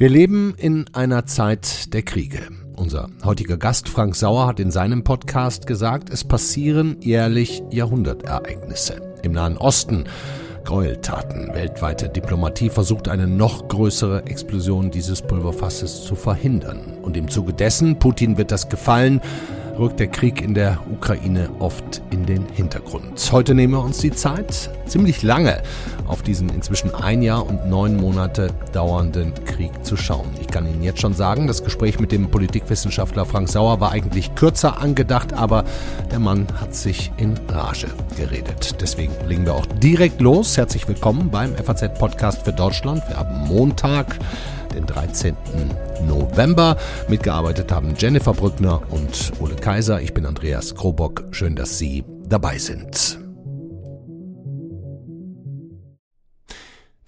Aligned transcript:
Wir 0.00 0.08
leben 0.08 0.54
in 0.56 0.84
einer 0.92 1.26
Zeit 1.26 1.92
der 1.92 2.02
Kriege. 2.02 2.40
Unser 2.76 3.08
heutiger 3.24 3.56
Gast 3.56 3.88
Frank 3.88 4.14
Sauer 4.14 4.46
hat 4.46 4.60
in 4.60 4.70
seinem 4.70 5.04
Podcast 5.04 5.66
gesagt, 5.66 6.10
es 6.10 6.22
passieren 6.22 6.98
jährlich 7.00 7.62
Jahrhundertereignisse. 7.70 9.18
Im 9.22 9.32
Nahen 9.32 9.56
Osten 9.56 10.04
Gräueltaten. 10.68 11.54
Weltweite 11.54 12.10
Diplomatie 12.10 12.68
versucht 12.68 13.08
eine 13.08 13.26
noch 13.26 13.68
größere 13.68 14.26
Explosion 14.26 14.90
dieses 14.90 15.22
Pulverfasses 15.22 16.04
zu 16.04 16.14
verhindern. 16.14 16.98
Und 17.00 17.16
im 17.16 17.28
Zuge 17.28 17.54
dessen, 17.54 17.98
Putin 17.98 18.36
wird 18.36 18.52
das 18.52 18.68
gefallen, 18.68 19.22
rückt 19.78 20.00
der 20.00 20.08
Krieg 20.08 20.42
in 20.42 20.54
der 20.54 20.78
Ukraine 20.90 21.48
oft 21.60 22.02
in 22.10 22.26
den 22.26 22.46
Hintergrund. 22.52 23.20
Heute 23.32 23.54
nehmen 23.54 23.74
wir 23.74 23.82
uns 23.82 23.98
die 23.98 24.10
Zeit, 24.10 24.70
ziemlich 24.86 25.22
lange, 25.22 25.62
auf 26.06 26.22
diesen 26.22 26.48
inzwischen 26.48 26.94
ein 26.94 27.22
Jahr 27.22 27.46
und 27.46 27.68
neun 27.68 27.96
Monate 27.96 28.48
dauernden 28.72 29.32
Krieg 29.44 29.70
zu 29.84 29.96
schauen. 29.96 30.26
Ich 30.40 30.48
kann 30.48 30.66
Ihnen 30.66 30.82
jetzt 30.82 31.00
schon 31.00 31.14
sagen, 31.14 31.46
das 31.46 31.62
Gespräch 31.62 32.00
mit 32.00 32.10
dem 32.10 32.30
Politikwissenschaftler 32.30 33.24
Frank 33.24 33.48
Sauer 33.48 33.80
war 33.80 33.92
eigentlich 33.92 34.34
kürzer 34.34 34.80
angedacht, 34.80 35.32
aber 35.32 35.64
der 36.10 36.18
Mann 36.18 36.46
hat 36.60 36.74
sich 36.74 37.12
in 37.16 37.34
Rage 37.48 37.88
geredet. 38.16 38.80
Deswegen 38.80 39.12
legen 39.28 39.46
wir 39.46 39.54
auch 39.54 39.66
direkt 39.66 40.20
los. 40.20 40.56
Herzlich 40.56 40.88
willkommen 40.88 41.30
beim 41.30 41.54
FAZ-Podcast 41.54 42.42
für 42.42 42.52
Deutschland. 42.52 43.02
Wir 43.08 43.18
haben 43.18 43.46
Montag, 43.46 44.18
den 44.74 44.86
13. 44.86 45.36
November. 46.06 46.76
Mitgearbeitet 47.08 47.72
haben 47.72 47.94
Jennifer 47.96 48.32
Brückner 48.32 48.82
und 48.90 49.32
Ole 49.40 49.56
Kaiser. 49.56 50.00
Ich 50.00 50.14
bin 50.14 50.26
Andreas 50.26 50.74
Krobock. 50.74 51.24
Schön, 51.30 51.56
dass 51.56 51.78
Sie 51.78 52.04
dabei 52.28 52.58
sind. 52.58 53.18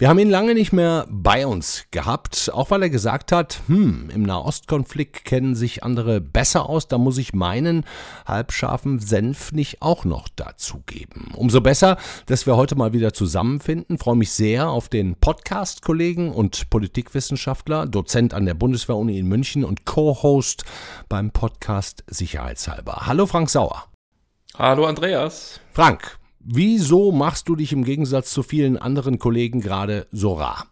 Wir 0.01 0.09
haben 0.09 0.19
ihn 0.19 0.31
lange 0.31 0.55
nicht 0.55 0.73
mehr 0.73 1.05
bei 1.11 1.47
uns 1.47 1.85
gehabt, 1.91 2.51
auch 2.55 2.71
weil 2.71 2.85
er 2.85 2.89
gesagt 2.89 3.33
hat, 3.33 3.61
hm, 3.67 4.09
im 4.09 4.23
Nahostkonflikt 4.23 5.27
kennen 5.27 5.55
sich 5.55 5.85
andere 5.85 6.23
besser 6.23 6.71
aus, 6.71 6.89
da 6.89 6.97
muss 6.97 7.19
ich 7.19 7.35
meinen 7.35 7.85
halbscharfen 8.25 8.99
Senf 8.99 9.53
nicht 9.53 9.83
auch 9.83 10.07
noch 10.07 10.29
dazugeben. 10.29 11.35
Umso 11.37 11.61
besser, 11.61 11.99
dass 12.25 12.47
wir 12.47 12.57
heute 12.57 12.77
mal 12.77 12.95
wieder 12.95 13.13
zusammenfinden. 13.13 13.99
freue 13.99 14.17
mich 14.17 14.31
sehr 14.33 14.71
auf 14.71 14.89
den 14.89 15.17
Podcast-Kollegen 15.17 16.33
und 16.33 16.71
Politikwissenschaftler, 16.71 17.85
Dozent 17.85 18.33
an 18.33 18.47
der 18.47 18.55
Bundeswehr-Uni 18.55 19.19
in 19.19 19.29
München 19.29 19.67
und 19.67 19.85
Co-Host 19.85 20.65
beim 21.11 21.31
Podcast 21.31 22.05
Sicherheitshalber. 22.07 23.03
Hallo 23.05 23.27
Frank 23.27 23.51
Sauer. 23.51 23.85
Hallo 24.57 24.87
Andreas. 24.87 25.61
Frank, 25.73 26.19
Wieso 26.41 27.13
machst 27.13 27.49
du 27.49 27.57
dich 27.57 27.73
im 27.73 27.85
Gegensatz 27.85 28.31
zu 28.31 28.43
vielen 28.43 28.79
anderen 28.79 29.19
Kollegen 29.19 29.61
gerade 29.61 30.07
so 30.11 30.35
rar? 30.35 30.67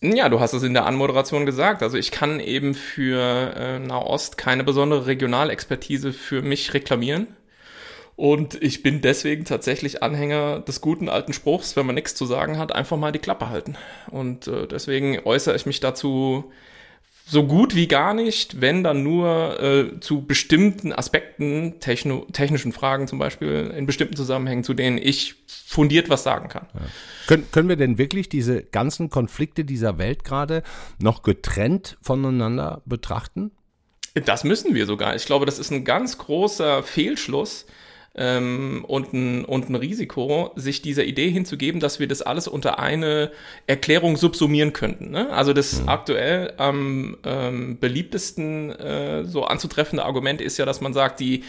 Ja, 0.00 0.28
du 0.28 0.38
hast 0.38 0.52
es 0.52 0.62
in 0.62 0.74
der 0.74 0.86
Anmoderation 0.86 1.44
gesagt. 1.44 1.82
Also 1.82 1.98
ich 1.98 2.12
kann 2.12 2.38
eben 2.38 2.74
für 2.74 3.52
äh, 3.56 3.78
Nahost 3.80 4.38
keine 4.38 4.62
besondere 4.62 5.06
Regionalexpertise 5.06 6.12
für 6.12 6.40
mich 6.40 6.72
reklamieren. 6.72 7.26
Und 8.14 8.60
ich 8.62 8.82
bin 8.82 9.00
deswegen 9.00 9.44
tatsächlich 9.44 10.02
Anhänger 10.02 10.60
des 10.60 10.80
guten 10.80 11.08
alten 11.08 11.32
Spruchs, 11.32 11.76
wenn 11.76 11.86
man 11.86 11.94
nichts 11.96 12.14
zu 12.14 12.26
sagen 12.26 12.58
hat, 12.58 12.72
einfach 12.72 12.96
mal 12.96 13.12
die 13.12 13.20
Klappe 13.20 13.48
halten. 13.48 13.76
Und 14.10 14.46
äh, 14.46 14.68
deswegen 14.68 15.20
äußere 15.24 15.56
ich 15.56 15.66
mich 15.66 15.80
dazu 15.80 16.50
so 17.30 17.46
gut 17.46 17.74
wie 17.74 17.88
gar 17.88 18.14
nicht, 18.14 18.60
wenn 18.60 18.82
dann 18.82 19.02
nur 19.02 19.60
äh, 19.60 20.00
zu 20.00 20.24
bestimmten 20.24 20.92
Aspekten, 20.92 21.78
techno 21.78 22.26
technischen 22.32 22.72
Fragen 22.72 23.06
zum 23.06 23.18
Beispiel, 23.18 23.72
in 23.76 23.84
bestimmten 23.84 24.16
Zusammenhängen, 24.16 24.64
zu 24.64 24.72
denen 24.72 24.96
ich 24.96 25.34
fundiert 25.46 26.08
was 26.08 26.22
sagen 26.22 26.48
kann. 26.48 26.66
Ja. 26.72 26.80
Können, 27.26 27.46
können 27.52 27.68
wir 27.68 27.76
denn 27.76 27.98
wirklich 27.98 28.30
diese 28.30 28.62
ganzen 28.62 29.10
Konflikte 29.10 29.66
dieser 29.66 29.98
Welt 29.98 30.24
gerade 30.24 30.62
noch 31.00 31.22
getrennt 31.22 31.98
voneinander 32.00 32.80
betrachten? 32.86 33.50
Das 34.14 34.42
müssen 34.44 34.74
wir 34.74 34.86
sogar. 34.86 35.14
Ich 35.14 35.26
glaube, 35.26 35.44
das 35.44 35.58
ist 35.58 35.70
ein 35.70 35.84
ganz 35.84 36.16
großer 36.16 36.82
Fehlschluss 36.82 37.66
ähm, 38.18 38.84
und, 38.86 39.12
ein, 39.12 39.44
und 39.44 39.70
ein 39.70 39.76
Risiko, 39.76 40.50
sich 40.56 40.82
dieser 40.82 41.04
Idee 41.04 41.30
hinzugeben, 41.30 41.80
dass 41.80 42.00
wir 42.00 42.08
das 42.08 42.20
alles 42.20 42.48
unter 42.48 42.78
eine 42.78 43.30
Erklärung 43.66 44.16
subsumieren 44.16 44.72
könnten. 44.72 45.10
Ne? 45.10 45.30
Also 45.30 45.52
das 45.52 45.80
mhm. 45.80 45.88
aktuell 45.88 46.52
am 46.56 47.16
ähm, 47.24 47.78
beliebtesten 47.78 48.70
äh, 48.72 49.24
so 49.24 49.44
anzutreffende 49.44 50.04
Argument 50.04 50.40
ist 50.40 50.58
ja, 50.58 50.66
dass 50.66 50.80
man 50.80 50.92
sagt, 50.92 51.20
die 51.20 51.44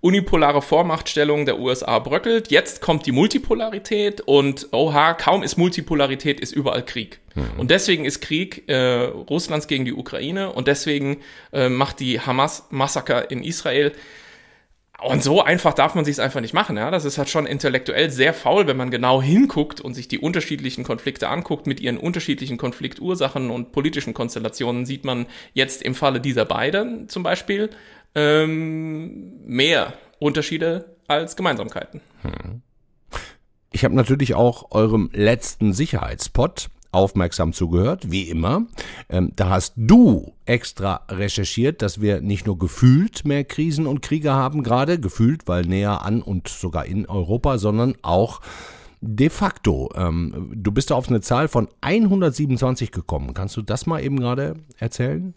unipolare 0.00 0.62
Vormachtstellung 0.62 1.44
der 1.44 1.58
USA 1.58 1.98
bröckelt. 1.98 2.50
Jetzt 2.50 2.80
kommt 2.80 3.06
die 3.06 3.12
Multipolarität 3.12 4.20
und 4.20 4.68
oha, 4.72 5.14
kaum 5.14 5.42
ist 5.42 5.56
Multipolarität, 5.56 6.40
ist 6.40 6.52
überall 6.52 6.84
Krieg. 6.84 7.20
Mhm. 7.34 7.58
Und 7.58 7.70
deswegen 7.70 8.04
ist 8.04 8.20
Krieg 8.20 8.68
äh, 8.68 9.04
Russlands 9.04 9.66
gegen 9.66 9.84
die 9.84 9.92
Ukraine 9.92 10.52
und 10.52 10.68
deswegen 10.68 11.18
äh, 11.52 11.68
macht 11.68 11.98
die 12.00 12.20
Hamas-Massaker 12.20 13.30
in 13.30 13.42
Israel 13.42 13.92
und 15.00 15.22
so 15.22 15.42
einfach 15.42 15.74
darf 15.74 15.94
man 15.94 16.04
sich 16.04 16.12
es 16.14 16.18
einfach 16.18 16.40
nicht 16.40 16.54
machen. 16.54 16.76
Ja? 16.76 16.90
Das 16.90 17.04
ist 17.04 17.18
halt 17.18 17.28
schon 17.28 17.46
intellektuell 17.46 18.10
sehr 18.10 18.34
faul, 18.34 18.66
wenn 18.66 18.76
man 18.76 18.90
genau 18.90 19.22
hinguckt 19.22 19.80
und 19.80 19.94
sich 19.94 20.08
die 20.08 20.18
unterschiedlichen 20.18 20.82
Konflikte 20.82 21.28
anguckt 21.28 21.68
mit 21.68 21.80
ihren 21.80 21.98
unterschiedlichen 21.98 22.56
Konfliktursachen 22.56 23.50
und 23.50 23.70
politischen 23.70 24.12
Konstellationen, 24.12 24.86
sieht 24.86 25.04
man 25.04 25.26
jetzt 25.54 25.82
im 25.82 25.94
Falle 25.94 26.20
dieser 26.20 26.44
beiden 26.44 27.08
zum 27.08 27.22
Beispiel 27.22 27.70
ähm, 28.16 29.40
mehr 29.46 29.92
Unterschiede 30.18 30.96
als 31.06 31.36
Gemeinsamkeiten. 31.36 32.00
Hm. 32.22 32.62
Ich 33.70 33.84
habe 33.84 33.94
natürlich 33.94 34.34
auch 34.34 34.72
eurem 34.72 35.10
letzten 35.12 35.72
Sicherheitspot 35.72 36.70
aufmerksam 36.90 37.52
zugehört, 37.52 38.10
wie 38.10 38.22
immer. 38.22 38.66
Ähm, 39.08 39.32
da 39.36 39.50
hast 39.50 39.74
du 39.76 40.32
extra 40.46 41.02
recherchiert, 41.10 41.82
dass 41.82 42.00
wir 42.00 42.20
nicht 42.20 42.46
nur 42.46 42.58
gefühlt 42.58 43.24
mehr 43.24 43.44
Krisen 43.44 43.86
und 43.86 44.02
Kriege 44.02 44.32
haben, 44.32 44.62
gerade 44.62 44.98
gefühlt, 44.98 45.46
weil 45.46 45.62
näher 45.62 46.02
an 46.02 46.22
und 46.22 46.48
sogar 46.48 46.86
in 46.86 47.06
Europa, 47.06 47.58
sondern 47.58 47.94
auch 48.02 48.40
de 49.00 49.28
facto. 49.28 49.90
Ähm, 49.94 50.52
du 50.54 50.72
bist 50.72 50.90
da 50.90 50.94
auf 50.94 51.08
eine 51.08 51.20
Zahl 51.20 51.48
von 51.48 51.68
127 51.82 52.90
gekommen. 52.90 53.34
Kannst 53.34 53.56
du 53.56 53.62
das 53.62 53.86
mal 53.86 54.02
eben 54.02 54.18
gerade 54.18 54.54
erzählen? 54.78 55.34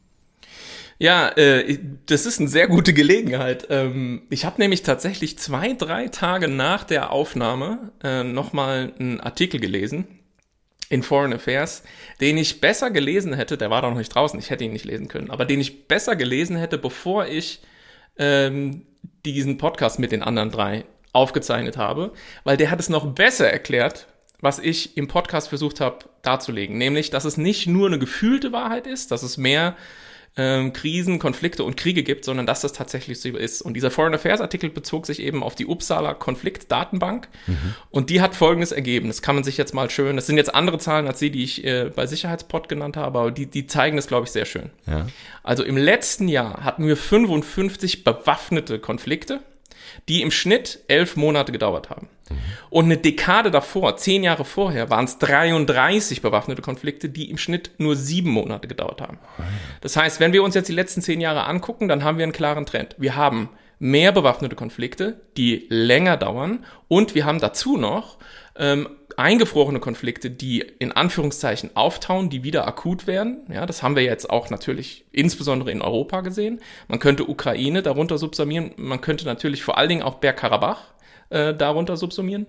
Ja, 0.99 1.29
äh, 1.29 1.79
das 2.05 2.25
ist 2.25 2.39
eine 2.39 2.47
sehr 2.47 2.67
gute 2.67 2.93
Gelegenheit. 2.93 3.67
Ähm, 3.69 4.21
ich 4.29 4.45
habe 4.45 4.61
nämlich 4.61 4.83
tatsächlich 4.83 5.37
zwei, 5.39 5.73
drei 5.73 6.07
Tage 6.07 6.47
nach 6.47 6.83
der 6.83 7.11
Aufnahme 7.11 7.91
äh, 8.03 8.23
nochmal 8.23 8.93
einen 8.99 9.19
Artikel 9.19 9.59
gelesen 9.59 10.05
in 10.91 11.03
Foreign 11.03 11.33
Affairs, 11.33 11.83
den 12.19 12.37
ich 12.37 12.59
besser 12.59 12.91
gelesen 12.91 13.33
hätte, 13.33 13.57
der 13.57 13.69
war 13.69 13.81
da 13.81 13.89
noch 13.89 13.97
nicht 13.97 14.13
draußen, 14.13 14.37
ich 14.37 14.49
hätte 14.49 14.65
ihn 14.65 14.73
nicht 14.73 14.83
lesen 14.83 15.07
können, 15.07 15.31
aber 15.31 15.45
den 15.45 15.61
ich 15.61 15.87
besser 15.87 16.17
gelesen 16.17 16.57
hätte, 16.57 16.77
bevor 16.77 17.27
ich 17.27 17.61
ähm, 18.17 18.85
diesen 19.23 19.57
Podcast 19.57 19.99
mit 19.99 20.11
den 20.11 20.21
anderen 20.21 20.51
drei 20.51 20.83
aufgezeichnet 21.13 21.77
habe, 21.77 22.11
weil 22.43 22.57
der 22.57 22.71
hat 22.71 22.81
es 22.81 22.89
noch 22.89 23.05
besser 23.13 23.49
erklärt, 23.49 24.07
was 24.41 24.59
ich 24.59 24.97
im 24.97 25.07
Podcast 25.07 25.47
versucht 25.47 25.79
habe 25.79 25.99
darzulegen, 26.23 26.77
nämlich, 26.77 27.09
dass 27.09 27.23
es 27.23 27.37
nicht 27.37 27.67
nur 27.67 27.87
eine 27.87 27.99
gefühlte 27.99 28.51
Wahrheit 28.51 28.85
ist, 28.85 29.11
dass 29.11 29.23
es 29.23 29.37
mehr 29.37 29.77
ähm, 30.37 30.71
Krisen, 30.71 31.19
Konflikte 31.19 31.63
und 31.63 31.75
Kriege 31.75 32.03
gibt, 32.03 32.23
sondern 32.23 32.45
dass 32.45 32.61
das 32.61 32.71
tatsächlich 32.71 33.19
so 33.19 33.29
ist. 33.29 33.61
Und 33.61 33.73
dieser 33.73 33.91
Foreign 33.91 34.13
Affairs 34.13 34.39
Artikel 34.39 34.69
bezog 34.69 35.05
sich 35.05 35.19
eben 35.19 35.43
auf 35.43 35.55
die 35.55 35.65
Uppsala 35.65 36.13
Konfliktdatenbank 36.13 37.27
mhm. 37.47 37.75
und 37.89 38.09
die 38.09 38.21
hat 38.21 38.33
folgendes 38.33 38.71
ergeben. 38.71 39.07
Das 39.07 39.21
kann 39.21 39.35
man 39.35 39.43
sich 39.43 39.57
jetzt 39.57 39.73
mal 39.73 39.89
schön, 39.89 40.15
das 40.15 40.27
sind 40.27 40.37
jetzt 40.37 40.55
andere 40.55 40.77
Zahlen 40.77 41.07
als 41.07 41.19
die, 41.19 41.31
die 41.31 41.43
ich 41.43 41.65
äh, 41.65 41.91
bei 41.93 42.07
Sicherheitspot 42.07 42.69
genannt 42.69 42.95
habe, 42.95 43.19
aber 43.19 43.31
die, 43.31 43.45
die 43.45 43.67
zeigen 43.67 43.97
das, 43.97 44.07
glaube 44.07 44.25
ich, 44.25 44.31
sehr 44.31 44.45
schön. 44.45 44.69
Ja. 44.87 45.07
Also 45.43 45.63
im 45.63 45.75
letzten 45.75 46.29
Jahr 46.29 46.63
hatten 46.63 46.87
wir 46.87 46.95
55 46.95 48.03
bewaffnete 48.03 48.79
Konflikte 48.79 49.41
die 50.09 50.21
im 50.21 50.31
Schnitt 50.31 50.79
elf 50.87 51.15
Monate 51.15 51.51
gedauert 51.51 51.89
haben. 51.89 52.07
Mhm. 52.29 52.35
Und 52.69 52.85
eine 52.85 52.97
Dekade 52.97 53.51
davor, 53.51 53.97
zehn 53.97 54.23
Jahre 54.23 54.45
vorher, 54.45 54.89
waren 54.89 55.05
es 55.05 55.17
33 55.17 56.21
bewaffnete 56.21 56.61
Konflikte, 56.61 57.09
die 57.09 57.29
im 57.29 57.37
Schnitt 57.37 57.71
nur 57.77 57.95
sieben 57.95 58.31
Monate 58.31 58.67
gedauert 58.67 59.01
haben. 59.01 59.19
Das 59.81 59.95
heißt, 59.97 60.19
wenn 60.19 60.33
wir 60.33 60.43
uns 60.43 60.55
jetzt 60.55 60.69
die 60.69 60.73
letzten 60.73 61.01
zehn 61.01 61.21
Jahre 61.21 61.45
angucken, 61.45 61.87
dann 61.87 62.03
haben 62.03 62.17
wir 62.17 62.23
einen 62.23 62.31
klaren 62.31 62.65
Trend. 62.65 62.95
Wir 62.97 63.15
haben 63.15 63.49
mehr 63.79 64.11
bewaffnete 64.11 64.55
Konflikte, 64.55 65.21
die 65.37 65.65
länger 65.69 66.15
dauern 66.15 66.65
und 66.87 67.15
wir 67.15 67.25
haben 67.25 67.39
dazu 67.39 67.77
noch 67.77 68.19
ähm, 68.61 68.87
eingefrorene 69.17 69.79
Konflikte, 69.79 70.29
die 70.29 70.59
in 70.79 70.91
Anführungszeichen 70.91 71.71
auftauen, 71.75 72.29
die 72.29 72.43
wieder 72.43 72.67
akut 72.67 73.07
werden. 73.07 73.41
Ja, 73.51 73.65
das 73.65 73.83
haben 73.83 73.95
wir 73.95 74.03
jetzt 74.03 74.29
auch 74.29 74.49
natürlich 74.49 75.03
insbesondere 75.11 75.71
in 75.71 75.81
Europa 75.81 76.21
gesehen. 76.21 76.61
Man 76.87 76.99
könnte 76.99 77.27
Ukraine 77.27 77.81
darunter 77.81 78.17
subsumieren. 78.17 78.71
Man 78.77 79.01
könnte 79.01 79.25
natürlich 79.25 79.63
vor 79.63 79.77
allen 79.77 79.89
Dingen 79.89 80.03
auch 80.03 80.15
Bergkarabach 80.15 80.93
äh, 81.29 81.53
darunter 81.53 81.97
subsumieren. 81.97 82.45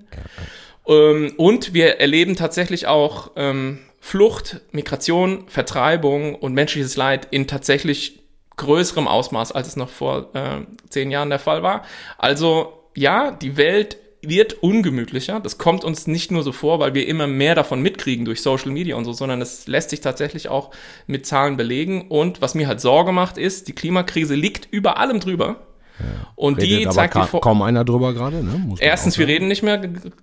Ähm, 0.86 1.32
und 1.38 1.72
wir 1.72 1.98
erleben 1.98 2.36
tatsächlich 2.36 2.86
auch 2.86 3.32
ähm, 3.36 3.78
Flucht, 3.98 4.60
Migration, 4.70 5.44
Vertreibung 5.48 6.34
und 6.34 6.52
menschliches 6.52 6.96
Leid 6.96 7.28
in 7.30 7.46
tatsächlich 7.46 8.20
größerem 8.56 9.08
Ausmaß, 9.08 9.52
als 9.52 9.68
es 9.68 9.76
noch 9.76 9.88
vor 9.88 10.34
äh, 10.34 10.60
zehn 10.90 11.10
Jahren 11.10 11.30
der 11.30 11.38
Fall 11.38 11.62
war. 11.62 11.84
Also 12.18 12.84
ja, 12.94 13.30
die 13.30 13.56
Welt 13.56 13.96
wird 14.22 14.62
ungemütlicher. 14.62 15.40
Das 15.40 15.58
kommt 15.58 15.84
uns 15.84 16.06
nicht 16.06 16.30
nur 16.30 16.42
so 16.42 16.52
vor, 16.52 16.78
weil 16.78 16.94
wir 16.94 17.06
immer 17.08 17.26
mehr 17.26 17.54
davon 17.54 17.82
mitkriegen 17.82 18.24
durch 18.24 18.40
Social 18.40 18.70
Media 18.70 18.96
und 18.96 19.04
so, 19.04 19.12
sondern 19.12 19.42
es 19.42 19.66
lässt 19.66 19.90
sich 19.90 20.00
tatsächlich 20.00 20.48
auch 20.48 20.70
mit 21.06 21.26
Zahlen 21.26 21.56
belegen. 21.56 22.08
Und 22.08 22.40
was 22.40 22.54
mir 22.54 22.68
halt 22.68 22.80
Sorge 22.80 23.12
macht, 23.12 23.36
ist, 23.36 23.68
die 23.68 23.74
Klimakrise 23.74 24.34
liegt 24.34 24.68
über 24.70 24.98
allem 24.98 25.20
drüber. 25.20 25.66
Ja. 25.98 26.32
Und 26.36 26.60
Redet 26.60 26.80
die 26.80 26.88
zeigt 26.88 27.14
die 27.14 27.38
kaum 27.40 27.62
einer 27.62 27.84
drüber 27.84 28.12
gerade. 28.12 28.42
Ne? 28.42 28.74
Erstens, 28.78 29.18
wir 29.18 29.28
reden 29.28 29.48
nicht 29.48 29.62
mehr 29.62 29.78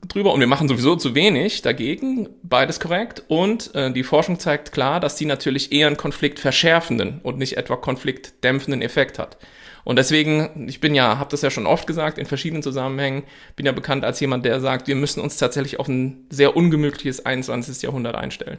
drüber 0.08 0.34
und 0.34 0.40
wir 0.40 0.48
machen 0.48 0.68
sowieso 0.68 0.96
zu 0.96 1.14
wenig 1.16 1.62
dagegen, 1.62 2.30
beides 2.44 2.80
korrekt. 2.80 3.24
Und 3.28 3.74
äh, 3.76 3.92
die 3.92 4.04
Forschung 4.04 4.40
zeigt 4.40 4.72
klar, 4.72 5.00
dass 5.00 5.16
die 5.16 5.26
natürlich 5.26 5.72
eher 5.72 5.88
einen 5.88 5.98
Konflikt 5.98 6.40
verschärfenden 6.40 7.20
und 7.24 7.38
nicht 7.38 7.58
etwa 7.58 7.76
konfliktdämpfenden 7.76 8.82
Effekt 8.82 9.20
hat. 9.20 9.38
Und 9.84 9.98
deswegen, 9.98 10.68
ich 10.68 10.80
bin 10.80 10.96
ja, 10.96 11.18
habe 11.18 11.32
das 11.32 11.42
ja 11.42 11.50
schon 11.50 11.66
oft 11.66 11.88
gesagt, 11.88 12.18
in 12.18 12.26
verschiedenen 12.26 12.64
Zusammenhängen, 12.64 13.24
bin 13.56 13.66
ja 13.66 13.72
bekannt 13.72 14.04
als 14.04 14.20
jemand, 14.20 14.46
der 14.46 14.60
sagt, 14.60 14.88
wir 14.88 14.96
müssen 14.96 15.22
uns 15.22 15.38
tatsächlich 15.38 15.80
auf 15.80 15.88
ein 15.88 16.26
sehr 16.30 16.56
ungemütliches 16.56 17.26
21. 17.26 17.82
Jahrhundert 17.82 18.16
einstellen. 18.16 18.58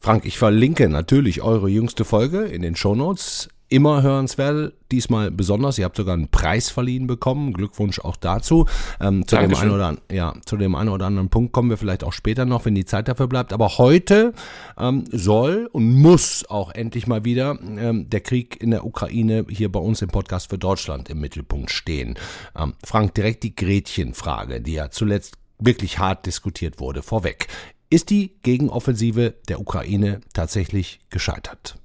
Frank, 0.00 0.24
ich 0.24 0.36
verlinke 0.36 0.88
natürlich 0.88 1.42
eure 1.42 1.68
jüngste 1.68 2.04
Folge 2.04 2.42
in 2.42 2.62
den 2.62 2.74
Shownotes. 2.74 3.48
Immer 3.72 4.02
hörenswert, 4.02 4.74
diesmal 4.90 5.30
besonders. 5.30 5.78
Ihr 5.78 5.86
habt 5.86 5.96
sogar 5.96 6.12
einen 6.12 6.28
Preis 6.28 6.68
verliehen 6.68 7.06
bekommen. 7.06 7.54
Glückwunsch 7.54 8.00
auch 8.00 8.16
dazu. 8.16 8.66
Ähm, 9.00 9.26
zu, 9.26 9.36
dem 9.36 9.54
einen 9.54 9.70
oder, 9.70 9.86
an- 9.86 10.00
ja, 10.10 10.34
zu 10.44 10.58
dem 10.58 10.74
einen 10.74 10.90
oder 10.90 11.06
anderen 11.06 11.30
Punkt 11.30 11.54
kommen 11.54 11.70
wir 11.70 11.78
vielleicht 11.78 12.04
auch 12.04 12.12
später 12.12 12.44
noch, 12.44 12.66
wenn 12.66 12.74
die 12.74 12.84
Zeit 12.84 13.08
dafür 13.08 13.28
bleibt. 13.28 13.54
Aber 13.54 13.78
heute 13.78 14.34
ähm, 14.78 15.04
soll 15.10 15.70
und 15.72 15.94
muss 15.98 16.44
auch 16.50 16.70
endlich 16.74 17.06
mal 17.06 17.24
wieder 17.24 17.58
ähm, 17.62 18.10
der 18.10 18.20
Krieg 18.20 18.60
in 18.60 18.72
der 18.72 18.84
Ukraine 18.84 19.46
hier 19.48 19.72
bei 19.72 19.80
uns 19.80 20.02
im 20.02 20.10
Podcast 20.10 20.50
für 20.50 20.58
Deutschland 20.58 21.08
im 21.08 21.20
Mittelpunkt 21.20 21.70
stehen. 21.70 22.18
Ähm, 22.54 22.74
Frank, 22.84 23.14
direkt 23.14 23.42
die 23.42 23.56
Gretchenfrage, 23.56 24.60
die 24.60 24.74
ja 24.74 24.90
zuletzt 24.90 25.38
wirklich 25.58 25.98
hart 25.98 26.26
diskutiert 26.26 26.78
wurde, 26.78 27.00
vorweg. 27.02 27.48
Ist 27.88 28.10
die 28.10 28.34
Gegenoffensive 28.42 29.34
der 29.48 29.60
Ukraine 29.60 30.20
tatsächlich 30.34 31.00
gescheitert? 31.08 31.76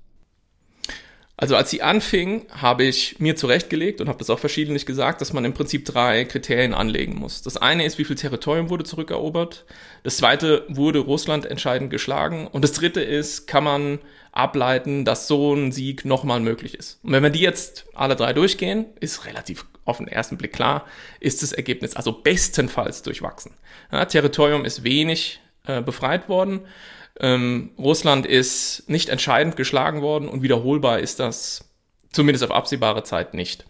Also 1.39 1.55
als 1.55 1.69
sie 1.69 1.83
anfing, 1.83 2.47
habe 2.49 2.83
ich 2.83 3.19
mir 3.19 3.35
zurechtgelegt 3.35 4.01
und 4.01 4.09
habe 4.09 4.17
das 4.17 4.31
auch 4.31 4.39
verschiedentlich 4.39 4.87
gesagt, 4.87 5.21
dass 5.21 5.33
man 5.33 5.45
im 5.45 5.53
Prinzip 5.53 5.85
drei 5.85 6.25
Kriterien 6.25 6.73
anlegen 6.73 7.15
muss. 7.15 7.43
Das 7.43 7.57
eine 7.57 7.85
ist, 7.85 7.99
wie 7.99 8.05
viel 8.05 8.15
Territorium 8.15 8.71
wurde 8.71 8.83
zurückerobert. 8.83 9.65
Das 10.01 10.17
zweite, 10.17 10.65
wurde 10.67 10.97
Russland 10.97 11.45
entscheidend 11.45 11.91
geschlagen. 11.91 12.47
Und 12.47 12.63
das 12.63 12.71
dritte 12.71 13.01
ist, 13.01 13.45
kann 13.45 13.63
man 13.63 13.99
ableiten, 14.31 15.05
dass 15.05 15.27
so 15.27 15.53
ein 15.53 15.71
Sieg 15.71 16.05
nochmal 16.05 16.39
möglich 16.39 16.73
ist. 16.73 16.99
Und 17.03 17.11
wenn 17.11 17.21
wir 17.21 17.29
die 17.29 17.41
jetzt 17.41 17.85
alle 17.93 18.15
drei 18.15 18.33
durchgehen, 18.33 18.85
ist 18.99 19.25
relativ 19.25 19.67
auf 19.85 19.97
den 19.97 20.07
ersten 20.07 20.37
Blick 20.37 20.53
klar, 20.53 20.85
ist 21.19 21.43
das 21.43 21.51
Ergebnis 21.53 21.95
also 21.95 22.13
bestenfalls 22.13 23.03
durchwachsen. 23.03 23.53
Ja, 23.91 24.05
Territorium 24.05 24.65
ist 24.65 24.83
wenig 24.83 25.39
äh, 25.67 25.81
befreit 25.81 26.29
worden. 26.29 26.61
Ähm, 27.19 27.71
Russland 27.77 28.25
ist 28.25 28.83
nicht 28.87 29.09
entscheidend 29.09 29.55
geschlagen 29.55 30.01
worden 30.01 30.29
und 30.29 30.41
wiederholbar 30.41 30.99
ist 30.99 31.19
das 31.19 31.65
zumindest 32.11 32.43
auf 32.43 32.51
absehbare 32.51 33.03
Zeit 33.03 33.33
nicht. 33.33 33.65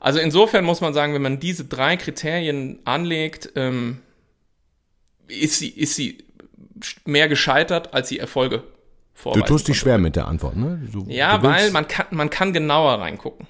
Also 0.00 0.18
insofern 0.18 0.64
muss 0.64 0.80
man 0.80 0.94
sagen, 0.94 1.14
wenn 1.14 1.22
man 1.22 1.40
diese 1.40 1.64
drei 1.64 1.96
Kriterien 1.96 2.80
anlegt, 2.84 3.50
ähm, 3.56 4.00
ist, 5.28 5.58
sie, 5.58 5.68
ist 5.68 5.94
sie 5.94 6.18
mehr 7.04 7.28
gescheitert, 7.28 7.94
als 7.94 8.08
sie 8.08 8.18
Erfolge 8.18 8.58
Du 8.58 9.30
vorweisen 9.30 9.46
tust 9.46 9.68
dich 9.68 9.78
schwer 9.78 9.98
mit 9.98 10.16
der 10.16 10.26
Antwort, 10.26 10.56
ne? 10.56 10.80
Du, 10.90 11.04
Ja, 11.08 11.38
du 11.38 11.46
weil 11.46 11.70
man 11.70 11.86
kann, 11.86 12.06
man 12.10 12.28
kann 12.30 12.52
genauer 12.52 13.00
reingucken. 13.00 13.46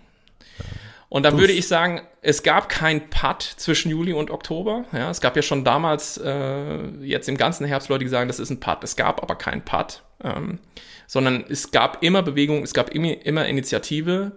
Und 1.09 1.23
da 1.25 1.39
würde 1.39 1.53
ich 1.53 1.67
sagen, 1.67 2.03
es 2.25 2.45
gab 2.45 2.69
kein 2.69 3.11
Putt 3.11 3.43
zwischen 3.43 3.91
Juli 3.91 4.13
und 4.13 4.31
Oktober. 4.31 4.85
Ja, 4.93 5.11
es 5.11 5.21
gab 5.21 5.35
ja 5.35 5.43
schon 5.43 5.65
damals, 5.65 6.19
äh, 6.19 6.87
jetzt 7.01 7.29
im 7.29 7.37
ganzen 7.37 7.67
Herbst 7.67 7.89
Leute, 7.89 8.05
die 8.05 8.11
sagen, 8.11 8.29
das 8.29 8.39
ist 8.39 8.49
ein 8.49 8.61
Putt. 8.61 8.79
Es 8.85 8.95
gab 8.95 9.23
aber 9.25 9.35
kein 9.35 9.65
Putt, 9.65 10.03
ähm, 10.23 10.61
sondern 11.09 11.45
es 11.49 11.73
gab 11.73 12.03
immer 12.05 12.23
Bewegung, 12.23 12.63
es 12.63 12.75
gab 12.75 12.91
immer, 12.91 13.27
immer 13.27 13.47
Initiative. 13.47 14.33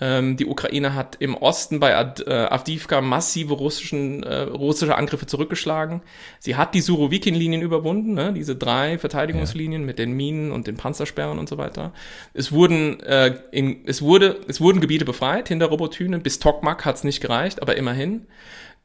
Ähm, 0.00 0.36
die 0.38 0.46
Ukraine 0.46 0.94
hat 0.94 1.16
im 1.20 1.36
Osten 1.36 1.78
bei 1.78 1.94
Ad, 1.94 2.24
äh, 2.26 2.32
Avdivka 2.32 3.02
massive 3.02 3.54
russischen, 3.54 4.22
äh, 4.22 4.40
russische 4.42 4.96
Angriffe 4.96 5.26
zurückgeschlagen. 5.26 6.00
Sie 6.38 6.56
hat 6.56 6.74
die 6.74 6.80
Surovikin-Linien 6.80 7.60
überwunden, 7.60 8.14
ne? 8.14 8.32
diese 8.32 8.56
drei 8.56 8.98
Verteidigungslinien 8.98 9.84
mit 9.84 9.98
den 9.98 10.12
Minen 10.12 10.50
und 10.50 10.66
den 10.66 10.76
Panzersperren 10.76 11.38
und 11.38 11.48
so 11.48 11.58
weiter. 11.58 11.92
Es 12.32 12.52
wurden, 12.52 13.00
äh, 13.00 13.38
in, 13.50 13.86
es 13.86 14.00
wurde, 14.00 14.40
es 14.48 14.60
wurden 14.60 14.80
Gebiete 14.80 15.04
befreit 15.04 15.48
hinter 15.48 15.66
Robotyne. 15.66 16.18
Bis 16.20 16.38
Tokmak 16.38 16.86
hat 16.86 16.96
es 16.96 17.04
nicht 17.04 17.20
gereicht, 17.20 17.60
aber 17.60 17.76
immerhin. 17.76 18.26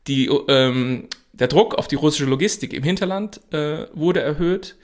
Die, 0.07 0.27
ähm, 0.48 1.07
der 1.31 1.48
Druck 1.48 1.75
auf 1.75 1.88
die 1.88 1.95
russische 1.95 2.25
Logistik 2.25 2.74
im 2.74 2.83
Hinterland 2.83 3.42
äh, 3.51 3.86
wurde 3.94 4.21
erhöht. 4.21 4.75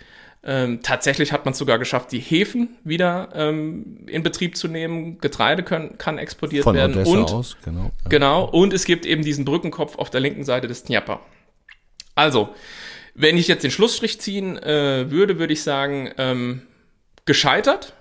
Ähm, 0.45 0.81
tatsächlich 0.83 1.31
hat 1.31 1.45
man 1.45 1.53
es 1.53 1.57
sogar 1.57 1.79
geschafft, 1.79 2.11
die 2.11 2.19
Häfen 2.19 2.75
wieder 2.83 3.29
ähm, 3.33 4.05
in 4.07 4.23
Betrieb 4.23 4.57
zu 4.57 4.67
nehmen. 4.67 5.19
Getreide 5.19 5.63
können, 5.63 5.97
kann 5.97 6.17
exportiert 6.17 6.65
von 6.65 6.75
werden. 6.75 6.95
Odessa 6.95 7.11
und 7.11 7.31
aus, 7.31 7.57
genau. 7.63 7.91
Genau, 8.09 8.43
und 8.45 8.73
es 8.73 8.83
gibt 8.83 9.05
eben 9.05 9.23
diesen 9.23 9.45
Brückenkopf 9.45 9.97
auf 9.97 10.09
der 10.09 10.19
linken 10.19 10.43
Seite 10.43 10.67
des 10.67 10.83
Dnieper. 10.83 11.21
Also, 12.15 12.49
wenn 13.15 13.37
ich 13.37 13.47
jetzt 13.47 13.63
den 13.63 13.71
Schlussstrich 13.71 14.19
ziehen 14.19 14.57
äh, 14.57 15.09
würde, 15.09 15.39
würde 15.39 15.53
ich 15.53 15.63
sagen, 15.63 16.11
ähm, 16.17 16.63
gescheitert, 17.25 17.93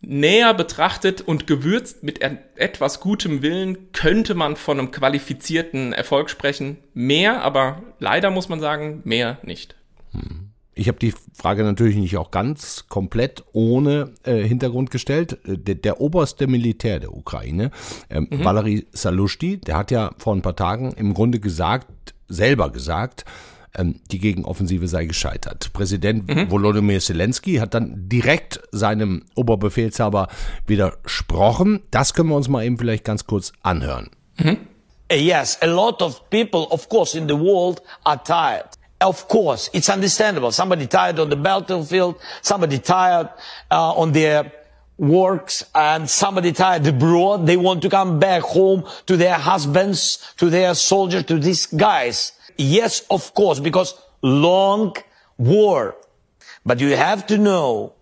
näher 0.00 0.54
betrachtet 0.54 1.22
und 1.22 1.48
gewürzt 1.48 2.04
mit 2.04 2.20
etwas 2.54 3.00
gutem 3.00 3.42
Willen 3.42 3.90
könnte 3.92 4.34
man 4.34 4.54
von 4.54 4.78
einem 4.78 4.92
qualifizierten 4.92 5.92
Erfolg 5.92 6.30
sprechen. 6.30 6.78
Mehr, 6.94 7.42
aber 7.42 7.82
leider 7.98 8.30
muss 8.30 8.48
man 8.48 8.60
sagen, 8.60 9.00
mehr 9.04 9.38
nicht. 9.42 9.74
Ich 10.78 10.86
habe 10.86 10.98
die 11.00 11.12
Frage 11.34 11.64
natürlich 11.64 11.96
nicht 11.96 12.16
auch 12.16 12.30
ganz 12.30 12.84
komplett 12.88 13.42
ohne 13.52 14.12
äh, 14.22 14.42
Hintergrund 14.44 14.92
gestellt. 14.92 15.38
Äh, 15.44 15.58
Der, 15.58 15.74
der 15.74 16.00
oberste 16.00 16.46
Militär 16.46 17.00
der 17.00 17.12
Ukraine, 17.12 17.72
ähm, 18.08 18.28
Valery 18.30 18.86
Salushny, 18.92 19.58
der 19.58 19.76
hat 19.76 19.90
ja 19.90 20.12
vor 20.18 20.36
ein 20.36 20.42
paar 20.42 20.54
Tagen 20.54 20.92
im 20.92 21.14
Grunde 21.14 21.40
gesagt, 21.40 22.14
selber 22.28 22.70
gesagt, 22.70 23.24
ähm, 23.74 23.96
die 24.12 24.20
Gegenoffensive 24.20 24.86
sei 24.86 25.06
gescheitert. 25.06 25.72
Präsident 25.72 26.50
Volodymyr 26.50 27.00
Zelensky 27.00 27.56
hat 27.56 27.74
dann 27.74 28.08
direkt 28.08 28.60
seinem 28.70 29.24
Oberbefehlshaber 29.34 30.28
widersprochen. 30.66 31.80
Das 31.90 32.14
können 32.14 32.28
wir 32.28 32.36
uns 32.36 32.48
mal 32.48 32.64
eben 32.64 32.78
vielleicht 32.78 33.04
ganz 33.04 33.26
kurz 33.26 33.52
anhören. 33.62 34.10
Uh, 34.42 34.54
Yes, 35.10 35.58
a 35.62 35.66
lot 35.66 36.02
of 36.02 36.20
people, 36.30 36.66
of 36.70 36.88
course, 36.88 37.16
in 37.18 37.26
the 37.28 37.34
world 37.38 37.82
are 38.04 38.20
tired. 38.22 38.77
Of 39.00 39.28
course, 39.28 39.70
it's 39.72 39.88
understandable. 39.88 40.50
Somebody 40.50 40.86
tired 40.86 41.20
on 41.20 41.30
the 41.30 41.36
battlefield, 41.36 42.20
somebody 42.42 42.78
tired 42.78 43.28
uh, 43.70 43.94
on 43.94 44.12
their 44.12 44.52
works, 44.96 45.64
and 45.74 46.10
somebody 46.10 46.52
tired 46.52 46.84
abroad. 46.86 47.46
They 47.46 47.56
want 47.56 47.82
to 47.82 47.90
come 47.90 48.18
back 48.18 48.42
home 48.42 48.84
to 49.06 49.16
their 49.16 49.34
husbands, 49.34 50.34
to 50.38 50.50
their 50.50 50.74
soldiers, 50.74 51.24
to 51.24 51.38
these 51.38 51.66
guys. 51.66 52.32
Yes, 52.56 53.02
of 53.08 53.32
course, 53.34 53.60
because 53.60 53.94
long 54.20 54.96
war. 55.36 55.96
But 56.66 56.80
you 56.80 56.96
have 56.96 57.24
to 57.28 57.38
know, 57.38 57.94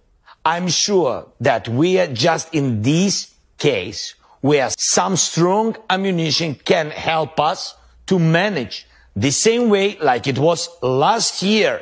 I'm 0.46 0.68
sure 0.68 1.26
that 1.40 1.68
we 1.68 1.98
are 1.98 2.06
just 2.06 2.54
in 2.54 2.80
this 2.80 3.34
case 3.58 4.14
where 4.40 4.70
some 4.78 5.16
strong 5.16 5.76
ammunition 5.90 6.54
can 6.54 6.90
help 6.90 7.38
us 7.38 7.74
to 8.06 8.18
manage 8.18 8.85
the 9.16 9.30
same 9.30 9.68
way 9.70 9.96
like 10.00 10.26
it 10.26 10.38
was 10.38 10.68
last 10.82 11.42
year. 11.42 11.80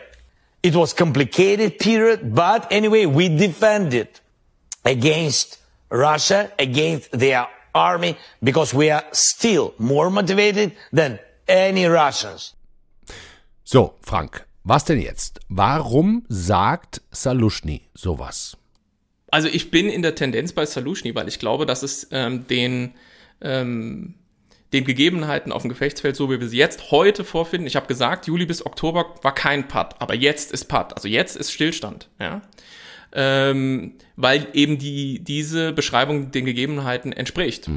It 0.63 0.75
was 0.75 0.95
complicated 0.95 1.79
period, 1.79 2.35
but 2.35 2.73
anyway, 2.73 3.05
we 3.05 3.29
defended 3.29 4.09
against 4.85 5.59
Russia, 5.91 6.51
against 6.59 7.11
their 7.11 7.47
army, 7.75 8.17
because 8.43 8.73
we 8.73 8.89
are 8.89 9.05
still 9.13 9.75
more 9.79 10.09
motivated 10.09 10.73
than 10.91 11.19
any 11.47 11.85
Russians. 11.85 12.55
So, 13.65 13.95
Frank, 14.01 14.47
was 14.65 14.85
denn 14.85 15.01
jetzt? 15.01 15.41
Warum 15.49 16.25
sagt 16.29 17.03
Salushny 17.11 17.83
sowas? 17.95 18.57
Also 19.31 19.49
ich 19.49 19.71
bin 19.71 19.89
in 19.89 20.03
der 20.03 20.15
Tendenz 20.15 20.53
bei 20.53 20.65
Salushny, 20.65 21.15
weil 21.15 21.29
ich 21.29 21.39
glaube, 21.39 21.67
dass 21.67 21.83
es 21.83 22.07
ähm, 22.13 22.47
den, 22.47 22.95
ähm, 23.41 24.15
den 24.75 24.85
Gegebenheiten 24.85 25.53
auf 25.53 25.63
dem 25.63 25.69
Gefechtsfeld, 25.71 26.17
so 26.17 26.31
wie 26.31 26.41
wir 26.41 26.49
sie 26.49 26.59
jetzt 26.59 26.91
heute 26.91 27.25
vorfinden, 27.25 27.67
ich 27.67 27.77
habe 27.77 27.87
gesagt, 27.87 28.27
Juli 28.27 28.45
bis 28.45 28.67
Oktober 28.67 29.15
war 29.23 29.35
kein 29.35 29.69
Putt, 29.69 29.95
aber 30.01 30.15
jetzt 30.15 30.53
ist 30.53 30.67
Putt, 30.67 30.93
also 30.95 31.09
jetzt 31.09 31.37
ist 31.37 31.53
Stillstand, 31.53 32.09
ja. 32.19 32.43
Ähm, 33.17 33.95
weil 34.17 34.49
eben 34.55 34.79
die, 34.79 35.23
diese 35.23 35.73
Beschreibung 35.73 36.33
den 36.33 36.45
Gegebenheiten 36.45 37.13
entspricht. 37.13 37.69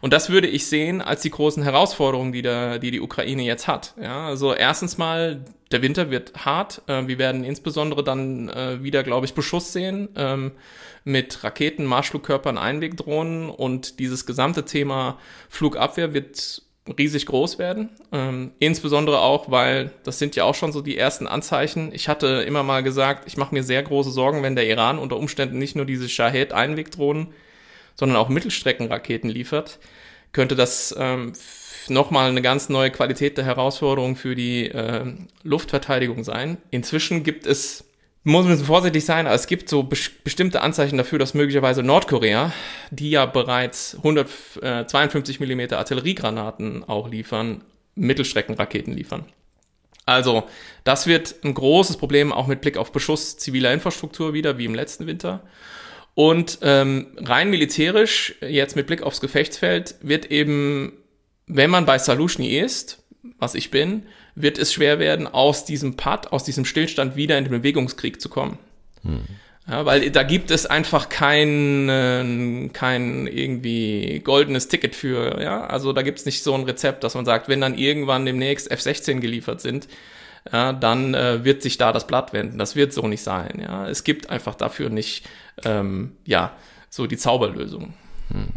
Und 0.00 0.12
das 0.12 0.30
würde 0.30 0.48
ich 0.48 0.66
sehen 0.66 1.02
als 1.02 1.20
die 1.20 1.30
großen 1.30 1.62
Herausforderungen, 1.62 2.32
die, 2.32 2.42
da, 2.42 2.78
die 2.78 2.90
die 2.90 3.00
Ukraine 3.00 3.42
jetzt 3.42 3.68
hat. 3.68 3.94
Ja, 4.00 4.26
also 4.26 4.54
erstens 4.54 4.96
mal, 4.96 5.44
der 5.70 5.82
Winter 5.82 6.10
wird 6.10 6.46
hart. 6.46 6.82
Äh, 6.86 7.06
wir 7.06 7.18
werden 7.18 7.44
insbesondere 7.44 8.02
dann 8.02 8.48
äh, 8.48 8.82
wieder, 8.82 9.02
glaube 9.02 9.26
ich, 9.26 9.34
Beschuss 9.34 9.72
sehen 9.72 10.08
ähm, 10.16 10.52
mit 11.04 11.44
Raketen, 11.44 11.84
Marschflugkörpern, 11.84 12.58
Einwegdrohnen 12.58 13.50
und 13.50 13.98
dieses 13.98 14.26
gesamte 14.26 14.64
Thema 14.64 15.18
Flugabwehr 15.48 16.14
wird 16.14 16.62
riesig 16.92 17.26
groß 17.26 17.58
werden. 17.58 17.90
Ähm, 18.12 18.52
insbesondere 18.58 19.20
auch, 19.20 19.50
weil 19.50 19.92
das 20.04 20.18
sind 20.18 20.36
ja 20.36 20.44
auch 20.44 20.54
schon 20.54 20.72
so 20.72 20.80
die 20.80 20.96
ersten 20.96 21.26
Anzeichen. 21.26 21.90
Ich 21.92 22.08
hatte 22.08 22.44
immer 22.46 22.62
mal 22.62 22.82
gesagt, 22.82 23.24
ich 23.26 23.36
mache 23.36 23.54
mir 23.54 23.62
sehr 23.62 23.82
große 23.82 24.10
Sorgen, 24.10 24.42
wenn 24.42 24.56
der 24.56 24.66
Iran 24.66 24.98
unter 24.98 25.16
Umständen 25.16 25.58
nicht 25.58 25.76
nur 25.76 25.84
diese 25.84 26.08
Shahed-Einwegdrohnen, 26.08 27.28
sondern 27.96 28.16
auch 28.16 28.28
Mittelstreckenraketen 28.28 29.28
liefert, 29.28 29.78
könnte 30.32 30.54
das 30.54 30.94
ähm, 30.98 31.32
nochmal 31.88 32.30
eine 32.30 32.42
ganz 32.42 32.68
neue 32.68 32.90
Qualität 32.90 33.36
der 33.36 33.44
Herausforderung 33.44 34.16
für 34.16 34.34
die 34.34 34.66
äh, 34.68 35.12
Luftverteidigung 35.42 36.24
sein. 36.24 36.58
Inzwischen 36.70 37.24
gibt 37.24 37.46
es 37.46 37.84
muss 38.22 38.44
ein 38.44 38.50
bisschen 38.50 38.66
vorsichtig 38.66 39.04
sein, 39.04 39.26
aber 39.26 39.34
es 39.34 39.46
gibt 39.46 39.68
so 39.68 39.82
be 39.82 39.96
bestimmte 40.24 40.60
Anzeichen 40.60 40.98
dafür, 40.98 41.18
dass 41.18 41.34
möglicherweise 41.34 41.82
Nordkorea, 41.82 42.52
die 42.90 43.10
ja 43.10 43.26
bereits 43.26 43.96
152 43.96 45.40
mm 45.40 45.72
Artilleriegranaten 45.72 46.84
auch 46.84 47.08
liefern, 47.08 47.62
Mittelstreckenraketen 47.94 48.92
liefern. 48.94 49.24
Also, 50.06 50.44
das 50.84 51.06
wird 51.06 51.36
ein 51.44 51.54
großes 51.54 51.96
Problem, 51.96 52.32
auch 52.32 52.46
mit 52.46 52.60
Blick 52.60 52.76
auf 52.76 52.92
Beschuss 52.92 53.38
ziviler 53.38 53.72
Infrastruktur 53.72 54.34
wieder, 54.34 54.58
wie 54.58 54.64
im 54.64 54.74
letzten 54.74 55.06
Winter. 55.06 55.42
Und 56.14 56.58
ähm, 56.62 57.16
rein 57.16 57.48
militärisch, 57.48 58.34
jetzt 58.40 58.76
mit 58.76 58.86
Blick 58.86 59.02
aufs 59.02 59.20
Gefechtsfeld, 59.20 59.94
wird 60.02 60.26
eben, 60.30 60.92
wenn 61.46 61.70
man 61.70 61.86
bei 61.86 61.98
Salushny 61.98 62.58
ist, 62.58 63.02
was 63.38 63.54
ich 63.54 63.70
bin, 63.70 64.04
wird 64.42 64.58
es 64.58 64.72
schwer 64.72 64.98
werden, 64.98 65.26
aus 65.26 65.64
diesem 65.64 65.96
Pad, 65.96 66.32
aus 66.32 66.44
diesem 66.44 66.64
Stillstand 66.64 67.16
wieder 67.16 67.38
in 67.38 67.44
den 67.44 67.50
Bewegungskrieg 67.50 68.20
zu 68.20 68.28
kommen. 68.28 68.58
Hm. 69.02 69.22
Ja, 69.68 69.86
weil 69.86 70.10
da 70.10 70.24
gibt 70.24 70.50
es 70.50 70.66
einfach 70.66 71.08
kein, 71.08 71.88
äh, 71.88 72.68
kein 72.72 73.26
irgendwie 73.26 74.20
goldenes 74.24 74.68
Ticket 74.68 74.96
für, 74.96 75.40
ja. 75.40 75.64
Also 75.66 75.92
da 75.92 76.02
gibt 76.02 76.18
es 76.18 76.26
nicht 76.26 76.42
so 76.42 76.54
ein 76.54 76.64
Rezept, 76.64 77.04
dass 77.04 77.14
man 77.14 77.24
sagt, 77.24 77.48
wenn 77.48 77.60
dann 77.60 77.78
irgendwann 77.78 78.26
demnächst 78.26 78.70
F-16 78.70 79.20
geliefert 79.20 79.60
sind, 79.60 79.86
ja, 80.50 80.72
dann 80.72 81.14
äh, 81.14 81.44
wird 81.44 81.62
sich 81.62 81.78
da 81.78 81.92
das 81.92 82.06
Blatt 82.06 82.32
wenden. 82.32 82.58
Das 82.58 82.74
wird 82.74 82.92
so 82.92 83.06
nicht 83.06 83.22
sein, 83.22 83.60
ja. 83.62 83.88
Es 83.88 84.02
gibt 84.02 84.30
einfach 84.30 84.54
dafür 84.56 84.88
nicht, 84.88 85.28
ähm, 85.64 86.16
ja, 86.24 86.56
so 86.88 87.06
die 87.06 87.16
Zauberlösung. 87.16 87.94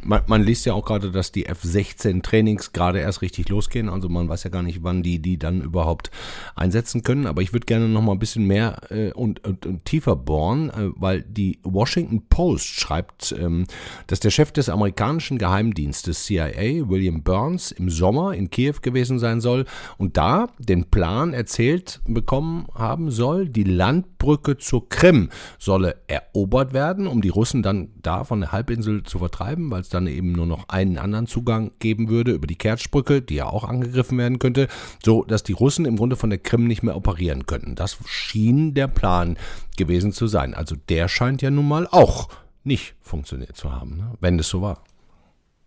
Man, 0.03 0.21
man, 0.27 0.43
liest 0.43 0.65
ja 0.65 0.73
auch 0.73 0.85
gerade, 0.85 1.11
dass 1.11 1.31
die 1.31 1.45
F-16-Trainings 1.45 2.73
gerade 2.73 2.99
erst 2.99 3.21
richtig 3.21 3.49
losgehen. 3.49 3.89
Also 3.89 4.09
man 4.09 4.29
weiß 4.29 4.43
ja 4.43 4.49
gar 4.49 4.61
nicht, 4.61 4.83
wann 4.83 5.01
die 5.01 5.19
die 5.19 5.37
dann 5.37 5.61
überhaupt 5.61 6.11
einsetzen 6.55 7.01
können. 7.01 7.25
Aber 7.25 7.41
ich 7.41 7.53
würde 7.53 7.65
gerne 7.65 7.87
noch 7.87 8.01
mal 8.01 8.11
ein 8.11 8.19
bisschen 8.19 8.45
mehr 8.45 8.91
äh, 8.91 9.11
und, 9.13 9.43
und, 9.45 9.65
und, 9.65 9.85
tiefer 9.85 10.15
bohren, 10.15 10.69
äh, 10.69 10.89
weil 10.95 11.23
die 11.23 11.59
Washington 11.63 12.27
Post 12.29 12.67
schreibt, 12.67 13.35
ähm, 13.39 13.65
dass 14.07 14.19
der 14.19 14.29
Chef 14.29 14.51
des 14.51 14.69
amerikanischen 14.69 15.37
Geheimdienstes 15.37 16.25
CIA, 16.25 16.89
William 16.89 17.23
Burns, 17.23 17.71
im 17.71 17.89
Sommer 17.89 18.33
in 18.33 18.49
Kiew 18.49 18.75
gewesen 18.81 19.17
sein 19.17 19.41
soll 19.41 19.65
und 19.97 20.17
da 20.17 20.47
den 20.59 20.85
Plan 20.85 21.33
erzählt 21.33 22.01
bekommen 22.07 22.67
haben 22.75 23.09
soll, 23.09 23.49
die 23.49 23.63
Landbrücke 23.63 24.57
zur 24.57 24.87
Krim 24.89 25.29
solle 25.57 25.95
erobert 26.07 26.73
werden, 26.73 27.07
um 27.07 27.21
die 27.21 27.29
Russen 27.29 27.63
dann 27.63 27.89
da 28.01 28.23
von 28.23 28.41
der 28.41 28.51
Halbinsel 28.51 29.03
zu 29.03 29.19
vertreiben 29.19 29.62
bleiben, 29.63 29.72
weil 29.72 29.82
es 29.82 29.89
dann 29.89 30.08
eben 30.08 30.32
nur 30.32 30.46
noch 30.46 30.70
einen 30.70 30.98
anderen 30.98 31.27
Zugang 31.27 31.72
geben 31.79 32.10
würde 32.10 32.32
über 32.32 32.48
die 32.48 32.55
Kertschbrücke, 32.55 33.22
die 33.22 33.36
ja 33.36 33.46
auch 33.46 33.63
angegriffen 33.63 34.17
werden 34.17 34.39
könnte, 34.39 34.67
so 35.03 35.24
dass 35.24 35.43
die 35.43 35.53
Russen 35.53 35.86
im 35.86 35.98
Grunde 35.98 36.15
von 36.15 36.29
der 36.29 36.39
Krim 36.39 36.67
nicht 36.67 36.84
mehr 36.84 36.96
operieren 36.96 37.46
könnten. 37.46 37.75
Das 37.75 37.98
schien 38.05 38.74
der 38.74 38.88
Plan 38.88 39.38
gewesen 39.77 40.12
zu 40.12 40.27
sein. 40.27 40.53
Also 40.53 40.75
der 40.89 41.08
scheint 41.08 41.41
ja 41.41 41.51
nun 41.51 41.67
mal 41.67 41.88
auch 41.91 42.29
nicht 42.63 42.96
funktioniert 43.01 43.58
zu 43.58 43.72
haben, 43.72 43.98
ne? 43.98 44.12
wenn 44.20 44.39
es 44.39 44.50
so 44.50 44.62
war. 44.62 44.84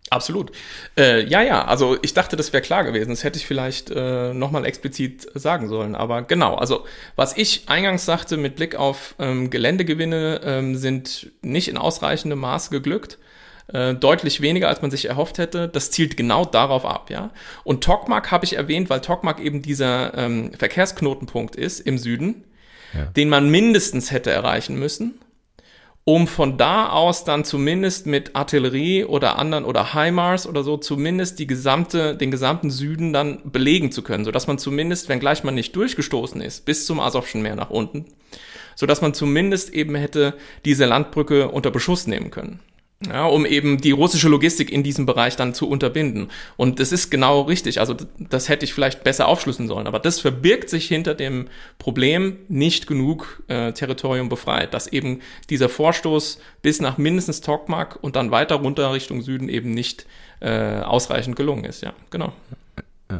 Absolut. 0.09 0.53
Äh, 0.97 1.25
ja, 1.25 1.41
ja, 1.41 1.65
also 1.65 1.97
ich 2.01 2.13
dachte, 2.13 2.37
das 2.37 2.53
wäre 2.53 2.63
klar 2.63 2.85
gewesen. 2.85 3.09
Das 3.09 3.25
hätte 3.25 3.37
ich 3.37 3.45
vielleicht 3.45 3.91
äh, 3.91 4.33
nochmal 4.33 4.65
explizit 4.65 5.27
sagen 5.33 5.67
sollen. 5.67 5.95
Aber 5.95 6.21
genau, 6.21 6.55
also 6.55 6.85
was 7.17 7.35
ich 7.35 7.67
eingangs 7.67 8.05
sagte 8.05 8.37
mit 8.37 8.55
Blick 8.55 8.75
auf 8.75 9.15
ähm, 9.19 9.49
Geländegewinne 9.49 10.39
ähm, 10.45 10.77
sind 10.77 11.31
nicht 11.41 11.67
in 11.67 11.77
ausreichendem 11.77 12.39
Maße 12.39 12.69
geglückt. 12.69 13.17
Äh, 13.73 13.95
deutlich 13.95 14.39
weniger, 14.39 14.69
als 14.69 14.81
man 14.81 14.91
sich 14.91 15.09
erhofft 15.09 15.37
hätte. 15.39 15.67
Das 15.67 15.91
zielt 15.91 16.15
genau 16.15 16.45
darauf 16.45 16.85
ab, 16.85 17.09
ja. 17.09 17.31
Und 17.65 17.83
Tokmak 17.83 18.31
habe 18.31 18.45
ich 18.45 18.55
erwähnt, 18.55 18.89
weil 18.89 19.01
Tokmak 19.01 19.41
eben 19.41 19.61
dieser 19.61 20.13
ähm, 20.17 20.51
Verkehrsknotenpunkt 20.57 21.57
ist 21.57 21.81
im 21.81 21.97
Süden, 21.97 22.45
ja. 22.93 23.05
den 23.05 23.27
man 23.27 23.49
mindestens 23.49 24.11
hätte 24.11 24.31
erreichen 24.31 24.79
müssen, 24.79 25.19
um 26.05 26.27
von 26.27 26.57
da 26.57 26.87
aus 26.87 27.25
dann 27.25 27.43
zumindest 27.43 28.05
mit 28.05 28.37
Artillerie 28.37 29.03
oder 29.03 29.37
anderen 29.37 29.65
oder 29.65 29.93
HIMARS 29.93 30.47
oder 30.47 30.63
so 30.63 30.77
zumindest 30.77 31.37
die 31.37 31.47
gesamte, 31.47 32.15
den 32.15 32.31
gesamten 32.31 32.71
Süden 32.71 33.11
dann 33.11 33.51
belegen 33.51 33.91
zu 33.91 34.01
können, 34.01 34.23
sodass 34.23 34.47
man 34.47 34.59
zumindest, 34.59 35.09
wenngleich 35.09 35.43
man 35.43 35.55
nicht 35.55 35.75
durchgestoßen 35.75 36.39
ist, 36.39 36.63
bis 36.63 36.85
zum 36.85 37.01
Asowschen 37.01 37.41
Meer 37.41 37.57
nach 37.57 37.69
unten, 37.69 38.05
sodass 38.75 39.01
man 39.01 39.13
zumindest 39.13 39.73
eben 39.73 39.95
hätte 39.95 40.35
diese 40.63 40.85
Landbrücke 40.85 41.49
unter 41.49 41.69
Beschuss 41.69 42.07
nehmen 42.07 42.31
können 42.31 42.61
ja, 43.05 43.27
um 43.27 43.45
eben 43.45 43.79
die 43.79 43.91
russische 43.91 44.27
Logistik 44.27 44.71
in 44.71 44.81
diesem 44.81 45.05
Bereich 45.05 45.35
dann 45.35 45.53
zu 45.53 45.69
unterbinden. 45.69 46.31
Und 46.55 46.79
das 46.79 46.91
ist 46.91 47.11
genau 47.11 47.41
richtig. 47.41 47.79
Also 47.79 47.95
das 48.17 48.49
hätte 48.49 48.65
ich 48.65 48.73
vielleicht 48.73 49.03
besser 49.03 49.27
aufschlüsseln 49.27 49.67
sollen. 49.67 49.85
Aber 49.85 49.99
das 49.99 50.19
verbirgt 50.19 50.69
sich 50.69 50.87
hinter 50.87 51.13
dem 51.13 51.47
Problem 51.77 52.37
nicht 52.47 52.87
genug 52.87 53.43
äh, 53.47 53.71
Territorium 53.71 54.29
befreit, 54.29 54.73
dass 54.73 54.87
eben 54.87 55.21
dieser 55.51 55.69
Vorstoß 55.69 56.39
bis 56.63 56.81
nach 56.81 56.97
mindestens 56.97 57.41
Tokmak 57.41 57.99
und 58.01 58.15
dann 58.15 58.31
weiter 58.31 58.55
runter 58.55 58.91
Richtung 58.91 59.21
Süden 59.21 59.47
eben 59.47 59.71
nicht 59.71 60.07
äh, 60.39 60.79
ausreichend 60.81 61.35
gelungen 61.35 61.65
ist. 61.65 61.81
Ja, 61.81 61.93
genau. 62.09 62.33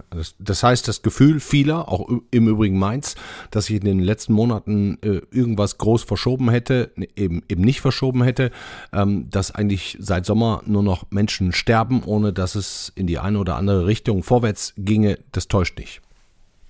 Das, 0.10 0.36
das, 0.38 0.64
heißt, 0.64 0.88
das 0.88 1.02
Gefühl 1.02 1.40
vieler, 1.40 1.88
auch 1.88 2.10
im 2.32 2.48
Übrigen 2.48 2.78
meins, 2.78 3.16
dass 3.52 3.68
sich 3.68 3.78
in 3.78 3.86
den 3.86 4.00
letzten 4.00 4.34
Monaten 4.34 4.98
äh, 5.02 5.22
irgendwas 5.32 5.78
groß 5.78 6.04
verschoben 6.04 6.50
hätte, 6.50 6.92
eben, 7.16 7.42
eben 7.48 7.62
nicht 7.62 7.80
verschoben 7.80 8.24
hätte, 8.24 8.52
ähm, 8.92 9.30
dass 9.30 9.52
eigentlich 9.52 9.98
seit 10.00 10.26
Sommer 10.26 10.62
nur 10.66 10.84
noch 10.84 11.06
Menschen 11.10 11.54
sterben, 11.54 12.04
ohne 12.04 12.34
dass 12.34 12.56
es 12.56 12.92
in 12.96 13.08
die 13.08 13.20
eine 13.20 13.40
oder 13.40 13.56
andere 13.56 13.86
Richtung 13.88 14.24
vorwärts 14.24 14.74
ginge, 14.78 15.20
das 15.32 15.48
täuscht 15.48 15.78
nicht. 15.80 16.02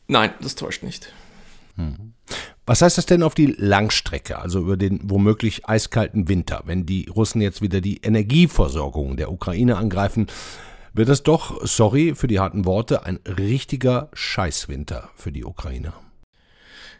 Nein, 0.07 0.31
das 0.41 0.55
täuscht 0.55 0.83
nicht. 0.83 1.11
Hm. 1.75 2.13
Was 2.65 2.81
heißt 2.81 2.97
das 2.97 3.05
denn 3.05 3.23
auf 3.23 3.33
die 3.33 3.55
Langstrecke, 3.57 4.39
also 4.39 4.59
über 4.59 4.77
den 4.77 4.99
womöglich 5.03 5.67
eiskalten 5.67 6.27
Winter, 6.27 6.63
wenn 6.65 6.85
die 6.85 7.07
Russen 7.07 7.41
jetzt 7.41 7.61
wieder 7.61 7.81
die 7.81 7.97
Energieversorgung 7.97 9.15
der 9.15 9.31
Ukraine 9.31 9.77
angreifen? 9.77 10.27
Wird 10.97 11.09
es 11.09 11.23
doch, 11.23 11.65
sorry 11.65 12.15
für 12.15 12.27
die 12.27 12.39
harten 12.39 12.65
Worte, 12.65 13.05
ein 13.05 13.19
richtiger 13.25 14.09
Scheißwinter 14.13 15.09
für 15.15 15.31
die 15.31 15.45
Ukrainer. 15.45 15.93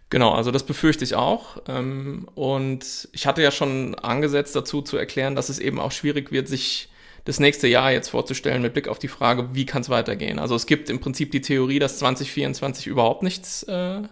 Genau, 0.09 0.31
also 0.31 0.51
das 0.51 0.63
befürchte 0.63 1.03
ich 1.03 1.15
auch. 1.15 1.57
Ähm, 1.67 2.27
und 2.35 3.09
ich 3.11 3.27
hatte 3.27 3.41
ja 3.41 3.51
schon 3.51 3.95
angesetzt 3.95 4.55
dazu 4.55 4.81
zu 4.81 4.97
erklären, 4.97 5.35
dass 5.35 5.49
es 5.49 5.59
eben 5.59 5.79
auch 5.79 5.91
schwierig 5.91 6.31
wird, 6.31 6.47
sich 6.47 6.89
das 7.25 7.41
nächste 7.41 7.67
Jahr 7.67 7.91
jetzt 7.91 8.09
vorzustellen 8.09 8.61
mit 8.61 8.71
Blick 8.71 8.87
auf 8.87 8.99
die 8.99 9.09
Frage, 9.09 9.53
wie 9.53 9.65
kann 9.65 9.81
es 9.81 9.89
weitergehen. 9.89 10.39
Also 10.39 10.55
es 10.55 10.65
gibt 10.65 10.89
im 10.89 11.01
Prinzip 11.01 11.31
die 11.31 11.41
Theorie, 11.41 11.79
dass 11.79 11.99
2024 11.99 12.87
überhaupt 12.87 13.21
nichts 13.21 13.63
äh, 13.63 14.03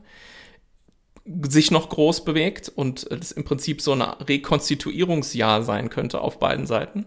sich 1.48 1.72
noch 1.72 1.88
groß 1.88 2.26
bewegt 2.26 2.70
und 2.76 3.10
es 3.10 3.32
im 3.32 3.46
Prinzip 3.46 3.82
so 3.82 3.94
ein 3.94 4.02
Rekonstituierungsjahr 4.02 5.64
sein 5.64 5.90
könnte 5.90 6.20
auf 6.20 6.40
beiden 6.40 6.68
Seiten. 6.68 7.06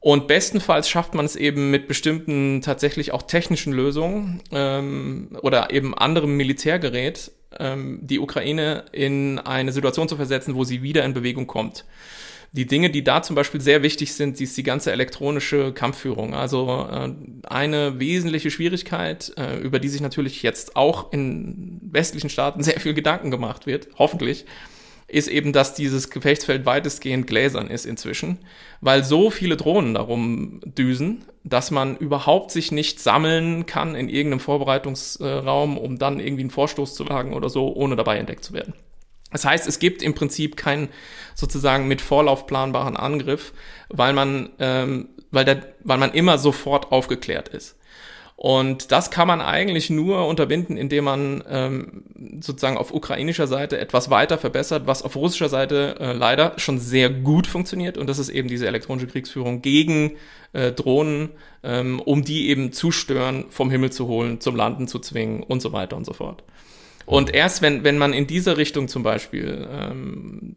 Und 0.00 0.28
bestenfalls 0.28 0.88
schafft 0.88 1.14
man 1.14 1.26
es 1.26 1.36
eben 1.36 1.70
mit 1.70 1.86
bestimmten 1.86 2.62
tatsächlich 2.62 3.12
auch 3.12 3.22
technischen 3.22 3.72
Lösungen 3.72 4.40
ähm, 4.50 5.36
oder 5.42 5.72
eben 5.72 5.96
anderem 5.96 6.36
Militärgerät, 6.36 7.32
ähm, 7.58 7.98
die 8.02 8.18
Ukraine 8.18 8.84
in 8.92 9.38
eine 9.38 9.72
Situation 9.72 10.08
zu 10.08 10.16
versetzen, 10.16 10.54
wo 10.54 10.64
sie 10.64 10.82
wieder 10.82 11.04
in 11.04 11.12
Bewegung 11.12 11.46
kommt. 11.46 11.84
Die 12.52 12.66
Dinge, 12.66 12.90
die 12.90 13.04
da 13.04 13.22
zum 13.22 13.36
Beispiel 13.36 13.60
sehr 13.60 13.82
wichtig 13.84 14.12
sind, 14.14 14.40
ist 14.40 14.56
die 14.56 14.64
ganze 14.64 14.90
elektronische 14.90 15.72
Kampfführung. 15.72 16.34
Also 16.34 16.88
äh, 16.90 17.12
eine 17.46 18.00
wesentliche 18.00 18.50
Schwierigkeit, 18.50 19.32
äh, 19.36 19.58
über 19.58 19.78
die 19.78 19.88
sich 19.88 20.00
natürlich 20.00 20.42
jetzt 20.42 20.74
auch 20.74 21.12
in 21.12 21.78
westlichen 21.82 22.30
Staaten 22.30 22.62
sehr 22.64 22.80
viel 22.80 22.94
Gedanken 22.94 23.30
gemacht 23.30 23.66
wird, 23.66 23.88
hoffentlich, 23.98 24.46
ist 25.10 25.28
eben, 25.28 25.52
dass 25.52 25.74
dieses 25.74 26.10
Gefechtsfeld 26.10 26.66
weitestgehend 26.66 27.26
gläsern 27.26 27.68
ist 27.68 27.86
inzwischen, 27.86 28.38
weil 28.80 29.04
so 29.04 29.30
viele 29.30 29.56
Drohnen 29.56 29.94
darum 29.94 30.60
düsen, 30.64 31.24
dass 31.44 31.70
man 31.70 31.96
überhaupt 31.96 32.50
sich 32.50 32.72
nicht 32.72 33.00
sammeln 33.00 33.66
kann 33.66 33.94
in 33.94 34.08
irgendeinem 34.08 34.40
Vorbereitungsraum, 34.40 35.78
um 35.78 35.98
dann 35.98 36.20
irgendwie 36.20 36.42
einen 36.42 36.50
Vorstoß 36.50 36.94
zu 36.94 37.08
wagen 37.08 37.34
oder 37.34 37.48
so, 37.48 37.74
ohne 37.74 37.96
dabei 37.96 38.18
entdeckt 38.18 38.44
zu 38.44 38.52
werden. 38.52 38.74
Das 39.32 39.44
heißt, 39.44 39.66
es 39.66 39.78
gibt 39.78 40.02
im 40.02 40.14
Prinzip 40.14 40.56
keinen 40.56 40.88
sozusagen 41.34 41.86
mit 41.88 42.00
Vorlauf 42.00 42.46
planbaren 42.46 42.96
Angriff, 42.96 43.52
weil 43.88 44.12
man, 44.12 44.50
ähm, 44.58 45.08
weil, 45.30 45.44
der, 45.44 45.74
weil 45.84 45.98
man 45.98 46.12
immer 46.12 46.38
sofort 46.38 46.90
aufgeklärt 46.92 47.48
ist. 47.48 47.76
Und 48.42 48.90
das 48.90 49.10
kann 49.10 49.28
man 49.28 49.42
eigentlich 49.42 49.90
nur 49.90 50.26
unterbinden, 50.26 50.78
indem 50.78 51.04
man 51.04 51.44
ähm, 51.46 52.04
sozusagen 52.40 52.78
auf 52.78 52.90
ukrainischer 52.90 53.46
Seite 53.46 53.78
etwas 53.78 54.08
weiter 54.08 54.38
verbessert, 54.38 54.86
was 54.86 55.02
auf 55.02 55.14
russischer 55.14 55.50
Seite 55.50 55.96
äh, 56.00 56.12
leider 56.14 56.54
schon 56.56 56.78
sehr 56.78 57.10
gut 57.10 57.46
funktioniert. 57.46 57.98
Und 57.98 58.06
das 58.06 58.18
ist 58.18 58.30
eben 58.30 58.48
diese 58.48 58.66
elektronische 58.66 59.08
Kriegsführung 59.08 59.60
gegen 59.60 60.12
äh, 60.54 60.72
Drohnen, 60.72 61.28
ähm, 61.62 62.00
um 62.00 62.24
die 62.24 62.48
eben 62.48 62.72
zu 62.72 62.92
stören, 62.92 63.44
vom 63.50 63.70
Himmel 63.70 63.92
zu 63.92 64.08
holen, 64.08 64.40
zum 64.40 64.56
Landen 64.56 64.88
zu 64.88 65.00
zwingen 65.00 65.42
und 65.42 65.60
so 65.60 65.74
weiter 65.74 65.98
und 65.98 66.06
so 66.06 66.14
fort. 66.14 66.42
Und 67.04 67.34
erst 67.34 67.60
wenn, 67.60 67.84
wenn 67.84 67.98
man 67.98 68.14
in 68.14 68.26
diese 68.26 68.56
Richtung 68.56 68.88
zum 68.88 69.02
Beispiel 69.02 69.68
ähm, 69.70 70.56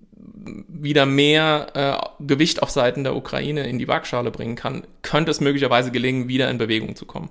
wieder 0.70 1.06
mehr 1.06 1.68
äh, 1.74 2.24
Gewicht 2.26 2.64
auf 2.64 2.70
Seiten 2.70 3.04
der 3.04 3.18
Ukraine 3.18 3.68
in 3.68 3.78
die 3.78 3.90
Waagschale 3.90 4.32
bringen 4.32 4.56
kann, 4.56 4.88
könnte 5.02 5.32
es 5.32 5.42
möglicherweise 5.42 5.92
gelingen, 5.92 6.30
wieder 6.30 6.50
in 6.50 6.58
Bewegung 6.58 6.96
zu 6.96 7.06
kommen. 7.06 7.30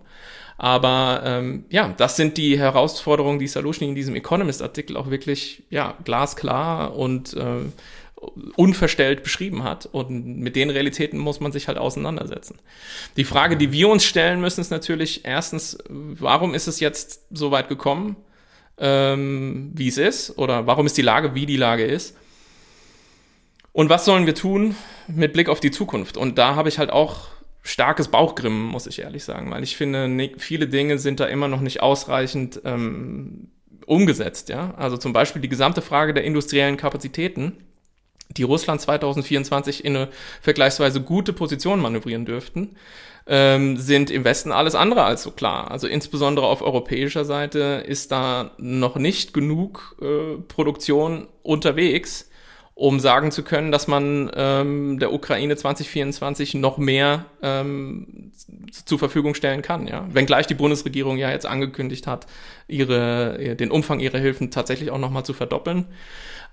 Aber 0.58 1.22
ähm, 1.24 1.64
ja, 1.70 1.94
das 1.96 2.16
sind 2.16 2.36
die 2.36 2.58
Herausforderungen, 2.58 3.38
die 3.38 3.48
Salushny 3.48 3.88
in 3.88 3.94
diesem 3.94 4.14
Economist-Artikel 4.14 4.96
auch 4.96 5.10
wirklich 5.10 5.64
ja, 5.70 5.96
glasklar 6.04 6.94
und 6.94 7.34
äh, 7.34 7.64
unverstellt 8.56 9.22
beschrieben 9.22 9.64
hat. 9.64 9.86
Und 9.86 10.38
mit 10.38 10.56
den 10.56 10.70
Realitäten 10.70 11.18
muss 11.18 11.40
man 11.40 11.52
sich 11.52 11.68
halt 11.68 11.78
auseinandersetzen. 11.78 12.58
Die 13.16 13.24
Frage, 13.24 13.56
die 13.56 13.72
wir 13.72 13.88
uns 13.88 14.04
stellen 14.04 14.40
müssen, 14.40 14.60
ist 14.60 14.70
natürlich 14.70 15.24
erstens, 15.24 15.78
warum 15.88 16.54
ist 16.54 16.66
es 16.66 16.80
jetzt 16.80 17.22
so 17.30 17.50
weit 17.50 17.68
gekommen, 17.68 18.16
ähm, 18.78 19.72
wie 19.74 19.88
es 19.88 19.98
ist? 19.98 20.38
Oder 20.38 20.66
warum 20.66 20.86
ist 20.86 20.96
die 20.96 21.02
Lage, 21.02 21.34
wie 21.34 21.46
die 21.46 21.56
Lage 21.56 21.84
ist? 21.84 22.16
Und 23.72 23.88
was 23.88 24.04
sollen 24.04 24.26
wir 24.26 24.34
tun 24.34 24.76
mit 25.08 25.32
Blick 25.32 25.48
auf 25.48 25.60
die 25.60 25.70
Zukunft? 25.70 26.16
Und 26.16 26.38
da 26.38 26.54
habe 26.54 26.68
ich 26.68 26.78
halt 26.78 26.90
auch 26.90 27.31
starkes 27.62 28.08
Bauchgrimmen, 28.08 28.62
muss 28.62 28.86
ich 28.86 29.00
ehrlich 29.00 29.24
sagen, 29.24 29.50
weil 29.50 29.62
ich 29.62 29.76
finde, 29.76 30.30
viele 30.38 30.66
Dinge 30.66 30.98
sind 30.98 31.20
da 31.20 31.26
immer 31.26 31.48
noch 31.48 31.60
nicht 31.60 31.80
ausreichend 31.80 32.60
ähm, 32.64 33.48
umgesetzt. 33.86 34.48
Ja? 34.48 34.74
Also 34.76 34.96
zum 34.96 35.12
Beispiel 35.12 35.40
die 35.42 35.48
gesamte 35.48 35.82
Frage 35.82 36.12
der 36.12 36.24
industriellen 36.24 36.76
Kapazitäten, 36.76 37.58
die 38.36 38.42
Russland 38.42 38.80
2024 38.80 39.84
in 39.84 39.96
eine 39.96 40.08
vergleichsweise 40.40 41.02
gute 41.02 41.32
Position 41.32 41.80
manövrieren 41.80 42.24
dürften, 42.24 42.76
ähm, 43.26 43.76
sind 43.76 44.10
im 44.10 44.24
Westen 44.24 44.50
alles 44.50 44.74
andere 44.74 45.04
als 45.04 45.22
so 45.22 45.30
klar. 45.30 45.70
Also 45.70 45.86
insbesondere 45.86 46.46
auf 46.46 46.62
europäischer 46.62 47.24
Seite 47.24 47.84
ist 47.86 48.10
da 48.10 48.52
noch 48.58 48.96
nicht 48.96 49.32
genug 49.32 49.96
äh, 50.00 50.40
Produktion 50.48 51.28
unterwegs 51.42 52.30
um 52.74 53.00
sagen 53.00 53.30
zu 53.30 53.42
können, 53.42 53.70
dass 53.70 53.86
man 53.86 54.30
ähm, 54.34 54.98
der 54.98 55.12
Ukraine 55.12 55.56
2024 55.56 56.54
noch 56.54 56.78
mehr 56.78 57.26
ähm, 57.42 58.32
zur 58.70 58.98
Verfügung 58.98 59.34
stellen 59.34 59.62
kann. 59.62 59.86
Ja? 59.86 60.06
Wenngleich 60.10 60.46
die 60.46 60.54
Bundesregierung 60.54 61.18
ja 61.18 61.30
jetzt 61.30 61.46
angekündigt 61.46 62.06
hat, 62.06 62.26
ihre, 62.68 63.56
den 63.56 63.70
Umfang 63.70 64.00
ihrer 64.00 64.18
Hilfen 64.18 64.50
tatsächlich 64.50 64.90
auch 64.90 64.98
nochmal 64.98 65.24
zu 65.24 65.34
verdoppeln. 65.34 65.86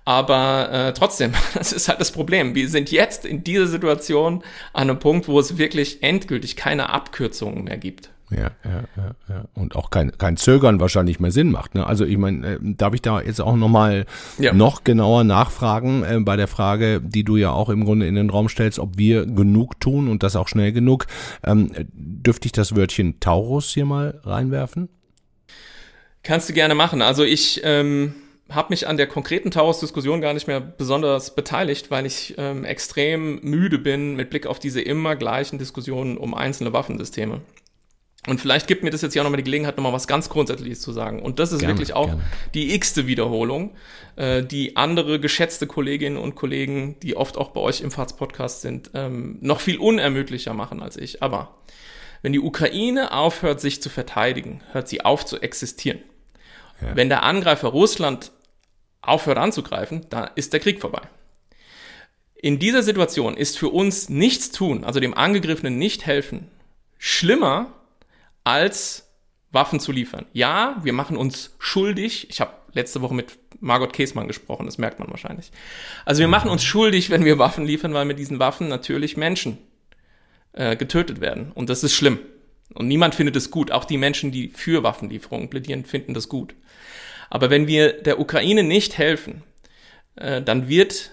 Aber 0.04 0.70
äh, 0.72 0.92
trotzdem, 0.92 1.32
das 1.54 1.72
ist 1.72 1.88
halt 1.88 2.00
das 2.00 2.12
Problem. 2.12 2.54
Wir 2.54 2.68
sind 2.68 2.90
jetzt 2.90 3.24
in 3.24 3.44
dieser 3.44 3.66
Situation 3.66 4.42
an 4.72 4.90
einem 4.90 4.98
Punkt, 4.98 5.28
wo 5.28 5.38
es 5.38 5.58
wirklich 5.58 6.02
endgültig 6.02 6.56
keine 6.56 6.90
Abkürzungen 6.90 7.64
mehr 7.64 7.78
gibt. 7.78 8.10
Ja, 8.30 8.50
ja, 8.64 8.84
ja, 8.96 9.10
ja. 9.28 9.44
Und 9.54 9.74
auch 9.74 9.90
kein, 9.90 10.16
kein 10.16 10.36
Zögern 10.36 10.78
wahrscheinlich 10.78 11.18
mehr 11.18 11.32
Sinn 11.32 11.50
macht. 11.50 11.74
Ne? 11.74 11.84
Also 11.84 12.04
ich 12.04 12.16
meine, 12.16 12.46
äh, 12.46 12.58
darf 12.62 12.94
ich 12.94 13.02
da 13.02 13.20
jetzt 13.20 13.40
auch 13.40 13.56
nochmal 13.56 14.06
ja. 14.38 14.52
noch 14.52 14.84
genauer 14.84 15.24
nachfragen 15.24 16.04
äh, 16.04 16.20
bei 16.20 16.36
der 16.36 16.46
Frage, 16.46 17.00
die 17.00 17.24
du 17.24 17.36
ja 17.36 17.50
auch 17.50 17.68
im 17.68 17.84
Grunde 17.84 18.06
in 18.06 18.14
den 18.14 18.30
Raum 18.30 18.48
stellst, 18.48 18.78
ob 18.78 18.96
wir 18.98 19.26
genug 19.26 19.80
tun 19.80 20.08
und 20.08 20.22
das 20.22 20.36
auch 20.36 20.46
schnell 20.46 20.72
genug. 20.72 21.06
Ähm, 21.44 21.72
dürfte 21.92 22.46
ich 22.46 22.52
das 22.52 22.76
Wörtchen 22.76 23.18
Taurus 23.18 23.70
hier 23.70 23.84
mal 23.84 24.20
reinwerfen? 24.22 24.88
Kannst 26.22 26.48
du 26.48 26.52
gerne 26.52 26.74
machen. 26.74 27.02
Also 27.02 27.24
ich 27.24 27.62
ähm, 27.64 28.14
habe 28.50 28.68
mich 28.70 28.86
an 28.86 28.96
der 28.96 29.06
konkreten 29.06 29.50
Taurus-Diskussion 29.50 30.20
gar 30.20 30.34
nicht 30.34 30.46
mehr 30.46 30.60
besonders 30.60 31.34
beteiligt, 31.34 31.90
weil 31.90 32.06
ich 32.06 32.34
ähm, 32.36 32.64
extrem 32.64 33.40
müde 33.42 33.78
bin 33.78 34.16
mit 34.16 34.30
Blick 34.30 34.46
auf 34.46 34.58
diese 34.58 34.80
immer 34.80 35.16
gleichen 35.16 35.58
Diskussionen 35.58 36.16
um 36.16 36.34
einzelne 36.34 36.72
Waffensysteme. 36.72 37.40
Und 38.26 38.38
vielleicht 38.38 38.66
gibt 38.66 38.82
mir 38.82 38.90
das 38.90 39.00
jetzt 39.00 39.14
ja 39.14 39.22
auch 39.22 39.24
nochmal 39.24 39.38
die 39.38 39.44
Gelegenheit, 39.44 39.78
nochmal 39.78 39.94
was 39.94 40.06
ganz 40.06 40.28
Grundsätzliches 40.28 40.82
zu 40.82 40.92
sagen. 40.92 41.22
Und 41.22 41.38
das 41.38 41.52
ist 41.52 41.60
gerne, 41.60 41.74
wirklich 41.74 41.94
auch 41.94 42.06
gerne. 42.06 42.22
die 42.52 42.74
x-te 42.74 43.06
Wiederholung, 43.06 43.74
äh, 44.16 44.42
die 44.42 44.76
andere 44.76 45.20
geschätzte 45.20 45.66
Kolleginnen 45.66 46.18
und 46.18 46.34
Kollegen, 46.34 47.00
die 47.00 47.16
oft 47.16 47.38
auch 47.38 47.48
bei 47.50 47.60
euch 47.60 47.80
im 47.80 47.90
FATS-Podcast 47.90 48.60
sind, 48.60 48.90
ähm, 48.92 49.38
noch 49.40 49.60
viel 49.60 49.78
unermüdlicher 49.78 50.52
machen 50.52 50.82
als 50.82 50.98
ich. 50.98 51.22
Aber 51.22 51.56
wenn 52.20 52.34
die 52.34 52.40
Ukraine 52.40 53.12
aufhört, 53.12 53.62
sich 53.62 53.80
zu 53.80 53.88
verteidigen, 53.88 54.60
hört 54.72 54.88
sie 54.88 55.02
auf 55.02 55.24
zu 55.24 55.40
existieren. 55.40 56.00
Ja. 56.82 56.94
Wenn 56.94 57.08
der 57.08 57.22
Angreifer 57.22 57.68
Russland 57.68 58.32
aufhört 59.00 59.38
anzugreifen, 59.38 60.06
dann 60.10 60.28
ist 60.34 60.52
der 60.52 60.60
Krieg 60.60 60.82
vorbei. 60.82 61.02
In 62.34 62.58
dieser 62.58 62.82
Situation 62.82 63.34
ist 63.34 63.58
für 63.58 63.68
uns 63.68 64.10
nichts 64.10 64.50
tun, 64.50 64.84
also 64.84 65.00
dem 65.00 65.14
Angegriffenen 65.14 65.78
nicht 65.78 66.04
helfen, 66.04 66.48
schlimmer 66.98 67.79
als 68.44 69.10
Waffen 69.52 69.80
zu 69.80 69.92
liefern. 69.92 70.26
Ja, 70.32 70.78
wir 70.82 70.92
machen 70.92 71.16
uns 71.16 71.54
schuldig. 71.58 72.28
Ich 72.30 72.40
habe 72.40 72.52
letzte 72.72 73.02
Woche 73.02 73.14
mit 73.14 73.38
Margot 73.60 73.92
Käsmann 73.92 74.28
gesprochen, 74.28 74.66
das 74.66 74.78
merkt 74.78 74.98
man 74.98 75.10
wahrscheinlich. 75.10 75.50
Also 76.04 76.20
wir 76.20 76.28
machen 76.28 76.50
uns 76.50 76.64
schuldig, 76.64 77.10
wenn 77.10 77.24
wir 77.24 77.38
Waffen 77.38 77.66
liefern, 77.66 77.92
weil 77.94 78.04
mit 78.04 78.18
diesen 78.18 78.38
Waffen 78.38 78.68
natürlich 78.68 79.16
Menschen 79.16 79.58
äh, 80.52 80.76
getötet 80.76 81.20
werden. 81.20 81.52
Und 81.52 81.68
das 81.68 81.84
ist 81.84 81.94
schlimm. 81.94 82.18
Und 82.74 82.88
niemand 82.88 83.14
findet 83.14 83.36
es 83.36 83.50
gut. 83.50 83.70
Auch 83.72 83.84
die 83.84 83.98
Menschen, 83.98 84.30
die 84.30 84.48
für 84.48 84.82
Waffenlieferungen 84.82 85.50
plädieren, 85.50 85.84
finden 85.84 86.14
das 86.14 86.28
gut. 86.28 86.54
Aber 87.28 87.50
wenn 87.50 87.66
wir 87.66 87.92
der 87.92 88.20
Ukraine 88.20 88.62
nicht 88.62 88.96
helfen, 88.96 89.42
äh, 90.16 90.40
dann 90.40 90.68
wird 90.68 91.10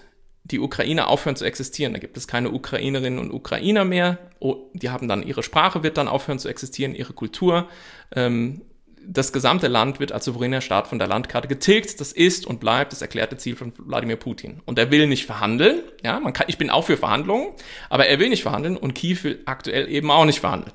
die 0.50 0.60
Ukraine 0.60 1.06
aufhören 1.06 1.36
zu 1.36 1.44
existieren. 1.44 1.92
Da 1.92 1.98
gibt 1.98 2.16
es 2.16 2.26
keine 2.26 2.50
Ukrainerinnen 2.50 3.18
und 3.18 3.32
Ukrainer 3.32 3.84
mehr. 3.84 4.18
Oh, 4.40 4.70
die 4.72 4.90
haben 4.90 5.08
dann 5.08 5.22
ihre 5.22 5.42
Sprache 5.42 5.82
wird 5.82 5.96
dann 5.96 6.08
aufhören 6.08 6.38
zu 6.38 6.48
existieren, 6.48 6.94
ihre 6.94 7.12
Kultur. 7.12 7.68
Ähm, 8.14 8.62
das 9.10 9.32
gesamte 9.32 9.68
Land 9.68 10.00
wird 10.00 10.12
als 10.12 10.26
souveräner 10.26 10.60
Staat 10.60 10.86
von 10.86 10.98
der 10.98 11.08
Landkarte 11.08 11.48
getilgt. 11.48 12.00
Das 12.00 12.12
ist 12.12 12.46
und 12.46 12.60
bleibt 12.60 12.92
das 12.92 13.00
erklärte 13.00 13.38
Ziel 13.38 13.56
von 13.56 13.72
Wladimir 13.78 14.16
Putin. 14.16 14.60
Und 14.66 14.78
er 14.78 14.90
will 14.90 15.06
nicht 15.06 15.24
verhandeln. 15.24 15.80
Ja, 16.04 16.20
man 16.20 16.32
kann, 16.32 16.46
ich 16.48 16.58
bin 16.58 16.68
auch 16.68 16.84
für 16.84 16.98
Verhandlungen, 16.98 17.48
aber 17.88 18.06
er 18.06 18.18
will 18.18 18.28
nicht 18.28 18.42
verhandeln 18.42 18.76
und 18.76 18.94
Kiew 18.94 19.18
will 19.22 19.42
aktuell 19.46 19.88
eben 19.88 20.10
auch 20.10 20.26
nicht 20.26 20.40
verhandeln. 20.40 20.72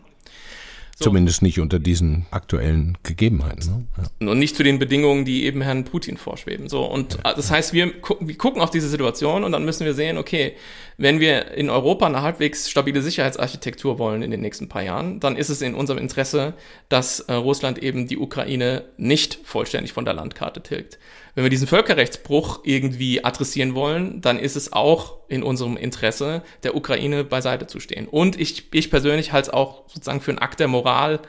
So. 1.03 1.09
Zumindest 1.09 1.41
nicht 1.41 1.59
unter 1.59 1.79
diesen 1.79 2.25
aktuellen 2.31 2.97
Gegebenheiten. 3.03 3.87
Ne? 3.97 4.05
Ja. 4.21 4.31
Und 4.31 4.39
nicht 4.39 4.55
zu 4.55 4.63
den 4.63 4.79
Bedingungen, 4.79 5.25
die 5.25 5.45
eben 5.45 5.61
Herrn 5.61 5.83
Putin 5.83 6.17
vorschweben. 6.17 6.69
So 6.69 6.85
und 6.85 7.19
ja. 7.23 7.33
das 7.33 7.51
heißt, 7.51 7.73
wir 7.73 8.01
gucken, 8.01 8.27
wir 8.27 8.37
gucken 8.37 8.61
auf 8.61 8.69
diese 8.69 8.87
Situation 8.87 9.43
und 9.43 9.51
dann 9.51 9.65
müssen 9.65 9.85
wir 9.85 9.93
sehen, 9.93 10.17
okay, 10.17 10.53
wenn 10.97 11.19
wir 11.19 11.51
in 11.51 11.69
Europa 11.69 12.05
eine 12.05 12.21
halbwegs 12.21 12.69
stabile 12.69 13.01
Sicherheitsarchitektur 13.01 13.99
wollen 13.99 14.21
in 14.21 14.31
den 14.31 14.41
nächsten 14.41 14.69
paar 14.69 14.83
Jahren, 14.83 15.19
dann 15.19 15.35
ist 15.35 15.49
es 15.49 15.61
in 15.61 15.75
unserem 15.75 15.99
Interesse, 15.99 16.53
dass 16.89 17.19
äh, 17.21 17.33
Russland 17.33 17.79
eben 17.79 18.07
die 18.07 18.17
Ukraine 18.17 18.85
nicht 18.97 19.39
vollständig 19.43 19.93
von 19.93 20.05
der 20.05 20.13
Landkarte 20.13 20.61
tilgt. 20.61 20.99
Wenn 21.35 21.43
wir 21.43 21.49
diesen 21.49 21.67
Völkerrechtsbruch 21.67 22.61
irgendwie 22.63 23.23
adressieren 23.23 23.73
wollen, 23.73 24.21
dann 24.21 24.37
ist 24.37 24.55
es 24.55 24.71
auch 24.71 25.17
in 25.29 25.41
unserem 25.41 25.77
Interesse, 25.77 26.43
der 26.61 26.75
Ukraine 26.75 27.23
beiseite 27.23 27.65
zu 27.65 27.79
stehen. 27.79 28.07
Und 28.07 28.39
ich, 28.39 28.71
ich 28.71 28.91
persönlich 28.91 29.31
halte 29.31 29.49
es 29.49 29.53
auch 29.53 29.83
sozusagen 29.87 30.21
für 30.21 30.31
einen 30.31 30.39
Akt 30.39 30.59
der 30.59 30.67
Moral 30.67 31.19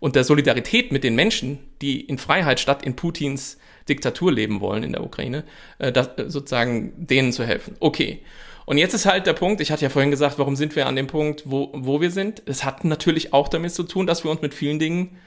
und 0.00 0.16
der 0.16 0.24
Solidarität 0.24 0.90
mit 0.90 1.04
den 1.04 1.14
Menschen, 1.14 1.60
die 1.80 2.00
in 2.00 2.18
Freiheit 2.18 2.58
statt 2.58 2.82
in 2.82 2.96
Putins 2.96 3.58
Diktatur 3.88 4.32
leben 4.32 4.60
wollen 4.60 4.82
in 4.82 4.92
der 4.92 5.04
Ukraine, 5.04 5.44
äh, 5.78 5.92
das, 5.92 6.08
äh, 6.16 6.28
sozusagen 6.28 6.92
denen 6.96 7.32
zu 7.32 7.44
helfen. 7.44 7.76
Okay. 7.78 8.20
Und 8.64 8.78
jetzt 8.78 8.94
ist 8.94 9.06
halt 9.06 9.26
der 9.26 9.32
Punkt, 9.32 9.60
ich 9.60 9.70
hatte 9.72 9.82
ja 9.82 9.90
vorhin 9.90 10.10
gesagt, 10.12 10.38
warum 10.38 10.56
sind 10.56 10.76
wir 10.76 10.86
an 10.86 10.96
dem 10.96 11.08
Punkt, 11.08 11.42
wo, 11.46 11.70
wo 11.74 12.00
wir 12.00 12.10
sind? 12.10 12.42
Es 12.46 12.64
hat 12.64 12.84
natürlich 12.84 13.32
auch 13.32 13.48
damit 13.48 13.72
zu 13.72 13.82
tun, 13.82 14.06
dass 14.06 14.24
wir 14.24 14.30
uns 14.30 14.40
mit 14.40 14.54
vielen 14.54 14.78
Dingen 14.78 15.18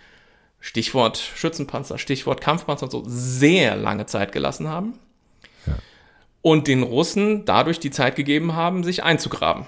Stichwort 0.59 1.17
Schützenpanzer, 1.17 1.97
Stichwort 1.97 2.41
Kampfpanzer 2.41 2.85
und 2.85 2.91
so, 2.91 3.03
sehr 3.05 3.75
lange 3.75 4.05
Zeit 4.05 4.31
gelassen 4.31 4.67
haben. 4.67 4.99
Ja. 5.65 5.73
Und 6.41 6.67
den 6.67 6.83
Russen 6.83 7.45
dadurch 7.45 7.79
die 7.79 7.91
Zeit 7.91 8.15
gegeben 8.15 8.55
haben, 8.55 8.83
sich 8.83 9.03
einzugraben. 9.03 9.65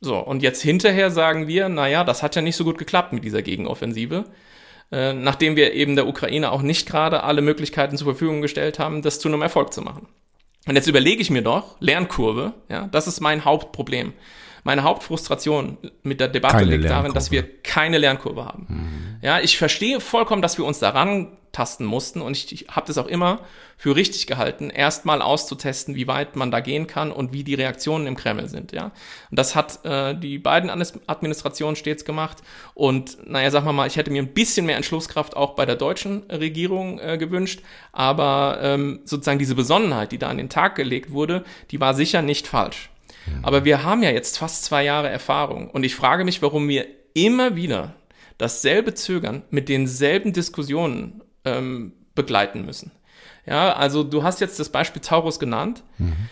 So, 0.00 0.18
und 0.18 0.42
jetzt 0.42 0.62
hinterher 0.62 1.10
sagen 1.10 1.48
wir, 1.48 1.68
naja, 1.68 2.04
das 2.04 2.22
hat 2.22 2.36
ja 2.36 2.42
nicht 2.42 2.56
so 2.56 2.64
gut 2.64 2.78
geklappt 2.78 3.12
mit 3.12 3.24
dieser 3.24 3.42
Gegenoffensive. 3.42 4.24
Äh, 4.92 5.14
nachdem 5.14 5.56
wir 5.56 5.72
eben 5.72 5.96
der 5.96 6.06
Ukraine 6.06 6.52
auch 6.52 6.62
nicht 6.62 6.86
gerade 6.86 7.22
alle 7.22 7.42
Möglichkeiten 7.42 7.96
zur 7.96 8.06
Verfügung 8.06 8.42
gestellt 8.42 8.78
haben, 8.78 9.02
das 9.02 9.18
zu 9.18 9.28
einem 9.28 9.42
Erfolg 9.42 9.72
zu 9.72 9.80
machen. 9.80 10.06
Und 10.66 10.76
jetzt 10.76 10.86
überlege 10.86 11.20
ich 11.20 11.30
mir 11.30 11.42
doch, 11.42 11.76
Lernkurve, 11.80 12.54
ja, 12.68 12.88
das 12.90 13.06
ist 13.06 13.20
mein 13.20 13.44
Hauptproblem. 13.44 14.12
Meine 14.62 14.82
Hauptfrustration 14.82 15.76
mit 16.02 16.20
der 16.20 16.28
Debatte 16.28 16.56
keine 16.56 16.76
liegt 16.76 16.90
darin, 16.90 17.12
dass 17.12 17.30
wir 17.30 17.62
keine 17.62 17.98
Lernkurve 17.98 18.46
haben. 18.46 18.66
Mhm. 18.68 19.16
Ja, 19.20 19.40
ich 19.40 19.58
verstehe 19.58 20.00
vollkommen, 20.00 20.40
dass 20.40 20.56
wir 20.56 20.64
uns 20.64 20.78
daran 20.78 21.36
tasten 21.54 21.84
mussten. 21.84 22.20
Und 22.20 22.36
ich, 22.36 22.52
ich 22.52 22.66
habe 22.68 22.86
das 22.86 22.98
auch 22.98 23.06
immer 23.06 23.40
für 23.76 23.96
richtig 23.96 24.26
gehalten, 24.26 24.70
erstmal 24.70 25.22
auszutesten, 25.22 25.94
wie 25.94 26.06
weit 26.06 26.36
man 26.36 26.50
da 26.50 26.60
gehen 26.60 26.86
kann 26.86 27.10
und 27.10 27.32
wie 27.32 27.44
die 27.44 27.54
Reaktionen 27.54 28.06
im 28.06 28.16
Kreml 28.16 28.48
sind. 28.48 28.72
Ja, 28.72 28.92
und 29.30 29.38
das 29.38 29.56
hat 29.56 29.84
äh, 29.84 30.14
die 30.14 30.38
beiden 30.38 30.70
Administrationen 30.70 31.76
stets 31.76 32.04
gemacht. 32.04 32.38
Und 32.74 33.18
naja, 33.26 33.50
sagen 33.50 33.66
wir 33.66 33.72
mal, 33.72 33.86
ich 33.86 33.96
hätte 33.96 34.10
mir 34.10 34.22
ein 34.22 34.34
bisschen 34.34 34.66
mehr 34.66 34.76
Entschlusskraft 34.76 35.36
auch 35.36 35.54
bei 35.54 35.64
der 35.64 35.76
deutschen 35.76 36.24
Regierung 36.30 36.98
äh, 36.98 37.16
gewünscht. 37.16 37.62
Aber 37.92 38.58
ähm, 38.60 39.00
sozusagen 39.04 39.38
diese 39.38 39.54
Besonnenheit, 39.54 40.12
die 40.12 40.18
da 40.18 40.28
an 40.28 40.38
den 40.38 40.50
Tag 40.50 40.74
gelegt 40.74 41.12
wurde, 41.12 41.44
die 41.70 41.80
war 41.80 41.94
sicher 41.94 42.22
nicht 42.22 42.46
falsch. 42.46 42.90
Aber 43.42 43.64
wir 43.64 43.82
haben 43.82 44.02
ja 44.02 44.10
jetzt 44.10 44.38
fast 44.38 44.64
zwei 44.64 44.84
Jahre 44.84 45.08
Erfahrung 45.08 45.70
und 45.70 45.84
ich 45.84 45.94
frage 45.94 46.24
mich, 46.24 46.42
warum 46.42 46.68
wir 46.68 46.86
immer 47.14 47.56
wieder 47.56 47.94
dasselbe 48.38 48.94
Zögern 48.94 49.42
mit 49.50 49.68
denselben 49.68 50.32
Diskussionen 50.32 51.22
ähm, 51.44 51.92
begleiten 52.14 52.64
müssen. 52.64 52.92
Ja, 53.46 53.74
also 53.74 54.04
du 54.04 54.22
hast 54.22 54.40
jetzt 54.40 54.58
das 54.58 54.68
Beispiel 54.70 55.02
Taurus 55.02 55.38
genannt. 55.38 55.82
Mhm. 55.98 56.28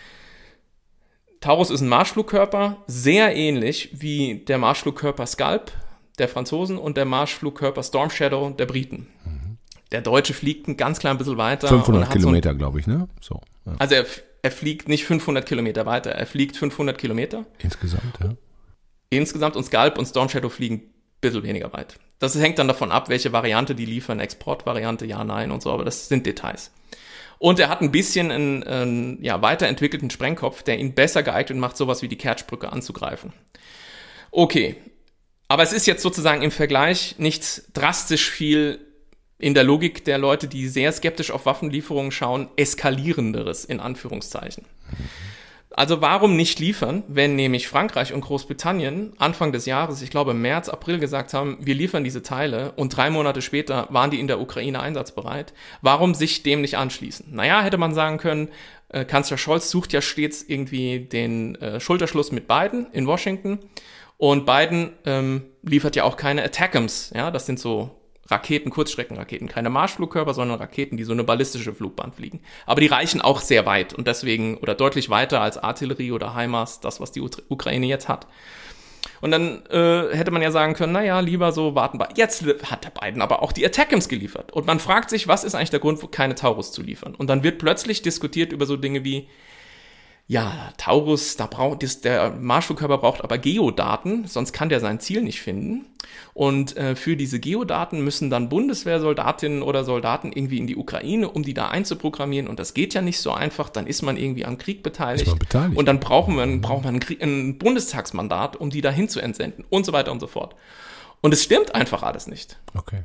Taurus 1.39 1.69
ist 1.69 1.81
ein 1.81 1.89
Marschflugkörper, 1.89 2.77
sehr 2.87 3.35
ähnlich 3.35 3.89
wie 3.93 4.43
der 4.47 4.57
Marschflugkörper 4.57 5.25
Scalp 5.25 5.71
der 6.17 6.29
Franzosen 6.29 6.77
und 6.77 6.95
der 6.95 7.05
Marschflugkörper 7.05 7.83
Storm 7.83 8.09
Shadow 8.09 8.49
der 8.51 8.65
Briten. 8.65 9.07
Mhm. 9.25 9.57
Der 9.91 10.01
Deutsche 10.01 10.33
fliegt 10.33 10.67
ein 10.67 10.77
ganz 10.77 10.99
klein 10.99 11.17
bisschen 11.17 11.37
weiter. 11.37 11.67
500 11.67 12.09
Kilometer, 12.11 12.51
so 12.51 12.57
glaube 12.57 12.79
ich, 12.79 12.87
ne? 12.87 13.07
So. 13.19 13.41
Ja. 13.65 13.75
Also 13.79 13.95
er, 13.95 14.05
er 14.41 14.51
fliegt 14.51 14.87
nicht 14.87 15.05
500 15.05 15.45
Kilometer 15.45 15.85
weiter, 15.85 16.11
er 16.11 16.25
fliegt 16.25 16.57
500 16.57 16.97
Kilometer. 16.97 17.45
Insgesamt, 17.59 18.19
ja. 18.21 18.35
Insgesamt 19.09 19.55
und 19.55 19.63
Scalp 19.65 19.97
und 19.97 20.05
Storm 20.05 20.29
Shadow 20.29 20.49
fliegen 20.49 20.75
ein 20.75 20.93
bisschen 21.21 21.43
weniger 21.43 21.71
weit. 21.73 21.99
Das 22.23 22.35
hängt 22.35 22.57
dann 22.57 22.69
davon 22.69 22.89
ab, 22.89 23.09
welche 23.09 23.33
Variante 23.33 23.75
die 23.75 23.83
liefern, 23.83 24.21
Exportvariante, 24.21 25.05
ja, 25.05 25.25
nein 25.25 25.51
und 25.51 25.61
so, 25.61 25.73
aber 25.73 25.83
das 25.83 26.07
sind 26.07 26.25
Details. 26.25 26.71
Und 27.37 27.59
er 27.59 27.67
hat 27.67 27.81
ein 27.81 27.91
bisschen 27.91 28.31
einen, 28.31 28.63
einen 28.63 29.21
ja, 29.21 29.41
weiterentwickelten 29.41 30.09
Sprengkopf, 30.09 30.63
der 30.63 30.79
ihn 30.79 30.93
besser 30.93 31.21
geeignet 31.21 31.57
macht, 31.57 31.75
sowas 31.75 32.01
wie 32.01 32.07
die 32.07 32.17
Kertschbrücke 32.17 32.71
anzugreifen. 32.71 33.33
Okay, 34.31 34.77
aber 35.49 35.63
es 35.63 35.73
ist 35.73 35.85
jetzt 35.85 36.01
sozusagen 36.01 36.41
im 36.43 36.51
Vergleich 36.51 37.15
nicht 37.17 37.63
drastisch 37.73 38.29
viel 38.29 38.79
in 39.37 39.53
der 39.53 39.65
Logik 39.65 40.05
der 40.05 40.17
Leute, 40.17 40.47
die 40.47 40.69
sehr 40.69 40.93
skeptisch 40.93 41.29
auf 41.29 41.45
Waffenlieferungen 41.45 42.13
schauen, 42.13 42.47
eskalierenderes 42.55 43.65
in 43.65 43.81
Anführungszeichen. 43.81 44.63
Also 45.75 46.01
warum 46.01 46.35
nicht 46.35 46.59
liefern, 46.59 47.03
wenn 47.07 47.35
nämlich 47.35 47.67
Frankreich 47.67 48.13
und 48.13 48.21
Großbritannien 48.21 49.13
Anfang 49.17 49.51
des 49.51 49.65
Jahres, 49.65 50.01
ich 50.01 50.11
glaube 50.11 50.33
März, 50.33 50.69
April 50.69 50.99
gesagt 50.99 51.33
haben, 51.33 51.57
wir 51.59 51.73
liefern 51.73 52.03
diese 52.03 52.21
Teile 52.21 52.73
und 52.75 52.95
drei 52.95 53.09
Monate 53.09 53.41
später 53.41 53.87
waren 53.89 54.11
die 54.11 54.19
in 54.19 54.27
der 54.27 54.39
Ukraine 54.39 54.79
einsatzbereit. 54.79 55.53
Warum 55.81 56.13
sich 56.13 56.43
dem 56.43 56.61
nicht 56.61 56.77
anschließen? 56.77 57.33
Naja, 57.33 57.63
hätte 57.63 57.79
man 57.79 57.93
sagen 57.93 58.19
können, 58.19 58.49
äh, 58.89 59.03
Kanzler 59.03 59.37
Scholz 59.37 59.71
sucht 59.71 59.93
ja 59.93 60.01
stets 60.01 60.43
irgendwie 60.43 60.99
den 60.99 61.55
äh, 61.55 61.79
Schulterschluss 61.79 62.31
mit 62.31 62.47
Biden 62.47 62.87
in 62.91 63.07
Washington 63.07 63.59
und 64.17 64.45
Biden 64.45 64.91
ähm, 65.05 65.43
liefert 65.63 65.95
ja 65.95 66.03
auch 66.03 66.17
keine 66.17 66.43
Attackams, 66.43 67.11
ja, 67.15 67.31
das 67.31 67.47
sind 67.47 67.59
so 67.59 68.02
Raketen, 68.27 68.69
Kurzstreckenraketen, 68.69 69.47
keine 69.47 69.69
Marschflugkörper, 69.69 70.33
sondern 70.33 70.59
Raketen, 70.59 70.95
die 70.95 71.03
so 71.03 71.11
eine 71.11 71.23
ballistische 71.23 71.73
Flugbahn 71.73 72.13
fliegen. 72.13 72.41
Aber 72.65 72.79
die 72.79 72.87
reichen 72.87 73.21
auch 73.21 73.41
sehr 73.41 73.65
weit 73.65 73.93
und 73.93 74.07
deswegen 74.07 74.57
oder 74.57 74.75
deutlich 74.75 75.09
weiter 75.09 75.41
als 75.41 75.57
Artillerie 75.57 76.11
oder 76.11 76.35
HIMARS, 76.35 76.79
das 76.79 77.01
was 77.01 77.11
die 77.11 77.21
Ukraine 77.21 77.85
jetzt 77.85 78.07
hat. 78.07 78.27
Und 79.19 79.31
dann 79.31 79.65
äh, 79.67 80.15
hätte 80.15 80.31
man 80.31 80.41
ja 80.41 80.51
sagen 80.51 80.73
können, 80.73 80.93
naja, 80.93 81.19
lieber 81.19 81.51
so 81.51 81.75
warten 81.75 81.99
wir. 81.99 82.09
Jetzt 82.15 82.45
hat 82.69 82.85
der 82.85 82.89
Biden 82.89 83.21
aber 83.21 83.41
auch 83.41 83.51
die 83.51 83.65
Attackams 83.65 84.07
geliefert. 84.07 84.53
Und 84.53 84.65
man 84.65 84.79
fragt 84.79 85.09
sich, 85.09 85.27
was 85.27 85.43
ist 85.43 85.55
eigentlich 85.55 85.69
der 85.69 85.79
Grund, 85.79 86.11
keine 86.11 86.35
Taurus 86.35 86.71
zu 86.71 86.81
liefern? 86.81 87.15
Und 87.15 87.27
dann 87.29 87.43
wird 87.43 87.57
plötzlich 87.59 88.01
diskutiert 88.01 88.53
über 88.53 88.65
so 88.65 88.77
Dinge 88.77 89.03
wie, 89.03 89.27
ja, 90.25 90.71
Taurus, 90.77 91.35
da 91.35 91.47
braucht 91.47 92.05
der 92.05 92.31
Marschflugkörper 92.31 92.97
braucht 92.97 93.23
aber 93.23 93.37
Geodaten, 93.37 94.25
sonst 94.25 94.53
kann 94.53 94.69
der 94.69 94.79
sein 94.79 94.99
Ziel 95.01 95.21
nicht 95.21 95.41
finden. 95.41 95.85
Und 96.33 96.77
äh, 96.77 96.95
für 96.95 97.17
diese 97.17 97.39
Geodaten 97.39 98.03
müssen 98.03 98.29
dann 98.29 98.47
Bundeswehrsoldatinnen 98.47 99.61
oder 99.61 99.83
Soldaten 99.83 100.31
irgendwie 100.31 100.59
in 100.59 100.67
die 100.67 100.77
Ukraine, 100.77 101.29
um 101.29 101.43
die 101.43 101.53
da 101.53 101.69
einzuprogrammieren. 101.69 102.47
Und 102.47 102.59
das 102.59 102.73
geht 102.73 102.93
ja 102.93 103.01
nicht 103.01 103.19
so 103.19 103.31
einfach. 103.31 103.69
Dann 103.69 103.85
ist 103.85 104.01
man 104.01 104.15
irgendwie 104.15 104.45
am 104.45 104.57
Krieg 104.57 104.81
beteiligt. 104.81 105.37
beteiligt. 105.37 105.77
Und 105.77 105.85
dann 105.87 105.99
brauchen 105.99 106.35
wir, 106.35 106.61
braucht 106.61 106.85
man 106.85 106.95
ein, 106.95 107.21
ein 107.21 107.57
Bundestagsmandat, 107.57 108.55
um 108.55 108.69
die 108.69 108.81
dahin 108.81 109.09
zu 109.09 109.19
entsenden 109.19 109.65
und 109.69 109.85
so 109.85 109.91
weiter 109.91 110.11
und 110.11 110.21
so 110.21 110.27
fort. 110.27 110.55
Und 111.21 111.33
es 111.33 111.43
stimmt 111.43 111.75
einfach 111.75 112.01
alles 112.01 112.27
nicht. 112.27 112.57
Okay. 112.73 113.03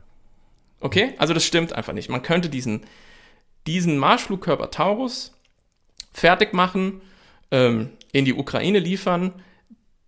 Okay? 0.81 1.15
Also 1.19 1.35
das 1.35 1.45
stimmt 1.45 1.73
einfach 1.73 1.93
nicht. 1.93 2.09
Man 2.09 2.23
könnte 2.23 2.49
diesen, 2.49 2.83
diesen 3.67 3.99
Marschflugkörper 3.99 4.71
Taurus 4.71 5.35
fertig 6.13 6.55
machen, 6.55 7.01
ähm, 7.51 7.91
in 8.13 8.25
die 8.25 8.35
Ukraine 8.35 8.79
liefern, 8.79 9.33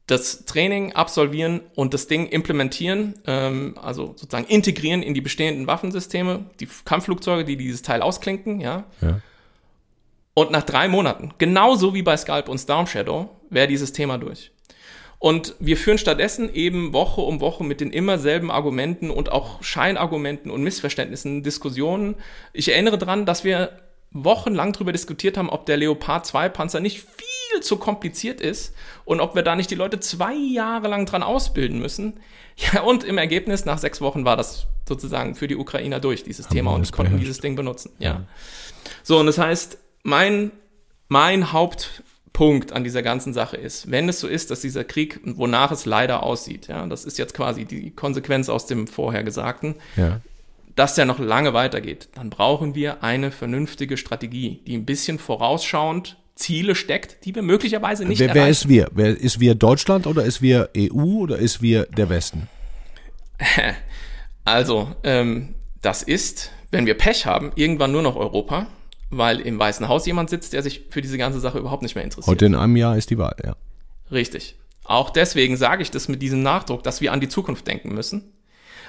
das 0.06 0.44
Training 0.44 0.92
absolvieren 0.92 1.60
und 1.76 1.94
das 1.94 2.08
Ding 2.08 2.26
implementieren, 2.26 3.14
ähm, 3.26 3.78
also 3.80 4.14
sozusagen 4.16 4.46
integrieren 4.46 5.02
in 5.02 5.14
die 5.14 5.20
bestehenden 5.20 5.66
Waffensysteme, 5.66 6.46
die 6.58 6.68
Kampfflugzeuge, 6.84 7.44
die 7.44 7.56
dieses 7.56 7.82
Teil 7.82 8.02
ausklinken, 8.02 8.60
ja. 8.60 8.84
ja. 9.00 9.20
Und 10.34 10.50
nach 10.50 10.62
drei 10.62 10.88
Monaten, 10.88 11.32
genauso 11.38 11.94
wie 11.94 12.02
bei 12.02 12.16
Scalp 12.16 12.48
und 12.48 12.58
Storm 12.58 12.86
Shadow, 12.86 13.30
wäre 13.50 13.68
dieses 13.68 13.92
Thema 13.92 14.18
durch. 14.18 14.50
Und 15.18 15.54
wir 15.60 15.76
führen 15.76 15.98
stattdessen 15.98 16.52
eben 16.54 16.94
Woche 16.94 17.20
um 17.20 17.40
Woche 17.40 17.62
mit 17.62 17.80
den 17.80 17.92
immer 17.92 18.18
selben 18.18 18.50
Argumenten 18.50 19.10
und 19.10 19.30
auch 19.30 19.62
Scheinargumenten 19.62 20.50
und 20.50 20.62
Missverständnissen 20.62 21.42
Diskussionen. 21.42 22.14
Ich 22.54 22.70
erinnere 22.70 22.96
daran, 22.96 23.26
dass 23.26 23.44
wir 23.44 23.78
wochenlang 24.12 24.72
darüber 24.72 24.92
diskutiert 24.92 25.36
haben, 25.36 25.50
ob 25.50 25.66
der 25.66 25.76
Leopard 25.76 26.26
2 26.26 26.48
Panzer 26.48 26.80
nicht 26.80 27.00
viel 27.00 27.60
zu 27.60 27.76
kompliziert 27.76 28.40
ist 28.40 28.74
und 29.04 29.20
ob 29.20 29.34
wir 29.34 29.42
da 29.42 29.56
nicht 29.56 29.70
die 29.70 29.76
Leute 29.76 30.00
zwei 30.00 30.34
Jahre 30.34 30.88
lang 30.88 31.06
dran 31.06 31.22
ausbilden 31.22 31.78
müssen. 31.78 32.20
Ja, 32.74 32.82
und 32.82 33.04
im 33.04 33.16
Ergebnis, 33.16 33.64
nach 33.64 33.78
sechs 33.78 34.02
Wochen 34.02 34.26
war 34.26 34.36
das 34.36 34.66
sozusagen 34.86 35.34
für 35.34 35.48
die 35.48 35.56
Ukrainer 35.56 35.98
durch, 35.98 36.24
dieses 36.24 36.46
haben 36.46 36.56
Thema, 36.56 36.74
und 36.74 36.92
konnten 36.92 37.18
dieses 37.18 37.38
Ding 37.38 37.56
benutzen. 37.56 37.92
Ja. 37.98 38.10
ja. 38.10 38.24
So, 39.02 39.18
und 39.18 39.24
das 39.24 39.38
heißt, 39.38 39.78
mein, 40.02 40.50
mein 41.08 41.52
Hauptpunkt 41.52 42.72
an 42.72 42.84
dieser 42.84 43.02
ganzen 43.02 43.32
Sache 43.32 43.56
ist, 43.56 43.90
wenn 43.90 44.10
es 44.10 44.20
so 44.20 44.28
ist, 44.28 44.50
dass 44.50 44.60
dieser 44.60 44.84
Krieg, 44.84 45.20
wonach 45.24 45.70
es 45.70 45.86
leider 45.86 46.22
aussieht, 46.22 46.66
ja, 46.66 46.84
das 46.86 47.06
ist 47.06 47.16
jetzt 47.16 47.32
quasi 47.32 47.64
die 47.64 47.92
Konsequenz 47.92 48.50
aus 48.50 48.66
dem 48.66 48.86
Vorhergesagten, 48.86 49.76
ja 49.96 50.20
dass 50.80 50.94
der 50.94 51.04
noch 51.04 51.18
lange 51.18 51.52
weitergeht, 51.52 52.08
dann 52.14 52.30
brauchen 52.30 52.74
wir 52.74 53.04
eine 53.04 53.30
vernünftige 53.30 53.98
Strategie, 53.98 54.62
die 54.66 54.74
ein 54.74 54.86
bisschen 54.86 55.18
vorausschauend 55.18 56.16
Ziele 56.36 56.74
steckt, 56.74 57.26
die 57.26 57.34
wir 57.34 57.42
möglicherweise 57.42 58.06
nicht 58.06 58.18
wer, 58.18 58.28
erreichen. 58.28 58.44
Wer 58.44 58.48
ist 58.48 58.68
wir? 58.70 58.88
Wer 58.94 59.20
ist 59.20 59.40
wir 59.40 59.54
Deutschland 59.54 60.06
oder 60.06 60.24
ist 60.24 60.40
wir 60.40 60.70
EU 60.74 61.18
oder 61.18 61.36
ist 61.36 61.60
wir 61.60 61.84
der 61.84 62.08
Westen? 62.08 62.48
Also, 64.46 64.90
ähm, 65.04 65.54
das 65.82 66.02
ist, 66.02 66.50
wenn 66.70 66.86
wir 66.86 66.94
Pech 66.94 67.26
haben, 67.26 67.52
irgendwann 67.56 67.92
nur 67.92 68.00
noch 68.00 68.16
Europa, 68.16 68.66
weil 69.10 69.38
im 69.40 69.58
Weißen 69.58 69.86
Haus 69.86 70.06
jemand 70.06 70.30
sitzt, 70.30 70.54
der 70.54 70.62
sich 70.62 70.86
für 70.88 71.02
diese 71.02 71.18
ganze 71.18 71.40
Sache 71.40 71.58
überhaupt 71.58 71.82
nicht 71.82 71.94
mehr 71.94 72.02
interessiert. 72.02 72.26
Heute 72.26 72.46
in 72.46 72.54
einem 72.54 72.74
Jahr 72.74 72.96
ist 72.96 73.10
die 73.10 73.18
Wahl, 73.18 73.36
ja. 73.44 73.54
Richtig. 74.10 74.56
Auch 74.82 75.10
deswegen 75.10 75.58
sage 75.58 75.82
ich 75.82 75.90
das 75.90 76.08
mit 76.08 76.22
diesem 76.22 76.42
Nachdruck, 76.42 76.82
dass 76.82 77.02
wir 77.02 77.12
an 77.12 77.20
die 77.20 77.28
Zukunft 77.28 77.66
denken 77.66 77.94
müssen 77.94 78.32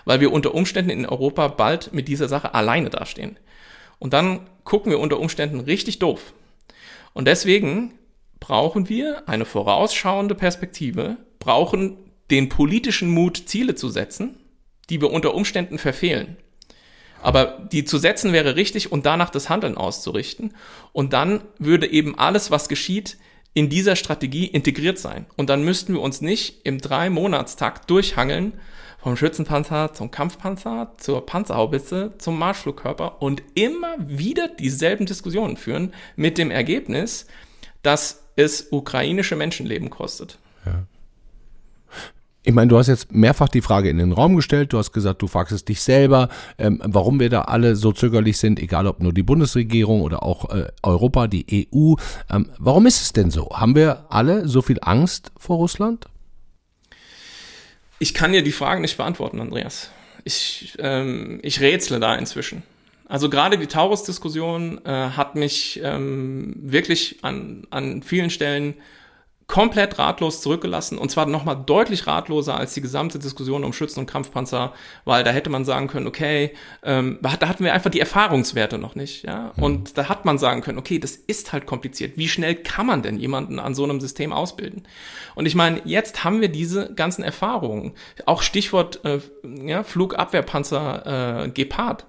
weil 0.05 0.19
wir 0.19 0.31
unter 0.31 0.53
Umständen 0.53 0.91
in 0.91 1.05
Europa 1.05 1.47
bald 1.47 1.93
mit 1.93 2.07
dieser 2.07 2.27
Sache 2.27 2.53
alleine 2.53 2.89
dastehen. 2.89 3.37
Und 3.99 4.13
dann 4.13 4.41
gucken 4.63 4.91
wir 4.91 4.99
unter 4.99 5.19
Umständen 5.19 5.59
richtig 5.59 5.99
doof. 5.99 6.33
Und 7.13 7.27
deswegen 7.27 7.93
brauchen 8.39 8.89
wir 8.89 9.27
eine 9.29 9.45
vorausschauende 9.45 10.35
Perspektive, 10.35 11.17
brauchen 11.39 11.97
den 12.31 12.49
politischen 12.49 13.09
Mut, 13.09 13.43
Ziele 13.47 13.75
zu 13.75 13.89
setzen, 13.89 14.37
die 14.89 15.01
wir 15.01 15.11
unter 15.11 15.33
Umständen 15.33 15.77
verfehlen. 15.77 16.37
Aber 17.21 17.67
die 17.71 17.85
zu 17.85 17.97
setzen 17.97 18.33
wäre 18.33 18.55
richtig 18.55 18.91
und 18.91 19.05
danach 19.05 19.29
das 19.29 19.49
Handeln 19.49 19.77
auszurichten. 19.77 20.55
Und 20.91 21.13
dann 21.13 21.43
würde 21.59 21.87
eben 21.87 22.17
alles, 22.17 22.49
was 22.49 22.67
geschieht, 22.67 23.17
in 23.53 23.69
dieser 23.69 23.95
Strategie 23.95 24.45
integriert 24.45 24.97
sein. 24.97 25.25
Und 25.35 25.49
dann 25.49 25.63
müssten 25.63 25.93
wir 25.93 26.01
uns 26.01 26.21
nicht 26.21 26.65
im 26.65 26.79
Drei-Monatstakt 26.79 27.89
durchhangeln 27.89 28.53
vom 29.01 29.17
Schützenpanzer 29.17 29.93
zum 29.93 30.11
Kampfpanzer, 30.11 30.93
zur 30.97 31.25
Panzerhaubitze, 31.25 32.13
zum 32.17 32.37
Marschflugkörper 32.37 33.21
und 33.21 33.41
immer 33.55 33.95
wieder 33.99 34.47
dieselben 34.47 35.05
Diskussionen 35.05 35.57
führen 35.57 35.93
mit 36.15 36.37
dem 36.37 36.51
Ergebnis, 36.51 37.25
dass 37.81 38.23
es 38.35 38.67
ukrainische 38.71 39.35
Menschenleben 39.35 39.89
kostet. 39.89 40.37
Ja. 40.65 40.83
Ich 42.43 42.53
meine, 42.53 42.69
du 42.69 42.77
hast 42.77 42.87
jetzt 42.87 43.11
mehrfach 43.11 43.49
die 43.49 43.61
Frage 43.61 43.89
in 43.89 43.99
den 43.99 44.11
Raum 44.11 44.35
gestellt. 44.35 44.73
Du 44.73 44.79
hast 44.79 44.93
gesagt, 44.93 45.21
du 45.21 45.27
fragst 45.27 45.51
es 45.51 45.63
dich 45.63 45.79
selber, 45.81 46.27
ähm, 46.57 46.81
warum 46.83 47.19
wir 47.19 47.29
da 47.29 47.41
alle 47.41 47.75
so 47.75 47.91
zögerlich 47.91 48.39
sind, 48.39 48.59
egal 48.59 48.87
ob 48.87 48.99
nur 48.99 49.13
die 49.13 49.21
Bundesregierung 49.21 50.01
oder 50.01 50.23
auch 50.23 50.49
äh, 50.49 50.67
Europa, 50.81 51.27
die 51.27 51.67
EU. 51.71 51.93
Ähm, 52.31 52.49
warum 52.57 52.87
ist 52.87 53.01
es 53.01 53.13
denn 53.13 53.29
so? 53.29 53.49
Haben 53.51 53.75
wir 53.75 54.05
alle 54.09 54.47
so 54.47 54.63
viel 54.63 54.79
Angst 54.81 55.31
vor 55.37 55.57
Russland? 55.57 56.07
Ich 58.01 58.15
kann 58.15 58.33
dir 58.33 58.41
die 58.41 58.51
Frage 58.51 58.81
nicht 58.81 58.97
beantworten, 58.97 59.39
Andreas. 59.39 59.91
Ich, 60.23 60.73
ähm, 60.79 61.37
ich 61.43 61.61
rätsle 61.61 61.99
da 61.99 62.15
inzwischen. 62.15 62.63
Also 63.07 63.29
gerade 63.29 63.59
die 63.59 63.67
Taurus-Diskussion 63.67 64.83
äh, 64.85 64.89
hat 64.89 65.35
mich 65.35 65.79
ähm, 65.83 66.55
wirklich 66.63 67.19
an, 67.21 67.67
an 67.69 68.01
vielen 68.01 68.31
Stellen 68.31 68.73
komplett 69.51 69.99
ratlos 69.99 70.41
zurückgelassen 70.41 70.97
und 70.97 71.11
zwar 71.11 71.25
nochmal 71.25 71.61
deutlich 71.65 72.07
ratloser 72.07 72.55
als 72.55 72.73
die 72.73 72.79
gesamte 72.79 73.19
Diskussion 73.19 73.65
um 73.65 73.73
Schützen 73.73 73.99
und 73.99 74.05
Kampfpanzer, 74.05 74.71
weil 75.03 75.25
da 75.25 75.31
hätte 75.31 75.49
man 75.49 75.65
sagen 75.65 75.87
können, 75.87 76.07
okay, 76.07 76.53
ähm, 76.83 77.19
da 77.21 77.49
hatten 77.49 77.65
wir 77.65 77.73
einfach 77.73 77.91
die 77.91 77.99
Erfahrungswerte 77.99 78.77
noch 78.77 78.95
nicht, 78.95 79.23
ja, 79.23 79.51
mhm. 79.57 79.63
und 79.63 79.97
da 79.97 80.07
hat 80.07 80.23
man 80.23 80.37
sagen 80.37 80.61
können, 80.61 80.79
okay, 80.79 80.99
das 80.99 81.17
ist 81.17 81.51
halt 81.51 81.65
kompliziert. 81.65 82.13
Wie 82.15 82.29
schnell 82.29 82.55
kann 82.55 82.85
man 82.85 83.01
denn 83.01 83.19
jemanden 83.19 83.59
an 83.59 83.75
so 83.75 83.83
einem 83.83 83.99
System 83.99 84.31
ausbilden? 84.31 84.87
Und 85.35 85.45
ich 85.45 85.55
meine, 85.55 85.81
jetzt 85.83 86.23
haben 86.23 86.39
wir 86.39 86.49
diese 86.49 86.93
ganzen 86.93 87.21
Erfahrungen, 87.21 87.91
auch 88.25 88.43
Stichwort 88.43 89.03
äh, 89.03 89.19
ja, 89.65 89.83
Flugabwehrpanzer 89.83 91.43
äh, 91.43 91.49
Gepard. 91.49 92.05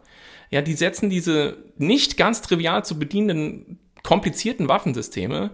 Ja, 0.51 0.63
die 0.63 0.75
setzen 0.75 1.11
diese 1.11 1.57
nicht 1.77 2.17
ganz 2.17 2.41
trivial 2.41 2.85
zu 2.85 3.01
bedienenden 3.01 3.81
komplizierten 4.05 4.69
Waffensysteme 4.69 5.51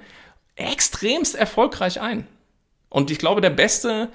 extremst 0.58 1.34
erfolgreich 1.34 2.00
ein. 2.00 2.26
Und 2.88 3.10
ich 3.10 3.18
glaube, 3.18 3.40
der 3.40 3.50
beste 3.50 4.08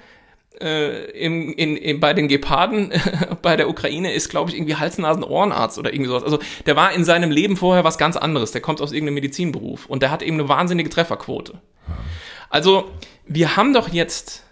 äh, 0.60 1.10
im, 1.10 1.52
in, 1.52 1.76
in, 1.76 2.00
bei 2.00 2.14
den 2.14 2.28
Geparden 2.28 2.92
bei 3.42 3.56
der 3.56 3.68
Ukraine 3.68 4.12
ist, 4.12 4.28
glaube 4.28 4.50
ich, 4.50 4.56
irgendwie 4.56 4.76
Hals-Nasen-Ohrenarzt 4.76 5.78
oder 5.78 5.92
irgendwie 5.92 6.10
sowas. 6.10 6.24
Also 6.24 6.38
der 6.66 6.76
war 6.76 6.92
in 6.92 7.04
seinem 7.04 7.30
Leben 7.30 7.56
vorher 7.56 7.84
was 7.84 7.98
ganz 7.98 8.16
anderes. 8.16 8.52
Der 8.52 8.60
kommt 8.60 8.80
aus 8.80 8.92
irgendeinem 8.92 9.14
Medizinberuf 9.14 9.86
und 9.86 10.02
der 10.02 10.10
hat 10.10 10.22
eben 10.22 10.38
eine 10.38 10.48
wahnsinnige 10.48 10.90
Trefferquote. 10.90 11.60
Also 12.50 12.90
wir 13.26 13.56
haben 13.56 13.72
doch 13.72 13.88
jetzt 13.88 14.44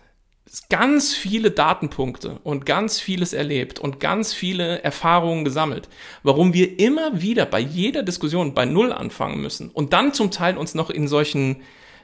ganz 0.69 1.15
viele 1.15 1.51
Datenpunkte 1.51 2.41
und 2.43 2.67
ganz 2.67 3.01
vieles 3.01 3.33
erlebt 3.33 3.79
und 3.79 4.01
ganz 4.01 4.35
viele 4.35 4.83
Erfahrungen 4.83 5.45
gesammelt, 5.45 5.89
warum 6.23 6.53
wir 6.53 6.79
immer 6.79 7.23
wieder 7.23 7.47
bei 7.47 7.61
jeder 7.61 8.03
Diskussion 8.03 8.53
bei 8.53 8.67
Null 8.67 8.93
anfangen 8.93 9.41
müssen 9.41 9.71
und 9.71 9.95
dann 9.95 10.13
zum 10.13 10.31
Teil 10.31 10.59
uns 10.59 10.75
noch 10.75 10.91
in 10.91 11.09
solchen 11.09 11.63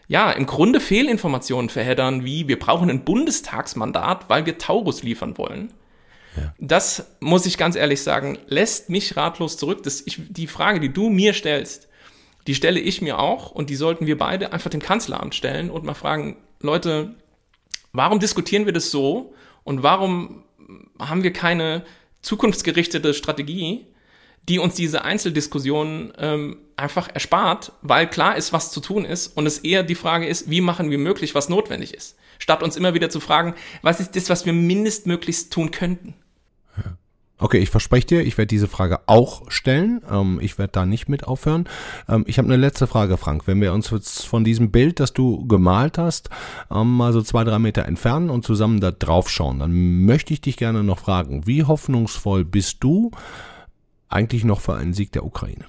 ja, 0.09 0.31
im 0.31 0.47
Grunde 0.47 0.81
Fehlinformationen 0.81 1.68
verheddern, 1.68 2.25
wie 2.25 2.49
wir 2.49 2.59
brauchen 2.59 2.90
ein 2.90 3.05
Bundestagsmandat, 3.05 4.29
weil 4.29 4.47
wir 4.47 4.57
Taurus 4.57 5.03
liefern 5.03 5.37
wollen. 5.37 5.75
Ja. 6.37 6.55
Das 6.59 7.16
muss 7.21 7.44
ich 7.44 7.59
ganz 7.59 7.77
ehrlich 7.77 8.03
sagen, 8.03 8.38
lässt 8.47 8.88
mich 8.88 9.16
ratlos 9.16 9.59
zurück. 9.59 9.83
Das, 9.83 10.03
ich, 10.07 10.21
die 10.29 10.47
Frage, 10.47 10.81
die 10.81 10.92
du 10.92 11.11
mir 11.11 11.35
stellst, 11.35 11.88
die 12.47 12.55
stelle 12.55 12.81
ich 12.81 13.03
mir 13.03 13.18
auch 13.18 13.51
und 13.51 13.68
die 13.68 13.77
sollten 13.77 14.07
wir 14.07 14.16
beide 14.16 14.53
einfach 14.55 14.71
dem 14.71 14.81
Kanzleramt 14.81 15.35
stellen 15.35 15.71
und 15.71 15.85
mal 15.85 15.92
fragen, 15.92 16.38
Leute, 16.61 17.14
warum 17.92 18.18
diskutieren 18.18 18.64
wir 18.64 18.73
das 18.73 18.90
so 18.90 19.35
und 19.62 19.83
warum 19.83 20.44
haben 20.99 21.23
wir 21.23 21.35
keine 21.35 21.85
zukunftsgerichtete 22.23 23.12
Strategie, 23.12 23.87
die 24.48 24.58
uns 24.58 24.74
diese 24.74 25.04
Einzeldiskussionen 25.04 26.12
ähm, 26.18 26.56
einfach 26.76 27.08
erspart, 27.12 27.72
weil 27.82 28.08
klar 28.08 28.37
ist, 28.37 28.52
was 28.52 28.70
zu 28.70 28.80
tun 28.80 29.04
ist 29.04 29.28
und 29.37 29.46
es 29.46 29.58
eher 29.58 29.82
die 29.82 29.94
Frage 29.94 30.26
ist, 30.26 30.50
wie 30.50 30.61
machen 30.61 30.90
wir 30.90 30.98
möglich, 30.98 31.34
was 31.34 31.48
notwendig 31.48 31.94
ist, 31.94 32.16
statt 32.38 32.62
uns 32.62 32.76
immer 32.76 32.94
wieder 32.94 33.11
zu 33.11 33.20
fragen, 33.20 33.54
was 33.82 34.00
ist 34.00 34.16
das, 34.16 34.30
was 34.30 34.46
wir 34.46 34.52
mindestmöglichst 34.52 35.52
tun 35.52 35.70
könnten. 35.70 36.14
Okay, 37.40 37.58
ich 37.58 37.70
verspreche 37.70 38.06
dir, 38.06 38.20
ich 38.22 38.37
werde 38.37 38.48
diese 38.48 38.66
Frage 38.66 38.98
auch 39.06 39.48
stellen. 39.48 40.00
Ähm, 40.11 40.40
ich 40.42 40.58
werde 40.58 40.72
da 40.72 40.87
nicht 40.87 41.08
mit 41.08 41.24
aufhören. 41.24 41.68
Ähm, 42.08 42.24
ich 42.26 42.38
habe 42.38 42.46
eine 42.48 42.56
letzte 42.56 42.88
Frage, 42.88 43.16
Frank. 43.16 43.46
Wenn 43.46 43.61
wir 43.61 43.72
uns 43.72 43.90
jetzt 43.90 44.26
von 44.26 44.42
diesem 44.42 44.72
Bild, 44.72 44.98
das 44.98 45.12
du 45.12 45.46
gemalt 45.46 45.98
hast, 45.98 46.30
ähm, 46.68 46.96
mal 46.96 47.12
so 47.12 47.22
zwei, 47.22 47.44
drei 47.44 47.61
Meter 47.61 47.84
entfernen 47.84 48.28
und 48.28 48.44
zusammen 48.44 48.80
da 48.80 48.90
drauf 48.90 49.30
schauen, 49.30 49.61
dann 49.61 50.04
möchte 50.04 50.32
ich 50.32 50.40
dich 50.40 50.56
gerne 50.56 50.82
noch 50.82 50.98
fragen, 50.98 51.46
wie 51.46 51.62
hoffnungsvoll 51.62 52.44
bist 52.44 52.78
du 52.80 53.12
eigentlich 54.09 54.44
noch 54.44 54.61
für 54.61 54.75
einen 54.75 54.94
Sieg 54.94 55.12
der 55.12 55.25
Ukraine? 55.25 55.64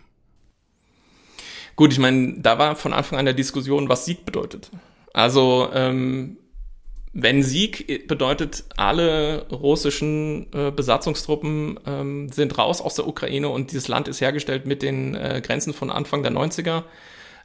Gut, 1.76 1.94
ich 1.94 2.00
meine, 2.00 2.40
da 2.40 2.60
war 2.60 2.76
von 2.76 2.94
Anfang 2.94 3.20
an 3.20 3.26
der 3.26 3.34
Diskussion, 3.34 3.88
was 3.90 4.06
Sieg 4.06 4.26
bedeutet. 4.26 4.70
Also 5.14 5.70
ähm, 5.74 6.38
wenn 7.14 7.42
Sieg 7.42 8.08
bedeutet, 8.08 8.66
alle 8.78 9.48
russischen 9.50 10.48
äh, 10.54 10.72
Besatzungstruppen 10.72 11.80
ähm, 11.86 12.30
sind 12.30 12.58
raus 12.58 12.82
aus 12.82 12.96
der 12.96 13.08
Ukraine 13.08 13.50
und 13.50 13.72
dieses 13.72 13.88
Land 13.88 14.08
ist 14.08 14.22
hergestellt 14.22 14.66
mit 14.66 14.82
den 14.82 15.16
äh, 15.16 15.42
Grenzen 15.44 15.74
von 15.74 15.90
Anfang 15.90 16.22
der 16.22 16.32
90er, 16.32 16.84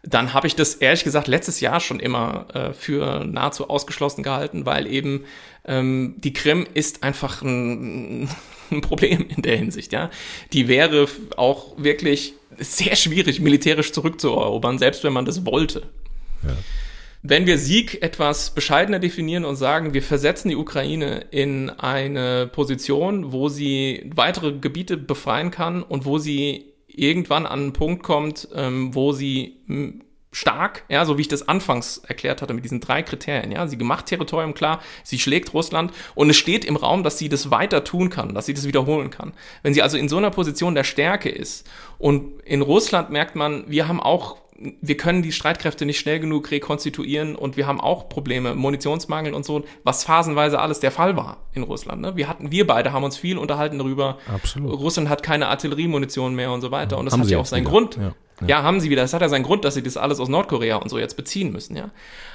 dann 0.06 0.34
habe 0.34 0.46
ich 0.46 0.54
das 0.54 0.74
ehrlich 0.74 1.04
gesagt 1.04 1.28
letztes 1.28 1.60
Jahr 1.60 1.80
schon 1.80 1.98
immer 1.98 2.46
äh, 2.52 2.72
für 2.72 3.24
nahezu 3.24 3.68
ausgeschlossen 3.68 4.22
gehalten, 4.22 4.66
weil 4.66 4.86
eben 4.86 5.24
ähm, 5.64 6.14
die 6.18 6.32
Krim 6.32 6.66
ist 6.74 7.02
einfach 7.02 7.42
ein, 7.42 8.28
ein 8.70 8.80
Problem 8.82 9.26
in 9.34 9.42
der 9.42 9.56
Hinsicht, 9.56 9.92
ja. 9.92 10.10
Die 10.52 10.68
wäre 10.68 11.08
auch 11.36 11.72
wirklich 11.76 12.34
sehr 12.58 12.96
schwierig 12.96 13.40
militärisch 13.40 13.92
zurückzuerobern, 13.92 14.78
selbst 14.78 15.04
wenn 15.04 15.12
man 15.12 15.24
das 15.24 15.46
wollte. 15.46 15.82
Ja. 16.42 16.56
Wenn 17.26 17.46
wir 17.46 17.56
Sieg 17.56 18.02
etwas 18.02 18.50
bescheidener 18.50 18.98
definieren 18.98 19.46
und 19.46 19.56
sagen, 19.56 19.94
wir 19.94 20.02
versetzen 20.02 20.50
die 20.50 20.56
Ukraine 20.56 21.24
in 21.30 21.70
eine 21.70 22.46
Position, 22.46 23.32
wo 23.32 23.48
sie 23.48 24.10
weitere 24.14 24.52
Gebiete 24.52 24.98
befreien 24.98 25.50
kann 25.50 25.82
und 25.82 26.04
wo 26.04 26.18
sie 26.18 26.73
irgendwann 26.96 27.46
an 27.46 27.60
einen 27.60 27.72
Punkt 27.72 28.02
kommt, 28.02 28.48
ähm, 28.54 28.94
wo 28.94 29.12
sie 29.12 29.56
stark, 30.34 30.84
ja, 30.88 31.04
so 31.04 31.16
wie 31.16 31.22
ich 31.22 31.28
das 31.28 31.48
anfangs 31.48 31.98
erklärt 31.98 32.42
hatte 32.42 32.54
mit 32.54 32.64
diesen 32.64 32.80
drei 32.80 33.02
Kriterien, 33.02 33.52
ja, 33.52 33.66
sie 33.66 33.78
gemacht 33.78 34.06
Territorium 34.06 34.52
klar, 34.52 34.80
sie 35.04 35.18
schlägt 35.18 35.54
Russland 35.54 35.92
und 36.14 36.28
es 36.28 36.36
steht 36.36 36.64
im 36.64 36.76
Raum, 36.76 37.04
dass 37.04 37.18
sie 37.18 37.28
das 37.28 37.50
weiter 37.50 37.84
tun 37.84 38.10
kann, 38.10 38.34
dass 38.34 38.46
sie 38.46 38.54
das 38.54 38.66
wiederholen 38.66 39.10
kann. 39.10 39.32
Wenn 39.62 39.74
sie 39.74 39.82
also 39.82 39.96
in 39.96 40.08
so 40.08 40.16
einer 40.16 40.30
Position 40.30 40.74
der 40.74 40.84
Stärke 40.84 41.28
ist 41.28 41.68
und 41.98 42.40
in 42.42 42.62
Russland 42.62 43.10
merkt 43.10 43.36
man, 43.36 43.64
wir 43.68 43.86
haben 43.86 44.00
auch 44.00 44.38
wir 44.56 44.96
können 44.96 45.22
die 45.22 45.32
Streitkräfte 45.32 45.84
nicht 45.84 45.98
schnell 45.98 46.20
genug 46.20 46.50
rekonstituieren 46.50 47.34
und 47.34 47.56
wir 47.56 47.66
haben 47.66 47.80
auch 47.80 48.08
Probleme, 48.08 48.54
Munitionsmangel 48.54 49.34
und 49.34 49.44
so, 49.44 49.64
was 49.82 50.04
phasenweise 50.04 50.60
alles 50.60 50.80
der 50.80 50.92
Fall 50.92 51.16
war 51.16 51.38
in 51.52 51.64
Russland. 51.64 52.02
Ne? 52.02 52.16
Wir 52.16 52.28
hatten, 52.28 52.50
wir 52.50 52.66
beide 52.66 52.92
haben 52.92 53.02
uns 53.02 53.16
viel 53.16 53.36
unterhalten 53.36 53.78
darüber. 53.78 54.18
Absolut. 54.32 54.78
Russland 54.78 55.08
hat 55.08 55.22
keine 55.22 55.48
Artilleriemunition 55.48 56.34
mehr 56.34 56.52
und 56.52 56.60
so 56.60 56.70
weiter. 56.70 56.98
Und 56.98 57.06
das 57.06 57.14
haben 57.14 57.22
hat 57.22 57.28
ja 57.28 57.38
auch 57.38 57.46
seinen 57.46 57.62
wieder. 57.62 57.70
Grund. 57.70 57.96
Ja. 57.96 58.14
Ja. 58.40 58.46
ja. 58.46 58.62
haben 58.62 58.80
sie 58.80 58.90
wieder. 58.90 59.02
Das 59.02 59.12
hat 59.12 59.22
ja 59.22 59.28
seinen 59.28 59.42
Grund, 59.42 59.64
dass 59.64 59.74
sie 59.74 59.82
das 59.82 59.96
alles 59.96 60.20
aus 60.20 60.28
Nordkorea 60.28 60.76
und 60.76 60.88
so 60.88 60.98
jetzt 60.98 61.16
beziehen 61.16 61.52
müssen, 61.52 61.76
ja. 61.76 61.90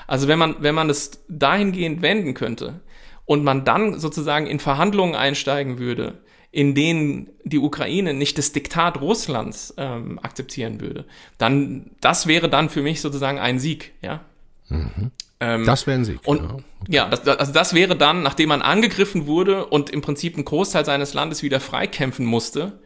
Also 0.06 0.28
wenn 0.28 0.40
man, 0.40 0.58
wenn 0.60 0.76
man 0.76 0.88
das 0.88 1.24
dahingehend 1.30 2.02
wenden 2.02 2.34
könnte 2.34 2.82
und 3.26 3.44
man 3.44 3.64
dann 3.64 4.00
sozusagen 4.00 4.48
in 4.48 4.60
Verhandlungen 4.60 5.16
einsteigen 5.16 5.78
würde, 5.78 6.20
in 6.52 6.74
denen 6.74 7.30
die 7.44 7.60
Ukraine 7.60 8.14
nicht 8.14 8.38
das 8.38 8.52
Diktat 8.52 9.02
Russlands 9.02 9.74
ähm, 9.78 10.20
akzeptieren 10.20 10.82
würde, 10.82 11.06
dann 11.38 11.92
das 12.02 12.28
wäre 12.28 12.50
dann 12.50 12.70
für 12.70 12.82
mich 12.82 13.02
sozusagen 13.02 13.40
ein 13.40 13.60
Sieg, 13.60 13.94
ja. 14.02 14.22
Mhm. 14.70 15.12
Ähm, 15.40 15.66
das 15.66 15.88
wäre 15.88 16.00
ein 16.00 16.06
Sieg. 16.06 16.20
Und 16.26 16.42
genau. 16.42 16.54
okay. 16.56 16.64
ja, 16.90 17.10
das, 17.10 17.28
also 17.28 17.54
das 17.54 17.74
wäre 17.74 17.96
dann, 17.96 18.24
nachdem 18.24 18.50
man 18.50 18.62
angegriffen 18.62 19.28
wurde 19.28 19.66
und 19.66 19.90
im 19.90 20.02
Prinzip 20.02 20.36
einen 20.36 20.46
Großteil 20.46 20.86
seines 20.86 21.14
Landes 21.14 21.44
wieder 21.44 21.60
freikämpfen 21.60 22.26
musste, 22.26 22.80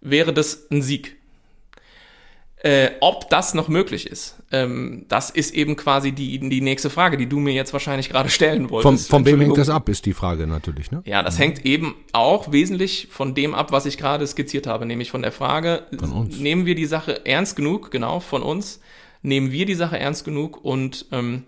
wäre 0.00 0.32
das 0.32 0.70
ein 0.70 0.82
Sieg. 0.82 1.16
Äh, 2.64 2.92
ob 3.00 3.28
das 3.28 3.52
noch 3.52 3.68
möglich 3.68 4.06
ist, 4.06 4.38
ähm, 4.50 5.04
das 5.10 5.28
ist 5.28 5.52
eben 5.52 5.76
quasi 5.76 6.12
die, 6.12 6.38
die 6.38 6.62
nächste 6.62 6.88
Frage, 6.88 7.18
die 7.18 7.26
du 7.26 7.38
mir 7.38 7.52
jetzt 7.52 7.74
wahrscheinlich 7.74 8.08
gerade 8.08 8.30
stellen 8.30 8.70
wolltest. 8.70 9.10
Von, 9.10 9.22
von 9.22 9.30
wem 9.30 9.38
hängt 9.38 9.58
das 9.58 9.68
ab, 9.68 9.86
ist 9.90 10.06
die 10.06 10.14
Frage 10.14 10.46
natürlich. 10.46 10.90
Ne? 10.90 11.02
Ja, 11.04 11.22
das 11.22 11.34
mhm. 11.36 11.42
hängt 11.42 11.66
eben 11.66 11.94
auch 12.12 12.52
wesentlich 12.52 13.08
von 13.10 13.34
dem 13.34 13.54
ab, 13.54 13.70
was 13.70 13.84
ich 13.84 13.98
gerade 13.98 14.26
skizziert 14.26 14.66
habe, 14.66 14.86
nämlich 14.86 15.10
von 15.10 15.20
der 15.20 15.30
Frage, 15.30 15.82
nehmen 16.38 16.64
wir 16.64 16.74
die 16.74 16.86
Sache 16.86 17.26
ernst 17.26 17.54
genug, 17.54 17.90
genau, 17.90 18.20
von 18.20 18.42
uns, 18.42 18.80
nehmen 19.20 19.52
wir 19.52 19.66
die 19.66 19.74
Sache 19.74 19.98
ernst 19.98 20.24
genug 20.24 20.64
und 20.64 21.04
ähm, 21.12 21.42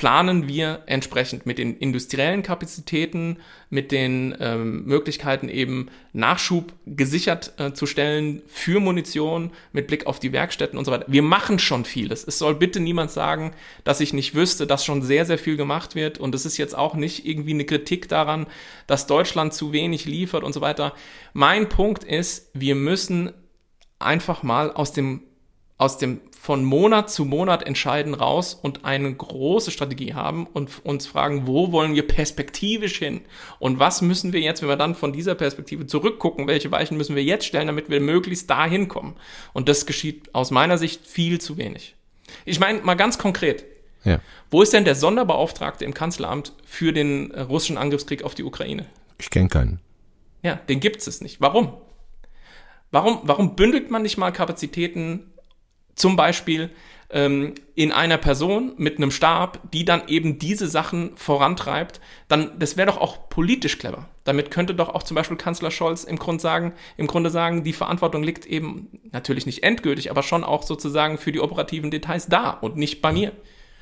planen 0.00 0.48
wir 0.48 0.84
entsprechend 0.86 1.44
mit 1.44 1.58
den 1.58 1.76
industriellen 1.76 2.42
Kapazitäten, 2.42 3.36
mit 3.68 3.92
den 3.92 4.34
ähm, 4.40 4.86
Möglichkeiten 4.86 5.50
eben 5.50 5.90
Nachschub 6.14 6.72
gesichert 6.86 7.52
äh, 7.58 7.74
zu 7.74 7.84
stellen 7.84 8.40
für 8.46 8.80
Munition 8.80 9.50
mit 9.72 9.88
Blick 9.88 10.06
auf 10.06 10.18
die 10.18 10.32
Werkstätten 10.32 10.78
und 10.78 10.86
so 10.86 10.90
weiter. 10.90 11.04
Wir 11.08 11.20
machen 11.20 11.58
schon 11.58 11.84
vieles. 11.84 12.26
Es 12.26 12.38
soll 12.38 12.54
bitte 12.54 12.80
niemand 12.80 13.10
sagen, 13.10 13.50
dass 13.84 14.00
ich 14.00 14.14
nicht 14.14 14.34
wüsste, 14.34 14.66
dass 14.66 14.86
schon 14.86 15.02
sehr, 15.02 15.26
sehr 15.26 15.36
viel 15.36 15.58
gemacht 15.58 15.94
wird 15.94 16.16
und 16.16 16.34
es 16.34 16.46
ist 16.46 16.56
jetzt 16.56 16.74
auch 16.74 16.94
nicht 16.94 17.26
irgendwie 17.26 17.52
eine 17.52 17.66
Kritik 17.66 18.08
daran, 18.08 18.46
dass 18.86 19.06
Deutschland 19.06 19.52
zu 19.52 19.74
wenig 19.74 20.06
liefert 20.06 20.44
und 20.44 20.54
so 20.54 20.62
weiter. 20.62 20.94
Mein 21.34 21.68
Punkt 21.68 22.04
ist, 22.04 22.48
wir 22.54 22.74
müssen 22.74 23.34
einfach 23.98 24.42
mal 24.42 24.72
aus 24.72 24.94
dem 24.94 25.24
aus 25.80 25.96
dem 25.96 26.20
von 26.38 26.62
Monat 26.62 27.10
zu 27.10 27.24
Monat 27.24 27.62
entscheiden 27.62 28.12
raus 28.12 28.54
und 28.54 28.84
eine 28.84 29.12
große 29.14 29.70
Strategie 29.70 30.12
haben 30.12 30.46
und 30.46 30.84
uns 30.84 31.06
fragen, 31.06 31.46
wo 31.46 31.72
wollen 31.72 31.94
wir 31.94 32.06
perspektivisch 32.06 32.98
hin? 32.98 33.22
Und 33.58 33.78
was 33.78 34.02
müssen 34.02 34.34
wir 34.34 34.40
jetzt, 34.40 34.60
wenn 34.60 34.68
wir 34.68 34.76
dann 34.76 34.94
von 34.94 35.12
dieser 35.12 35.34
Perspektive 35.34 35.86
zurückgucken, 35.86 36.46
welche 36.46 36.70
Weichen 36.70 36.98
müssen 36.98 37.16
wir 37.16 37.24
jetzt 37.24 37.46
stellen, 37.46 37.66
damit 37.66 37.88
wir 37.88 38.00
möglichst 38.00 38.50
dahin 38.50 38.88
kommen? 38.88 39.16
Und 39.54 39.70
das 39.70 39.86
geschieht 39.86 40.34
aus 40.34 40.50
meiner 40.50 40.76
Sicht 40.76 41.06
viel 41.06 41.40
zu 41.40 41.56
wenig. 41.56 41.96
Ich 42.44 42.60
meine, 42.60 42.80
mal 42.80 42.94
ganz 42.94 43.16
konkret. 43.16 43.64
Ja. 44.04 44.20
Wo 44.50 44.60
ist 44.60 44.74
denn 44.74 44.84
der 44.84 44.94
Sonderbeauftragte 44.94 45.86
im 45.86 45.94
Kanzleramt 45.94 46.52
für 46.64 46.92
den 46.92 47.32
russischen 47.32 47.78
Angriffskrieg 47.78 48.22
auf 48.22 48.34
die 48.34 48.44
Ukraine? 48.44 48.86
Ich 49.18 49.30
kenne 49.30 49.48
keinen. 49.48 49.80
Ja, 50.42 50.56
den 50.56 50.80
gibt 50.80 51.06
es 51.06 51.20
nicht. 51.22 51.40
Warum? 51.40 51.72
Warum, 52.90 53.20
warum 53.22 53.56
bündelt 53.56 53.90
man 53.90 54.02
nicht 54.02 54.18
mal 54.18 54.30
Kapazitäten, 54.30 55.30
zum 56.00 56.16
Beispiel 56.16 56.70
ähm, 57.10 57.54
in 57.74 57.92
einer 57.92 58.18
Person 58.18 58.72
mit 58.76 58.98
einem 58.98 59.10
Stab, 59.10 59.60
die 59.72 59.84
dann 59.84 60.08
eben 60.08 60.38
diese 60.38 60.68
Sachen 60.68 61.16
vorantreibt, 61.16 62.00
dann 62.28 62.58
das 62.58 62.76
wäre 62.76 62.86
doch 62.86 62.98
auch 62.98 63.28
politisch 63.28 63.78
clever. 63.78 64.08
Damit 64.24 64.50
könnte 64.50 64.74
doch 64.74 64.88
auch 64.88 65.02
zum 65.02 65.16
Beispiel 65.16 65.36
Kanzler 65.36 65.70
Scholz 65.70 66.04
im 66.04 66.18
Grunde 66.18 66.40
sagen, 66.40 66.72
im 66.96 67.06
Grunde 67.06 67.30
sagen, 67.30 67.64
die 67.64 67.72
Verantwortung 67.72 68.22
liegt 68.22 68.46
eben 68.46 69.00
natürlich 69.12 69.46
nicht 69.46 69.62
endgültig, 69.62 70.10
aber 70.10 70.22
schon 70.22 70.44
auch 70.44 70.62
sozusagen 70.62 71.18
für 71.18 71.32
die 71.32 71.40
operativen 71.40 71.90
Details 71.90 72.26
da 72.26 72.50
und 72.50 72.76
nicht 72.76 73.02
bei 73.02 73.12
mir. 73.12 73.32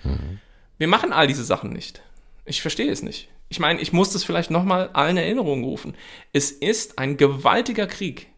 Mhm. 0.05 0.41
Wir 0.79 0.89
machen 0.89 1.13
all 1.13 1.27
diese 1.27 1.45
Sachen 1.45 1.73
nicht. 1.73 2.03
Ich 2.45 2.63
verstehe 2.63 2.91
es 2.91 3.03
nicht. 3.03 3.29
Ich 3.51 3.61
meine, 3.61 3.81
ich 3.81 3.93
muss 3.93 4.13
das 4.13 4.25
vielleicht 4.25 4.51
nochmal 4.51 4.91
allen 4.93 5.17
Erinnerungen 5.17 5.65
rufen. 5.65 5.95
Es 6.33 6.51
ist 6.51 6.99
ein 6.99 7.17
gewaltiger 7.17 7.87
Krieg 7.87 8.29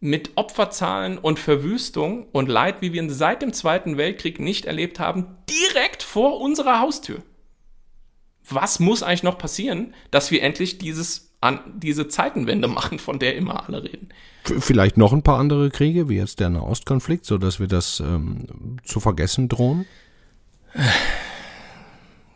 mit 0.00 0.32
Opferzahlen 0.36 1.18
und 1.18 1.38
Verwüstung 1.38 2.26
und 2.32 2.48
Leid, 2.48 2.80
wie 2.80 2.92
wir 2.92 3.02
ihn 3.02 3.10
seit 3.10 3.42
dem 3.42 3.52
Zweiten 3.52 3.98
Weltkrieg 3.98 4.40
nicht 4.40 4.64
erlebt 4.64 4.98
haben, 4.98 5.26
direkt 5.48 6.02
vor 6.02 6.40
unserer 6.40 6.80
Haustür. 6.80 7.22
Was 8.48 8.80
muss 8.80 9.02
eigentlich 9.02 9.22
noch 9.22 9.38
passieren, 9.38 9.94
dass 10.10 10.30
wir 10.30 10.42
endlich 10.42 10.78
dieses, 10.78 11.34
an, 11.40 11.60
diese 11.76 12.08
Zeitenwende 12.08 12.66
machen, 12.66 12.98
von 12.98 13.18
der 13.18 13.36
immer 13.36 13.68
alle 13.68 13.84
reden? 13.84 14.08
Vielleicht 14.44 14.96
noch 14.96 15.12
ein 15.12 15.22
paar 15.22 15.38
andere 15.38 15.70
Kriege, 15.70 16.08
wie 16.08 16.16
jetzt 16.16 16.40
der 16.40 16.48
Nahostkonflikt, 16.48 17.26
sodass 17.26 17.60
wir 17.60 17.68
das 17.68 18.00
ähm, 18.00 18.78
zu 18.82 18.98
vergessen 19.00 19.48
drohen? 19.48 19.84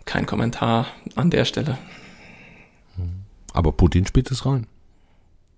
Kein 0.05 0.27
Kommentar 0.27 0.87
an 1.15 1.31
der 1.31 1.47
Stelle. 1.47 1.79
Aber 3.55 3.73
Putin 3.73 4.07
spielt 4.07 4.31
es 4.31 4.45
rein. 4.45 4.67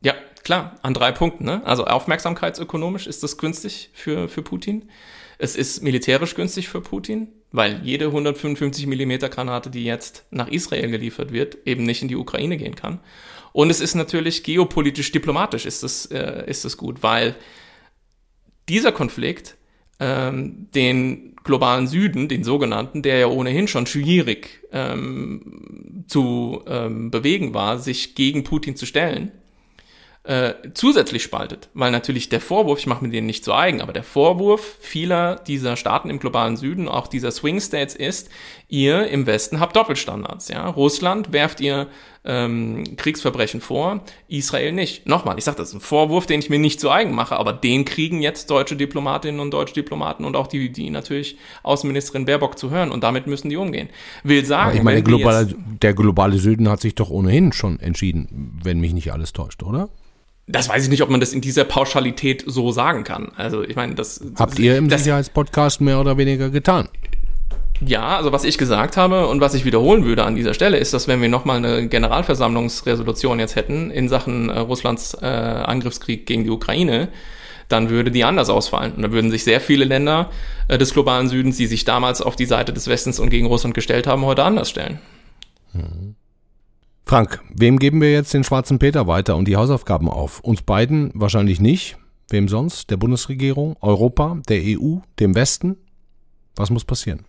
Ja, 0.03 0.15
klar, 0.47 0.77
an 0.83 0.95
drei 0.95 1.11
Punkten. 1.11 1.45
Ne? 1.45 1.61
Also 1.65 1.85
aufmerksamkeitsökonomisch 1.87 3.09
ist 3.09 3.25
das 3.25 3.37
günstig 3.37 3.91
für, 3.93 4.29
für 4.29 4.43
Putin. 4.43 4.89
Es 5.39 5.57
ist 5.57 5.83
militärisch 5.83 6.37
günstig 6.37 6.69
für 6.69 6.81
Putin, 6.81 7.29
weil 7.51 7.81
jede 7.83 8.07
155 8.07 8.87
Millimeter 8.87 9.29
Granate, 9.29 9.71
die 9.71 9.85
jetzt 9.85 10.25
nach 10.31 10.47
Israel 10.47 10.89
geliefert 10.89 11.33
wird, 11.33 11.59
eben 11.67 11.83
nicht 11.83 12.01
in 12.01 12.07
die 12.07 12.15
Ukraine 12.15 12.57
gehen 12.57 12.77
kann. 12.77 13.01
Und 13.53 13.71
es 13.71 13.81
ist 13.81 13.97
natürlich 13.97 14.45
geopolitisch, 14.45 15.11
diplomatisch 15.11 15.67
ist 15.67 15.83
es, 15.83 16.07
äh, 16.07 16.45
ist 16.47 16.65
es 16.65 16.77
gut, 16.77 17.03
weil 17.03 17.35
dieser 18.69 18.93
Konflikt 18.93 19.57
ähm, 19.99 20.69
den 20.77 21.35
globalen 21.43 21.89
Süden, 21.89 22.29
den 22.29 22.45
sogenannten, 22.45 23.03
der 23.03 23.19
ja 23.19 23.27
ohnehin 23.27 23.67
schon 23.67 23.87
schwierig 23.87 24.61
ähm, 24.71 26.05
zu 26.07 26.63
ähm, 26.69 27.11
bewegen 27.11 27.53
war, 27.53 27.81
sich 27.81 28.15
gegen 28.15 28.45
Putin 28.45 28.77
zu 28.77 28.87
stellen, 28.87 29.33
äh, 30.27 30.55
zusätzlich 30.75 31.23
spaltet. 31.23 31.69
Weil 31.75 31.93
natürlich 31.93 32.29
der 32.29 32.41
Vorwurf, 32.41 32.81
ich 32.81 32.87
mache 32.87 33.05
mir 33.05 33.11
den 33.11 33.27
nicht 33.27 33.45
zu 33.45 33.55
eigen, 33.55 33.81
aber 33.81 33.93
der 33.93 34.03
Vorwurf 34.03 34.77
vieler 34.81 35.37
dieser 35.37 35.77
Staaten 35.77 36.11
im 36.11 36.19
globalen 36.19 36.57
Süden, 36.57 36.89
auch 36.89 37.07
dieser 37.07 37.31
Swing 37.31 37.61
States 37.61 37.95
ist, 37.95 38.29
ihr 38.69 39.07
im 39.07 39.27
Westen 39.27 39.61
habt 39.61 39.77
Doppelstandards. 39.77 40.49
Ja? 40.49 40.69
Russland 40.69 41.33
werft 41.33 41.61
ihr 41.61 41.87
ähm, 42.25 42.97
Kriegsverbrechen 42.97 43.61
vor, 43.61 44.01
Israel 44.27 44.73
nicht. 44.73 45.07
Nochmal, 45.07 45.39
ich 45.39 45.45
sage, 45.45 45.59
das 45.59 45.69
ist 45.69 45.75
ein 45.75 45.81
Vorwurf, 45.81 46.27
den 46.27 46.41
ich 46.41 46.51
mir 46.51 46.59
nicht 46.59 46.81
zu 46.81 46.91
eigen 46.91 47.15
mache, 47.15 47.37
aber 47.37 47.53
den 47.53 47.85
kriegen 47.85 48.21
jetzt 48.21 48.51
deutsche 48.51 48.75
Diplomatinnen 48.75 49.41
und 49.41 49.53
deutsche 49.53 49.75
Diplomaten 49.75 50.25
und 50.25 50.35
auch 50.35 50.49
die, 50.49 50.73
die 50.73 50.91
natürlich 50.91 51.39
Außenministerin 51.63 52.25
Baerbock 52.25 52.59
zu 52.59 52.71
hören 52.71 52.91
und 52.91 53.05
damit 53.05 53.29
müssen 53.29 53.49
die 53.49 53.57
umgehen. 53.57 53.89
Will 54.25 54.45
sagen, 54.45 54.71
aber 54.71 54.79
ich 54.79 54.83
meine, 54.83 55.03
globale, 55.05 55.55
der 55.81 55.95
globale 55.95 56.39
Süden 56.39 56.69
hat 56.69 56.81
sich 56.81 56.97
doch 56.97 57.11
ohnehin 57.11 57.53
schon 57.53 57.79
entschieden, 57.79 58.59
wenn 58.61 58.81
mich 58.81 58.93
nicht 58.93 59.13
alles 59.13 59.33
täuscht, 59.33 59.63
oder? 59.63 59.89
Das 60.47 60.69
weiß 60.69 60.85
ich 60.85 60.91
nicht, 60.91 61.03
ob 61.03 61.11
man 61.11 61.21
das 61.21 61.33
in 61.33 61.41
dieser 61.41 61.65
Pauschalität 61.65 62.45
so 62.47 62.71
sagen 62.71 63.03
kann. 63.03 63.33
Also 63.37 63.63
ich 63.63 63.75
meine, 63.75 63.95
das 63.95 64.21
habt 64.37 64.59
ihr 64.59 64.79
im 64.79 64.89
das, 64.89 65.03
Sicherheitspodcast 65.03 65.81
mehr 65.81 66.01
oder 66.01 66.17
weniger 66.19 66.51
getan. 66.51 66.89
Ja, 67.85 68.17
also 68.17 68.33
was 68.33 68.45
ich 68.45 68.57
gesagt 68.57 68.97
habe 68.97 69.27
und 69.27 69.41
was 69.41 69.55
ich 69.55 69.65
wiederholen 69.65 70.05
würde 70.05 70.25
an 70.25 70.35
dieser 70.35 70.55
Stelle 70.55 70.79
ist, 70.79 70.95
dass 70.95 71.09
wenn 71.09 71.21
wir 71.21 71.29
nochmal 71.29 71.59
eine 71.59 71.89
Generalversammlungsresolution 71.89 73.39
jetzt 73.39 73.57
hätten 73.57 73.91
in 73.91 74.09
Sachen 74.09 74.49
äh, 74.49 74.61
Russlands 74.61 75.15
äh, 75.21 75.27
Angriffskrieg 75.27 76.27
gegen 76.27 76.45
die 76.45 76.51
Ukraine, 76.51 77.09
dann 77.69 77.91
würde 77.91 78.11
die 78.11 78.25
anders 78.25 78.49
ausfallen. 78.49 78.93
Und 78.93 79.03
dann 79.03 79.13
würden 79.13 79.31
sich 79.31 79.45
sehr 79.45 79.61
viele 79.61 79.85
Länder 79.85 80.31
äh, 80.69 80.79
des 80.79 80.95
globalen 80.95 81.29
Südens, 81.29 81.57
die 81.57 81.67
sich 81.67 81.85
damals 81.85 82.23
auf 82.23 82.37
die 82.37 82.47
Seite 82.47 82.73
des 82.73 82.87
Westens 82.87 83.19
und 83.19 83.31
gegen 83.31 83.47
Russland 83.47 83.75
gestellt 83.75 84.07
haben, 84.07 84.25
heute 84.25 84.45
anders 84.45 84.71
stellen. 84.71 85.01
Mhm. 85.73 86.15
Frank, 87.09 87.41
wem 87.55 87.79
geben 87.79 88.01
wir 88.01 88.11
jetzt 88.11 88.35
den 88.35 88.43
schwarzen 88.43 88.81
Peter 88.81 89.07
weiter 89.07 89.37
und 89.37 89.47
die 89.47 89.55
Hausaufgaben 89.55 90.09
auf? 90.09 90.41
Uns 90.41 90.63
beiden 90.63 91.13
wahrscheinlich 91.15 91.61
nicht. 91.61 91.97
Wem 92.31 92.49
sonst? 92.49 92.91
Der 92.91 92.97
Bundesregierung, 92.97 93.77
Europa, 93.81 94.43
der 94.49 94.61
EU, 94.61 94.97
dem 95.21 95.37
Westen? 95.37 95.77
Was 96.57 96.71
muss 96.71 96.85
passieren? 96.85 97.25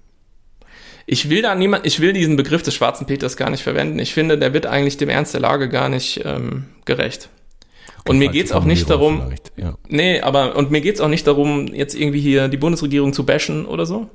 Ich 1.06 1.30
will 1.30 1.44
da 1.44 1.54
niemand, 1.54 1.86
ich 1.86 2.00
will 2.00 2.12
diesen 2.12 2.38
Begriff 2.38 2.64
des 2.64 2.74
schwarzen 2.74 3.06
Peters 3.06 3.38
gar 3.38 3.52
nicht 3.52 3.62
verwenden. 3.62 4.00
Ich 4.00 4.16
finde, 4.16 4.40
der 4.40 4.52
wird 4.52 4.66
eigentlich 4.66 4.98
dem 4.98 5.10
Ernst 5.10 5.36
der 5.36 5.42
Lage 5.42 5.70
gar 5.70 5.90
nicht 5.90 6.22
ähm, 6.26 6.66
gerecht. 6.86 7.30
Okay, 8.00 8.10
und 8.10 8.18
mir 8.18 8.30
geht's 8.30 8.52
auch 8.52 8.64
nicht 8.64 8.90
darum, 8.90 9.32
ja. 9.58 9.78
nee, 9.90 10.22
aber 10.22 10.56
und 10.56 10.72
mir 10.72 10.82
geht's 10.82 11.02
auch 11.02 11.08
nicht 11.08 11.28
darum, 11.28 11.68
jetzt 11.68 11.94
irgendwie 11.94 12.20
hier 12.20 12.48
die 12.48 12.58
Bundesregierung 12.58 13.14
zu 13.14 13.28
bashen 13.28 13.68
oder 13.68 13.86
so. 13.86 14.10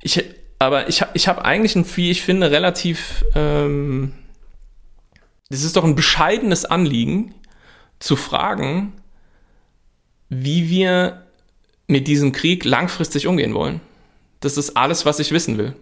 Ich, 0.00 0.24
aber 0.58 0.88
ich, 0.88 1.04
ich 1.12 1.28
habe 1.28 1.44
eigentlich 1.44 1.76
ein, 1.76 1.84
wie 1.96 2.10
ich 2.10 2.22
finde, 2.22 2.50
relativ 2.50 3.22
ähm, 3.34 4.12
es 5.48 5.64
ist 5.64 5.76
doch 5.76 5.84
ein 5.84 5.94
bescheidenes 5.94 6.64
Anliegen 6.64 7.34
zu 7.98 8.16
fragen, 8.16 8.92
wie 10.28 10.68
wir 10.68 11.26
mit 11.86 12.08
diesem 12.08 12.32
Krieg 12.32 12.64
langfristig 12.64 13.26
umgehen 13.26 13.54
wollen. 13.54 13.80
Das 14.40 14.56
ist 14.56 14.76
alles, 14.76 15.06
was 15.06 15.20
ich 15.20 15.30
wissen 15.30 15.56
will. 15.56 15.74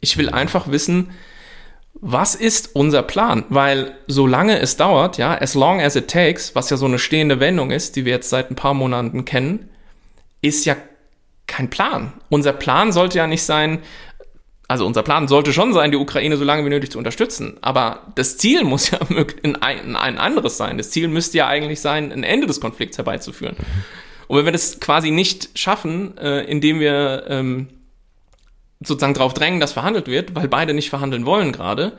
Ich 0.00 0.16
will 0.16 0.30
einfach 0.30 0.70
wissen, 0.70 1.10
was 1.94 2.34
ist 2.34 2.74
unser 2.74 3.02
Plan? 3.02 3.44
Weil 3.48 3.96
solange 4.06 4.58
es 4.60 4.76
dauert, 4.76 5.18
ja, 5.18 5.36
as 5.40 5.54
long 5.54 5.80
as 5.80 5.96
it 5.96 6.08
takes, 6.08 6.54
was 6.54 6.70
ja 6.70 6.76
so 6.76 6.86
eine 6.86 6.98
stehende 6.98 7.38
Wendung 7.38 7.70
ist, 7.70 7.96
die 7.96 8.04
wir 8.04 8.12
jetzt 8.12 8.30
seit 8.30 8.50
ein 8.50 8.56
paar 8.56 8.74
Monaten 8.74 9.24
kennen, 9.24 9.68
ist 10.40 10.64
ja 10.64 10.76
kein 11.46 11.70
Plan. 11.70 12.12
Unser 12.28 12.52
Plan 12.52 12.92
sollte 12.92 13.18
ja 13.18 13.26
nicht 13.26 13.42
sein, 13.42 13.80
also 14.72 14.86
unser 14.86 15.02
Plan 15.02 15.28
sollte 15.28 15.52
schon 15.52 15.74
sein, 15.74 15.90
die 15.90 15.98
Ukraine 15.98 16.38
so 16.38 16.44
lange 16.44 16.64
wie 16.64 16.70
nötig 16.70 16.90
zu 16.90 16.96
unterstützen. 16.96 17.58
Aber 17.60 18.06
das 18.14 18.38
Ziel 18.38 18.64
muss 18.64 18.90
ja 18.90 18.98
ein, 19.60 19.96
anderes 19.96 20.56
sein. 20.56 20.78
Das 20.78 20.90
Ziel 20.90 21.08
müsste 21.08 21.36
ja 21.36 21.46
eigentlich 21.46 21.82
sein, 21.82 22.10
ein 22.10 22.22
Ende 22.22 22.46
des 22.46 22.58
Konflikts 22.58 22.96
herbeizuführen. 22.96 23.54
Und 24.28 24.38
wenn 24.38 24.46
wir 24.46 24.52
das 24.52 24.80
quasi 24.80 25.10
nicht 25.10 25.58
schaffen, 25.58 26.16
äh, 26.16 26.44
indem 26.44 26.80
wir 26.80 27.24
ähm, 27.28 27.68
sozusagen 28.80 29.12
darauf 29.12 29.34
drängen, 29.34 29.60
dass 29.60 29.74
verhandelt 29.74 30.06
wird, 30.06 30.34
weil 30.34 30.48
beide 30.48 30.72
nicht 30.72 30.88
verhandeln 30.88 31.26
wollen 31.26 31.52
gerade, 31.52 31.98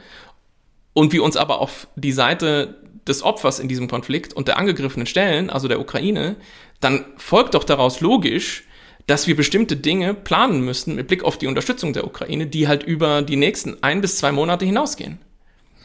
und 0.93 1.13
wir 1.13 1.23
uns 1.23 1.37
aber 1.37 1.59
auf 1.59 1.87
die 1.95 2.11
Seite 2.11 2.81
des 3.07 3.21
Opfers 3.21 3.59
in 3.59 3.67
diesem 3.67 3.87
Konflikt 3.87 4.33
und 4.33 4.47
der 4.47 4.57
Angegriffenen 4.57 5.05
stellen, 5.05 5.51
also 5.51 5.67
der 5.67 5.79
Ukraine, 5.79 6.37
dann 6.79 7.05
folgt 7.17 7.53
doch 7.53 7.65
daraus 7.65 8.01
logisch, 8.01 8.63
dass 9.07 9.27
wir 9.27 9.35
bestimmte 9.35 9.75
Dinge 9.75 10.13
planen 10.13 10.61
müssen 10.61 10.95
mit 10.95 11.07
Blick 11.07 11.23
auf 11.23 11.37
die 11.37 11.47
Unterstützung 11.47 11.93
der 11.93 12.05
Ukraine, 12.05 12.47
die 12.47 12.67
halt 12.67 12.83
über 12.83 13.21
die 13.21 13.35
nächsten 13.35 13.81
ein 13.83 14.01
bis 14.01 14.17
zwei 14.17 14.31
Monate 14.31 14.65
hinausgehen. 14.65 15.19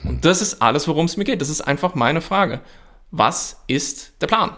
Und 0.04 0.24
das 0.24 0.40
ist 0.40 0.62
alles, 0.62 0.87
worum 0.87 1.07
es 1.07 1.16
mir 1.16 1.24
geht. 1.24 1.40
Das 1.40 1.48
ist 1.48 1.61
einfach 1.61 1.94
meine 1.94 2.20
Frage. 2.20 2.61
Was 3.11 3.62
ist 3.66 4.12
der 4.20 4.28
Plan? 4.28 4.57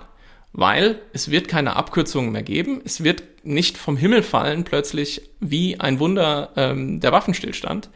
Weil 0.52 1.00
es 1.12 1.30
wird 1.30 1.48
keine 1.48 1.76
Abkürzungen 1.76 2.32
mehr 2.32 2.42
geben. 2.42 2.82
Es 2.84 3.04
wird 3.04 3.22
nicht 3.44 3.78
vom 3.78 3.96
Himmel 3.96 4.22
fallen 4.22 4.64
plötzlich 4.64 5.30
wie 5.40 5.80
ein 5.80 5.98
Wunder 5.98 6.50
ähm, 6.56 7.00
der 7.00 7.12
Waffenstillstand. 7.12 7.88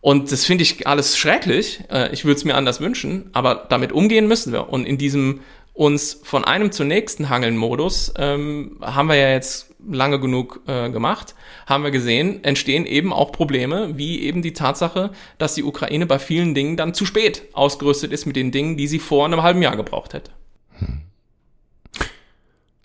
Und 0.00 0.30
das 0.30 0.44
finde 0.44 0.62
ich 0.62 0.86
alles 0.86 1.18
schrecklich. 1.18 1.80
Äh, 1.90 2.12
ich 2.12 2.24
würde 2.24 2.38
es 2.38 2.44
mir 2.44 2.54
anders 2.54 2.80
wünschen, 2.80 3.28
aber 3.32 3.66
damit 3.68 3.92
umgehen 3.92 4.28
müssen 4.28 4.52
wir. 4.52 4.68
Und 4.68 4.86
in 4.86 4.98
diesem 4.98 5.40
uns 5.76 6.20
von 6.22 6.44
einem 6.44 6.72
zum 6.72 6.88
nächsten 6.88 7.28
hangeln 7.28 7.56
Modus 7.56 8.12
ähm, 8.16 8.78
haben 8.80 9.08
wir 9.08 9.16
ja 9.16 9.30
jetzt 9.30 9.74
lange 9.86 10.18
genug 10.18 10.62
äh, 10.66 10.90
gemacht, 10.90 11.34
haben 11.66 11.84
wir 11.84 11.90
gesehen, 11.90 12.42
entstehen 12.42 12.86
eben 12.86 13.12
auch 13.12 13.30
Probleme, 13.30 13.96
wie 13.96 14.22
eben 14.22 14.40
die 14.40 14.54
Tatsache, 14.54 15.12
dass 15.36 15.54
die 15.54 15.62
Ukraine 15.62 16.06
bei 16.06 16.18
vielen 16.18 16.54
Dingen 16.54 16.78
dann 16.78 16.94
zu 16.94 17.04
spät 17.04 17.42
ausgerüstet 17.52 18.10
ist 18.10 18.24
mit 18.24 18.36
den 18.36 18.52
Dingen, 18.52 18.78
die 18.78 18.88
sie 18.88 18.98
vor 18.98 19.26
einem 19.26 19.42
halben 19.42 19.60
Jahr 19.60 19.76
gebraucht 19.76 20.14
hätte. 20.14 20.30
Hm. 20.78 21.02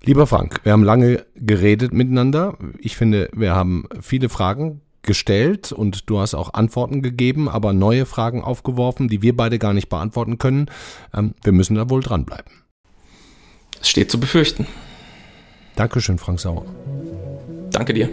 Lieber 0.04 0.28
Frank, 0.28 0.60
wir 0.64 0.74
haben 0.74 0.84
lange 0.84 1.26
geredet 1.36 1.94
miteinander. 1.94 2.58
Ich 2.80 2.98
finde, 2.98 3.30
wir 3.34 3.56
haben 3.56 3.86
viele 4.02 4.28
Fragen 4.30 4.82
gestellt 5.04 5.72
und 5.72 6.10
du 6.10 6.20
hast 6.20 6.34
auch 6.34 6.54
Antworten 6.54 7.02
gegeben, 7.02 7.48
aber 7.48 7.72
neue 7.72 8.06
Fragen 8.06 8.44
aufgeworfen, 8.44 9.08
die 9.08 9.22
wir 9.22 9.36
beide 9.36 9.60
gar 9.60 9.74
nicht 9.74 9.90
beantworten 9.90 10.38
können. 10.38 10.70
Ähm, 11.14 11.36
wir 11.44 11.54
müssen 11.54 11.76
da 11.76 11.90
wohl 11.90 12.02
dranbleiben. 12.02 12.61
Es 13.82 13.90
steht 13.90 14.12
zu 14.12 14.20
befürchten. 14.20 14.68
Dankeschön, 15.76 16.18
Frank 16.18 16.40
Sauer. 16.40 16.66
Danke 17.72 17.94
dir. 17.94 18.10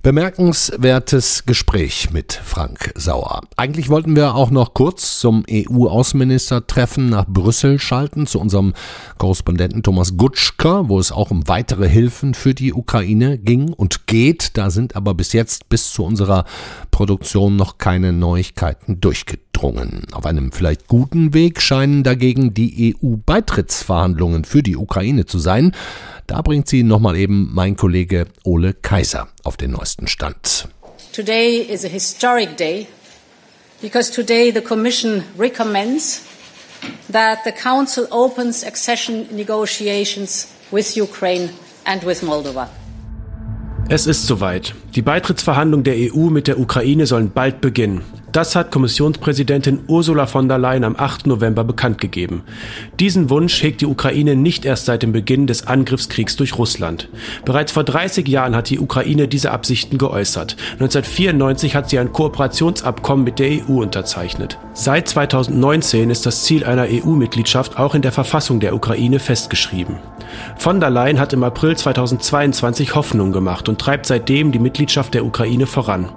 Bemerkenswertes 0.00 1.44
Gespräch 1.44 2.12
mit 2.12 2.32
Frank 2.32 2.92
Sauer. 2.94 3.40
Eigentlich 3.56 3.88
wollten 3.88 4.14
wir 4.14 4.36
auch 4.36 4.50
noch 4.50 4.72
kurz 4.72 5.18
zum 5.18 5.44
EU-Außenministertreffen 5.50 7.10
nach 7.10 7.26
Brüssel 7.26 7.80
schalten, 7.80 8.28
zu 8.28 8.40
unserem 8.40 8.74
Korrespondenten 9.18 9.82
Thomas 9.82 10.16
Gutschka, 10.16 10.88
wo 10.88 11.00
es 11.00 11.10
auch 11.10 11.32
um 11.32 11.48
weitere 11.48 11.88
Hilfen 11.88 12.34
für 12.34 12.54
die 12.54 12.72
Ukraine 12.72 13.38
ging 13.38 13.72
und 13.72 14.06
geht. 14.06 14.56
Da 14.56 14.70
sind 14.70 14.94
aber 14.94 15.14
bis 15.14 15.32
jetzt, 15.32 15.68
bis 15.68 15.92
zu 15.92 16.04
unserer 16.04 16.44
Produktion, 16.92 17.56
noch 17.56 17.78
keine 17.78 18.12
Neuigkeiten 18.12 19.00
durchgedrungen. 19.00 19.47
Auf 20.12 20.26
einem 20.26 20.52
vielleicht 20.52 20.88
guten 20.88 21.34
Weg 21.34 21.60
scheinen 21.60 22.02
dagegen 22.02 22.54
die 22.54 22.94
EU-Beitrittsverhandlungen 23.02 24.44
für 24.44 24.62
die 24.62 24.76
Ukraine 24.76 25.26
zu 25.26 25.38
sein. 25.38 25.72
Da 26.26 26.42
bringt 26.42 26.68
sie 26.68 26.82
nochmal 26.82 27.16
eben 27.16 27.50
mein 27.52 27.76
Kollege 27.76 28.26
Ole 28.44 28.74
Kaiser 28.74 29.28
auf 29.44 29.56
den 29.56 29.72
neuesten 29.72 30.06
Stand. 30.06 30.68
Today 31.12 31.60
is 31.60 31.84
a 31.84 31.88
historic 31.88 32.56
day 32.56 32.86
because 33.82 34.12
today 34.12 34.52
the 34.52 34.60
Commission 34.60 35.24
recommends 35.38 36.22
that 37.10 37.38
the 37.44 37.52
Council 37.52 38.06
opens 38.10 38.64
accession 38.64 39.26
negotiations 39.32 40.48
with 40.70 40.96
Ukraine 40.96 41.50
and 41.84 42.04
with 42.06 42.22
Moldova. 42.22 42.68
Es 43.90 44.06
ist 44.06 44.26
soweit. 44.26 44.74
Die 44.94 45.02
Beitrittsverhandlungen 45.02 45.82
der 45.82 45.96
EU 45.96 46.28
mit 46.28 46.46
der 46.46 46.60
Ukraine 46.60 47.06
sollen 47.06 47.30
bald 47.30 47.62
beginnen. 47.62 48.02
Das 48.38 48.54
hat 48.54 48.70
Kommissionspräsidentin 48.70 49.80
Ursula 49.88 50.26
von 50.26 50.46
der 50.46 50.58
Leyen 50.58 50.84
am 50.84 50.94
8. 50.96 51.26
November 51.26 51.64
bekannt 51.64 52.00
gegeben. 52.00 52.44
Diesen 53.00 53.30
Wunsch 53.30 53.64
hegt 53.64 53.80
die 53.80 53.86
Ukraine 53.86 54.36
nicht 54.36 54.64
erst 54.64 54.84
seit 54.84 55.02
dem 55.02 55.10
Beginn 55.10 55.48
des 55.48 55.66
Angriffskriegs 55.66 56.36
durch 56.36 56.56
Russland. 56.56 57.08
Bereits 57.44 57.72
vor 57.72 57.82
30 57.82 58.28
Jahren 58.28 58.54
hat 58.54 58.70
die 58.70 58.78
Ukraine 58.78 59.26
diese 59.26 59.50
Absichten 59.50 59.98
geäußert. 59.98 60.54
1994 60.74 61.74
hat 61.74 61.90
sie 61.90 61.98
ein 61.98 62.12
Kooperationsabkommen 62.12 63.24
mit 63.24 63.40
der 63.40 63.50
EU 63.68 63.82
unterzeichnet. 63.82 64.56
Seit 64.72 65.08
2019 65.08 66.08
ist 66.08 66.24
das 66.24 66.44
Ziel 66.44 66.62
einer 66.62 66.86
EU-Mitgliedschaft 66.88 67.76
auch 67.76 67.96
in 67.96 68.02
der 68.02 68.12
Verfassung 68.12 68.60
der 68.60 68.76
Ukraine 68.76 69.18
festgeschrieben. 69.18 69.96
Von 70.56 70.78
der 70.78 70.90
Leyen 70.90 71.18
hat 71.18 71.32
im 71.32 71.42
April 71.42 71.76
2022 71.76 72.94
Hoffnung 72.94 73.32
gemacht 73.32 73.68
und 73.68 73.80
treibt 73.80 74.06
seitdem 74.06 74.52
die 74.52 74.60
Mitgliedschaft 74.60 75.12
der 75.14 75.24
Ukraine 75.24 75.66
voran. 75.66 76.10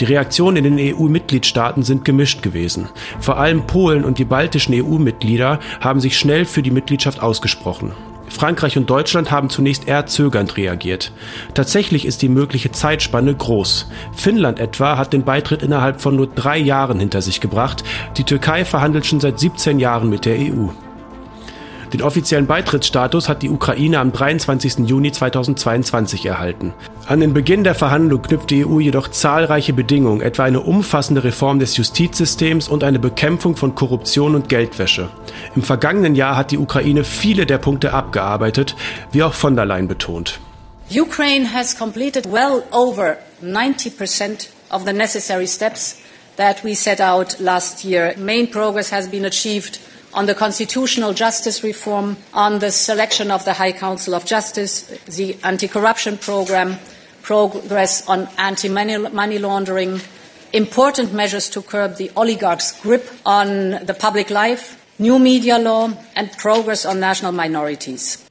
Die 0.00 0.04
Reaktionen 0.04 0.64
in 0.64 0.76
den 0.76 0.94
EU-Mitgliedstaaten 0.94 1.82
sind 1.82 2.04
gemischt 2.04 2.42
gewesen. 2.42 2.88
Vor 3.18 3.38
allem 3.38 3.66
Polen 3.66 4.04
und 4.04 4.18
die 4.18 4.24
baltischen 4.24 4.74
EU-Mitglieder 4.74 5.58
haben 5.80 6.00
sich 6.00 6.18
schnell 6.18 6.44
für 6.44 6.62
die 6.62 6.70
Mitgliedschaft 6.70 7.22
ausgesprochen. 7.22 7.92
Frankreich 8.28 8.76
und 8.76 8.90
Deutschland 8.90 9.30
haben 9.30 9.48
zunächst 9.48 9.88
eher 9.88 10.06
zögernd 10.06 10.56
reagiert. 10.56 11.12
Tatsächlich 11.54 12.04
ist 12.04 12.20
die 12.20 12.28
mögliche 12.28 12.70
Zeitspanne 12.70 13.34
groß. 13.34 13.88
Finnland 14.12 14.60
etwa 14.60 14.98
hat 14.98 15.12
den 15.12 15.24
Beitritt 15.24 15.62
innerhalb 15.62 16.00
von 16.02 16.16
nur 16.16 16.26
drei 16.26 16.58
Jahren 16.58 16.98
hinter 16.98 17.22
sich 17.22 17.40
gebracht. 17.40 17.82
Die 18.18 18.24
Türkei 18.24 18.64
verhandelt 18.64 19.06
schon 19.06 19.20
seit 19.20 19.38
17 19.38 19.78
Jahren 19.78 20.10
mit 20.10 20.26
der 20.26 20.36
EU. 20.38 20.68
Den 21.92 22.02
offiziellen 22.02 22.46
Beitrittsstatus 22.46 23.28
hat 23.28 23.42
die 23.42 23.50
Ukraine 23.50 24.00
am 24.00 24.12
23. 24.12 24.88
Juni 24.88 25.12
2022 25.12 26.26
erhalten. 26.26 26.74
An 27.06 27.20
den 27.20 27.32
Beginn 27.32 27.62
der 27.62 27.76
Verhandlung 27.76 28.22
knüpft 28.22 28.50
die 28.50 28.66
EU 28.66 28.80
jedoch 28.80 29.08
zahlreiche 29.08 29.72
Bedingungen, 29.72 30.20
etwa 30.20 30.44
eine 30.44 30.60
umfassende 30.60 31.22
Reform 31.22 31.60
des 31.60 31.76
Justizsystems 31.76 32.68
und 32.68 32.82
eine 32.82 32.98
Bekämpfung 32.98 33.54
von 33.54 33.74
Korruption 33.76 34.34
und 34.34 34.48
Geldwäsche. 34.48 35.08
Im 35.54 35.62
vergangenen 35.62 36.16
Jahr 36.16 36.36
hat 36.36 36.50
die 36.50 36.58
Ukraine 36.58 37.04
viele 37.04 37.46
der 37.46 37.58
Punkte 37.58 37.92
abgearbeitet, 37.92 38.74
wie 39.12 39.22
auch 39.22 39.34
von 39.34 39.54
der 39.54 39.66
Leyen 39.66 39.86
betont. 39.86 40.40
Ukraine 40.90 41.52
has 41.52 41.76
completed 41.76 42.26
well 42.32 42.62
over 42.72 43.18
90% 43.42 44.48
of 44.70 44.84
the 44.86 44.92
necessary 44.92 45.46
steps 45.46 45.96
that 46.36 46.64
we 46.64 46.74
set 46.74 47.00
out 47.00 47.38
last 47.38 47.84
year. 47.84 48.14
Main 48.18 48.50
progress 48.50 48.92
has 48.92 49.08
been 49.08 49.24
achieved 49.24 49.80
on 50.16 50.26
the 50.26 50.34
constitutional 50.34 51.12
justice 51.12 51.62
reform, 51.62 52.16
on 52.32 52.58
the 52.58 52.70
selection 52.70 53.30
of 53.30 53.44
the 53.44 53.52
High 53.52 53.72
Council 53.72 54.14
of 54.14 54.24
Justice, 54.24 54.90
the 55.16 55.36
anti-corruption 55.44 56.16
program, 56.18 56.78
progress 57.22 58.08
on 58.08 58.26
anti-money 58.38 59.38
laundering, 59.38 60.00
important 60.52 61.12
measures 61.12 61.50
to 61.50 61.60
curb 61.60 61.96
the 61.96 62.10
oligarchs' 62.16 62.72
grip 62.80 63.10
on 63.26 63.84
the 63.84 63.94
public 63.94 64.30
life, 64.30 64.76
new 64.98 65.18
media 65.18 65.58
law 65.58 65.90
and 66.16 66.30
progress 66.38 66.86
on 66.86 66.98
national 66.98 67.32
minorities. 67.32 68.22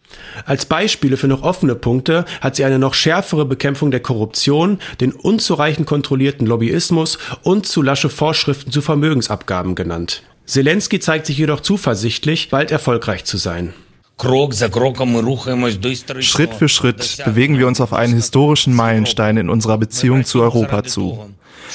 Als 0.46 0.66
Beispiele 0.66 1.18
für 1.18 1.28
noch 1.28 1.44
offene 1.44 1.76
Punkte 1.76 2.26
hat 2.40 2.56
sie 2.56 2.64
eine 2.64 2.80
noch 2.80 2.94
schärfere 2.94 3.46
Bekämpfung 3.46 3.92
der 3.92 4.00
Korruption, 4.00 4.80
den 5.02 5.12
unzureichend 5.12 5.88
kontrollierten 5.88 6.48
Lobbyismus 6.48 7.18
und 7.44 7.68
zu 7.68 7.82
lasche 7.82 8.10
Vorschriften 8.10 8.72
zu 8.72 8.82
Vermögensabgaben 8.82 9.76
genannt. 9.76 10.24
Zelensky 10.46 11.00
zeigt 11.00 11.26
sich 11.26 11.38
jedoch 11.38 11.62
zuversichtlich, 11.62 12.50
bald 12.50 12.72
erfolgreich 12.72 13.26
zu 13.26 13.38
sein. 13.38 13.74
Schritt 16.20 16.54
für 16.54 16.70
Schritt 16.70 17.24
bewegen 17.26 17.60
wir 17.60 17.68
uns 17.68 17.82
auf 17.82 17.92
einen 17.92 18.14
historischen 18.14 18.74
Meilenstein 18.74 19.38
in 19.38 19.50
unserer 19.50 19.78
Beziehung 19.78 20.24
zu 20.24 20.42
Europa 20.42 20.84
zu. 20.84 21.30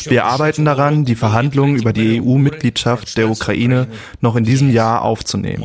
Wir 0.05 0.25
arbeiten 0.25 0.65
daran, 0.65 1.05
die 1.05 1.17
Verhandlungen 1.17 1.77
über 1.77 1.93
die 1.93 2.23
EU-Mitgliedschaft 2.23 3.19
der 3.19 3.29
Ukraine 3.29 3.89
noch 4.21 4.37
in 4.37 4.45
diesem 4.45 4.71
Jahr 4.71 5.03
aufzunehmen. 5.03 5.65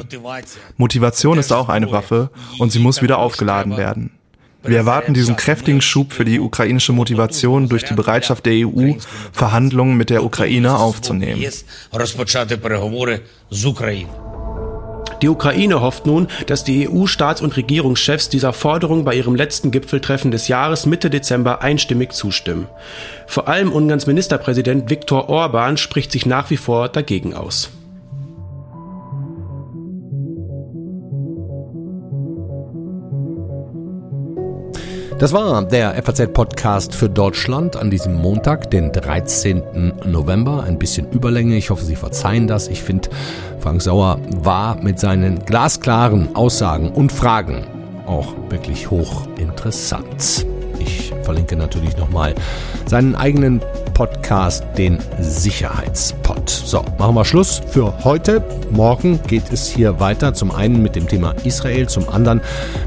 Motivation 0.77 1.37
ist 1.37 1.53
auch 1.53 1.69
eine 1.69 1.91
Waffe 1.91 2.29
und 2.59 2.71
sie 2.71 2.79
muss 2.79 3.01
wieder 3.01 3.19
aufgeladen 3.19 3.77
werden. 3.77 4.11
Wir 4.65 4.77
erwarten 4.77 5.13
diesen 5.13 5.35
kräftigen 5.35 5.81
Schub 5.81 6.13
für 6.13 6.25
die 6.25 6.39
ukrainische 6.39 6.93
Motivation 6.93 7.69
durch 7.69 7.83
die 7.83 7.93
Bereitschaft 7.93 8.45
der 8.45 8.67
EU, 8.67 8.93
Verhandlungen 9.31 9.97
mit 9.97 10.09
der 10.09 10.23
Ukraine 10.23 10.77
aufzunehmen. 10.77 11.43
Die 15.21 15.29
Ukraine 15.29 15.81
hofft 15.81 16.05
nun, 16.05 16.27
dass 16.47 16.63
die 16.63 16.89
EU-Staats- 16.89 17.41
und 17.41 17.55
Regierungschefs 17.55 18.29
dieser 18.29 18.53
Forderung 18.53 19.05
bei 19.05 19.15
ihrem 19.15 19.35
letzten 19.35 19.71
Gipfeltreffen 19.71 20.31
des 20.31 20.47
Jahres 20.47 20.85
Mitte 20.85 21.09
Dezember 21.09 21.61
einstimmig 21.61 22.11
zustimmen. 22.11 22.67
Vor 23.27 23.47
allem 23.47 23.71
Ungarns 23.71 24.07
Ministerpräsident 24.07 24.89
Viktor 24.89 25.29
Orban 25.29 25.77
spricht 25.77 26.11
sich 26.11 26.25
nach 26.25 26.49
wie 26.49 26.57
vor 26.57 26.89
dagegen 26.89 27.33
aus. 27.33 27.69
Das 35.17 35.31
war 35.31 35.63
der 35.63 35.93
FAZ-Podcast 36.03 36.93
für 36.93 37.07
Deutschland 37.07 37.77
an 37.77 37.89
diesem 37.89 38.15
Montag, 38.15 38.69
den 38.69 38.91
13. 38.91 39.93
November. 40.05 40.63
Ein 40.63 40.77
bisschen 40.77 41.09
Überlänge. 41.09 41.55
Ich 41.55 41.69
hoffe, 41.69 41.85
Sie 41.85 41.95
verzeihen 41.95 42.47
das. 42.47 42.67
Ich 42.67 42.83
finde, 42.83 43.07
Frank 43.61 43.81
Sauer 43.81 44.19
war 44.43 44.75
mit 44.81 44.99
seinen 44.99 45.45
glasklaren 45.45 46.35
Aussagen 46.35 46.89
und 46.89 47.13
Fragen 47.13 47.65
auch 48.05 48.33
wirklich 48.49 48.91
hochinteressant. 48.91 50.45
Ich 50.79 51.13
verlinke 51.23 51.55
natürlich 51.55 51.95
nochmal 51.95 52.35
seinen 52.85 53.15
eigenen 53.15 53.61
Podcast, 53.93 54.65
den 54.77 54.99
Sicherheitspod. 55.21 56.49
So, 56.49 56.83
machen 56.97 57.15
wir 57.15 57.23
Schluss 57.23 57.61
für 57.69 58.03
heute. 58.03 58.43
Morgen 58.69 59.21
geht 59.27 59.49
es 59.53 59.65
hier 59.65 60.01
weiter. 60.01 60.33
Zum 60.33 60.51
einen 60.51 60.83
mit 60.83 60.97
dem 60.97 61.07
Thema 61.07 61.35
Israel, 61.45 61.87
zum 61.87 62.09
anderen 62.09 62.41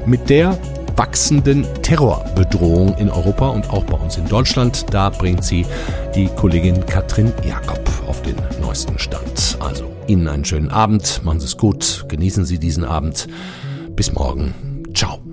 mit 0.04 0.28
der 0.28 0.58
wachsenden 0.98 1.64
Terrorbedrohung 1.82 2.96
in 2.98 3.08
Europa 3.08 3.48
und 3.50 3.70
auch 3.70 3.84
bei 3.84 3.96
uns 3.96 4.16
in 4.16 4.26
Deutschland. 4.26 4.92
Da 4.92 5.10
bringt 5.10 5.44
sie 5.44 5.64
die 6.14 6.26
Kollegin 6.26 6.84
Katrin 6.86 7.32
Jakob 7.46 7.88
auf 8.08 8.20
den 8.22 8.34
neuesten 8.60 8.98
Stand. 8.98 9.56
Also 9.60 9.94
Ihnen 10.08 10.26
einen 10.26 10.44
schönen 10.44 10.70
Abend, 10.70 11.22
machen 11.24 11.38
Sie 11.38 11.46
es 11.46 11.56
gut, 11.56 12.04
genießen 12.08 12.44
Sie 12.44 12.58
diesen 12.58 12.84
Abend. 12.84 13.28
Bis 13.94 14.12
morgen. 14.12 14.82
Ciao. 14.92 15.27